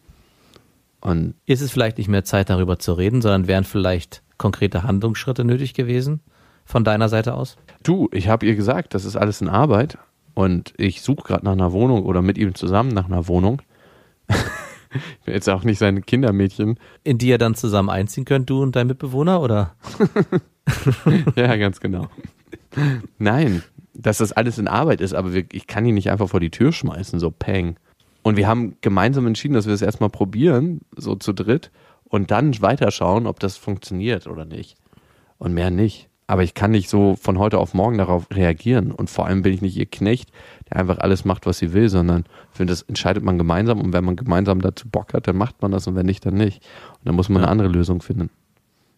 Und 0.99 1.35
Ist 1.45 1.61
es 1.61 1.71
vielleicht 1.71 1.97
nicht 1.99 2.09
mehr 2.09 2.23
Zeit, 2.23 2.49
darüber 2.49 2.79
zu 2.79 2.93
reden, 2.93 3.21
sondern 3.21 3.47
wären 3.47 3.63
vielleicht 3.63 4.23
konkrete 4.37 4.83
Handlungsschritte 4.83 5.45
nötig 5.45 5.73
gewesen 5.73 6.21
von 6.65 6.83
deiner 6.83 7.07
Seite 7.07 7.33
aus? 7.35 7.57
du, 7.83 8.09
ich 8.11 8.27
habe 8.27 8.45
ihr 8.45 8.55
gesagt, 8.55 8.93
das 8.93 9.05
ist 9.05 9.15
alles 9.15 9.41
in 9.41 9.47
Arbeit 9.47 9.97
und 10.33 10.73
ich 10.77 11.01
suche 11.01 11.23
gerade 11.23 11.45
nach 11.45 11.53
einer 11.53 11.71
Wohnung 11.71 12.03
oder 12.03 12.21
mit 12.21 12.37
ihm 12.37 12.53
zusammen 12.53 12.89
nach 12.89 13.05
einer 13.05 13.27
Wohnung. 13.27 13.61
ich 14.93 15.25
bin 15.25 15.33
jetzt 15.33 15.49
auch 15.49 15.63
nicht 15.63 15.79
sein 15.79 16.05
Kindermädchen. 16.05 16.79
In 17.03 17.17
die 17.17 17.27
ihr 17.27 17.37
dann 17.37 17.55
zusammen 17.55 17.89
einziehen 17.89 18.25
könnt, 18.25 18.49
du 18.49 18.61
und 18.61 18.75
dein 18.75 18.87
Mitbewohner, 18.87 19.41
oder? 19.41 19.75
Ja, 21.37 21.55
ganz 21.55 21.79
genau. 21.79 22.09
Nein, 23.17 23.63
dass 23.93 24.17
das 24.17 24.33
alles 24.33 24.57
in 24.57 24.67
Arbeit 24.67 24.99
ist, 24.99 25.13
aber 25.13 25.33
wir, 25.33 25.45
ich 25.51 25.65
kann 25.65 25.85
ihn 25.85 25.95
nicht 25.95 26.11
einfach 26.11 26.27
vor 26.27 26.41
die 26.41 26.49
Tür 26.49 26.73
schmeißen, 26.73 27.19
so 27.19 27.31
peng. 27.31 27.77
Und 28.21 28.35
wir 28.35 28.47
haben 28.47 28.75
gemeinsam 28.81 29.25
entschieden, 29.27 29.53
dass 29.53 29.65
wir 29.65 29.73
es 29.73 29.81
erstmal 29.81 30.09
probieren, 30.09 30.81
so 30.95 31.15
zu 31.15 31.31
dritt, 31.31 31.71
und 32.03 32.31
dann 32.31 32.61
weiterschauen, 32.61 33.27
ob 33.27 33.39
das 33.39 33.57
funktioniert 33.57 34.27
oder 34.27 34.45
nicht. 34.45 34.77
Und 35.37 35.53
mehr 35.53 35.71
nicht. 35.71 36.06
Aber 36.27 36.43
ich 36.43 36.53
kann 36.53 36.71
nicht 36.71 36.89
so 36.89 37.15
von 37.15 37.39
heute 37.39 37.57
auf 37.57 37.73
morgen 37.73 37.97
darauf 37.97 38.27
reagieren. 38.31 38.91
Und 38.91 39.09
vor 39.09 39.25
allem 39.25 39.43
bin 39.43 39.53
ich 39.53 39.61
nicht 39.61 39.77
ihr 39.77 39.85
Knecht, 39.85 40.29
der 40.69 40.77
einfach 40.77 40.97
alles 40.97 41.23
macht, 41.23 41.45
was 41.45 41.57
sie 41.57 41.71
will, 41.71 41.87
sondern 41.87 42.25
ich 42.51 42.57
finde, 42.57 42.73
das 42.73 42.81
entscheidet 42.81 43.23
man 43.23 43.37
gemeinsam. 43.37 43.79
Und 43.79 43.93
wenn 43.93 44.03
man 44.03 44.17
gemeinsam 44.17 44.61
dazu 44.61 44.89
Bock 44.89 45.13
hat, 45.13 45.27
dann 45.27 45.37
macht 45.37 45.61
man 45.61 45.71
das 45.71 45.87
und 45.87 45.95
wenn 45.95 46.05
nicht, 46.05 46.25
dann 46.25 46.33
nicht. 46.33 46.61
Und 46.99 47.05
dann 47.05 47.15
muss 47.15 47.29
man 47.29 47.43
eine 47.43 47.51
andere 47.51 47.69
Lösung 47.69 48.01
finden. 48.01 48.29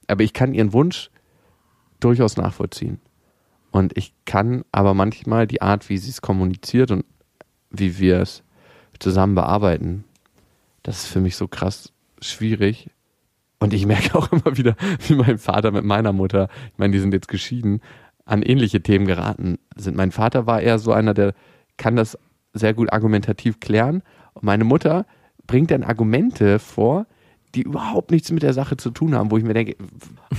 Aber 0.08 0.24
ich 0.24 0.34
kann 0.34 0.56
ihren 0.56 0.74
Wunsch 0.74 1.12
durchaus 2.00 2.36
nachvollziehen. 2.36 3.00
Und 3.72 3.96
ich 3.96 4.14
kann 4.26 4.64
aber 4.72 4.96
manchmal 4.96 5.46
die 5.46 5.62
Art, 5.62 5.90
wie 5.90 5.98
sie 5.98 6.10
es 6.10 6.22
kommuniziert 6.22 6.90
und 6.90 7.06
wie 7.70 8.00
wir 8.00 8.20
es 8.22 8.42
zusammen 8.98 9.36
bearbeiten, 9.36 10.04
das 10.82 11.04
ist 11.04 11.08
für 11.08 11.20
mich 11.20 11.36
so 11.36 11.48
krass 11.48 11.94
schwierig. 12.20 12.90
Und 13.60 13.74
ich 13.74 13.86
merke 13.86 14.16
auch 14.18 14.32
immer 14.32 14.58
wieder, 14.58 14.76
wie 15.08 15.16
mein 15.16 15.38
Vater 15.38 15.72
mit 15.72 15.84
meiner 15.84 16.14
Mutter, 16.14 16.50
ich 16.72 16.78
meine, 16.78 16.94
die 16.94 17.00
sind 17.00 17.14
jetzt 17.14 17.28
geschieden, 17.28 17.82
an 18.26 18.44
ähnliche 18.44 18.82
Themen 18.82 19.06
geraten 19.06 19.58
sind. 19.76 19.98
Mein 19.98 20.12
Vater 20.12 20.46
war 20.46 20.62
eher 20.62 20.80
so 20.80 20.94
einer, 20.94 21.14
der 21.14 21.34
kann 21.78 21.96
das 21.96 22.18
sehr 22.54 22.74
gut 22.74 22.92
argumentativ 22.94 23.60
klären. 23.60 24.04
Und 24.34 24.44
meine 24.44 24.64
Mutter 24.64 25.06
bringt 25.48 25.72
dann 25.72 25.84
Argumente 25.84 26.60
vor, 26.60 27.08
die 27.56 27.64
überhaupt 27.64 28.12
nichts 28.12 28.32
mit 28.32 28.44
der 28.44 28.54
Sache 28.54 28.78
zu 28.78 28.92
tun 28.92 29.16
haben, 29.16 29.32
wo 29.32 29.38
ich 29.38 29.44
mir 29.44 29.56
denke, 29.56 29.76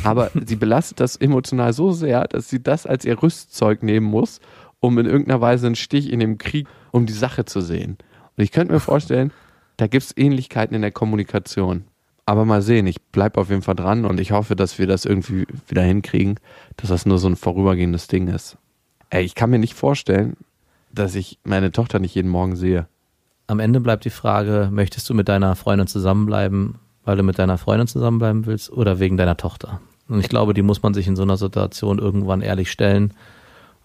aber 0.04 0.30
sie 0.46 0.56
belastet 0.56 1.00
das 1.00 1.16
emotional 1.16 1.72
so 1.72 1.90
sehr, 1.90 2.28
dass 2.28 2.48
sie 2.48 2.62
das 2.62 2.86
als 2.86 3.04
ihr 3.04 3.20
Rüstzeug 3.20 3.82
nehmen 3.82 4.06
muss, 4.06 4.40
um 4.78 4.96
in 4.98 5.06
irgendeiner 5.06 5.40
Weise 5.40 5.66
einen 5.66 5.74
Stich 5.74 6.12
in 6.12 6.20
dem 6.20 6.38
Krieg, 6.38 6.68
um 6.92 7.06
die 7.06 7.12
Sache 7.12 7.44
zu 7.44 7.60
sehen. 7.60 7.98
Und 8.36 8.44
ich 8.44 8.52
könnte 8.52 8.72
mir 8.72 8.80
vorstellen, 8.80 9.32
da 9.76 9.88
gibt 9.88 10.04
es 10.04 10.16
Ähnlichkeiten 10.16 10.76
in 10.76 10.82
der 10.82 10.92
Kommunikation. 10.92 11.84
Aber 12.26 12.44
mal 12.44 12.62
sehen, 12.62 12.86
ich 12.86 13.00
bleibe 13.00 13.40
auf 13.40 13.50
jeden 13.50 13.62
Fall 13.62 13.74
dran 13.74 14.04
und 14.04 14.20
ich 14.20 14.32
hoffe, 14.32 14.56
dass 14.56 14.78
wir 14.78 14.86
das 14.86 15.04
irgendwie 15.04 15.46
wieder 15.66 15.82
hinkriegen, 15.82 16.38
dass 16.76 16.90
das 16.90 17.06
nur 17.06 17.18
so 17.18 17.28
ein 17.28 17.36
vorübergehendes 17.36 18.06
Ding 18.06 18.28
ist. 18.28 18.56
Ey, 19.10 19.24
ich 19.24 19.34
kann 19.34 19.50
mir 19.50 19.58
nicht 19.58 19.74
vorstellen, 19.74 20.36
dass 20.92 21.14
ich 21.14 21.38
meine 21.44 21.72
Tochter 21.72 21.98
nicht 21.98 22.14
jeden 22.14 22.30
Morgen 22.30 22.56
sehe. 22.56 22.86
Am 23.46 23.58
Ende 23.58 23.80
bleibt 23.80 24.04
die 24.04 24.10
Frage, 24.10 24.68
möchtest 24.70 25.08
du 25.10 25.14
mit 25.14 25.28
deiner 25.28 25.56
Freundin 25.56 25.88
zusammenbleiben, 25.88 26.76
weil 27.04 27.16
du 27.16 27.24
mit 27.24 27.38
deiner 27.38 27.58
Freundin 27.58 27.88
zusammenbleiben 27.88 28.46
willst 28.46 28.70
oder 28.70 29.00
wegen 29.00 29.16
deiner 29.16 29.36
Tochter? 29.36 29.80
Und 30.08 30.20
ich 30.20 30.28
glaube, 30.28 30.54
die 30.54 30.62
muss 30.62 30.82
man 30.82 30.94
sich 30.94 31.06
in 31.06 31.16
so 31.16 31.22
einer 31.22 31.36
Situation 31.36 31.98
irgendwann 31.98 32.42
ehrlich 32.42 32.70
stellen. 32.70 33.14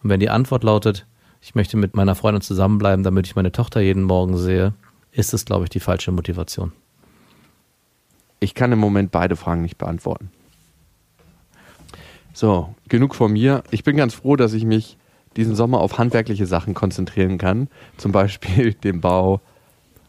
Und 0.03 0.09
wenn 0.09 0.19
die 0.19 0.29
Antwort 0.29 0.63
lautet, 0.63 1.05
ich 1.41 1.55
möchte 1.55 1.77
mit 1.77 1.95
meiner 1.95 2.15
Freundin 2.15 2.41
zusammenbleiben, 2.41 3.03
damit 3.03 3.27
ich 3.27 3.35
meine 3.35 3.51
Tochter 3.51 3.79
jeden 3.79 4.03
Morgen 4.03 4.37
sehe, 4.37 4.73
ist 5.11 5.33
es, 5.33 5.45
glaube 5.45 5.65
ich, 5.65 5.69
die 5.69 5.79
falsche 5.79 6.11
Motivation. 6.11 6.71
Ich 8.45 8.53
kann 8.53 8.71
im 8.71 8.77
Moment 8.77 9.09
beide 9.09 9.35
Fragen 9.35 9.63
nicht 9.63 9.79
beantworten. 9.79 10.29
So, 12.31 12.75
genug 12.89 13.15
von 13.15 13.33
mir. 13.33 13.63
Ich 13.71 13.83
bin 13.83 13.97
ganz 13.97 14.13
froh, 14.13 14.35
dass 14.35 14.53
ich 14.53 14.65
mich 14.65 14.99
diesen 15.35 15.55
Sommer 15.55 15.79
auf 15.79 15.97
handwerkliche 15.97 16.45
Sachen 16.45 16.75
konzentrieren 16.75 17.39
kann. 17.39 17.69
Zum 17.97 18.11
Beispiel 18.11 18.73
den 18.83 19.01
Bau 19.01 19.41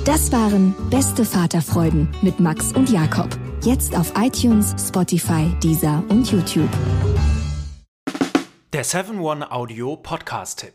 Das 0.05 0.31
waren 0.33 0.75
Beste 0.91 1.25
Vaterfreuden 1.25 2.09
mit 2.23 2.39
Max 2.41 2.73
und 2.73 2.91
Jakob. 2.91 3.29
Jetzt 3.63 3.97
auf 3.99 4.13
iTunes, 4.19 4.75
Spotify, 4.79 5.51
Deezer 5.63 6.03
und 6.09 6.31
YouTube. 6.31 6.69
Der 8.73 8.85
7-One-Audio-Podcast-Tipp. 8.85 10.75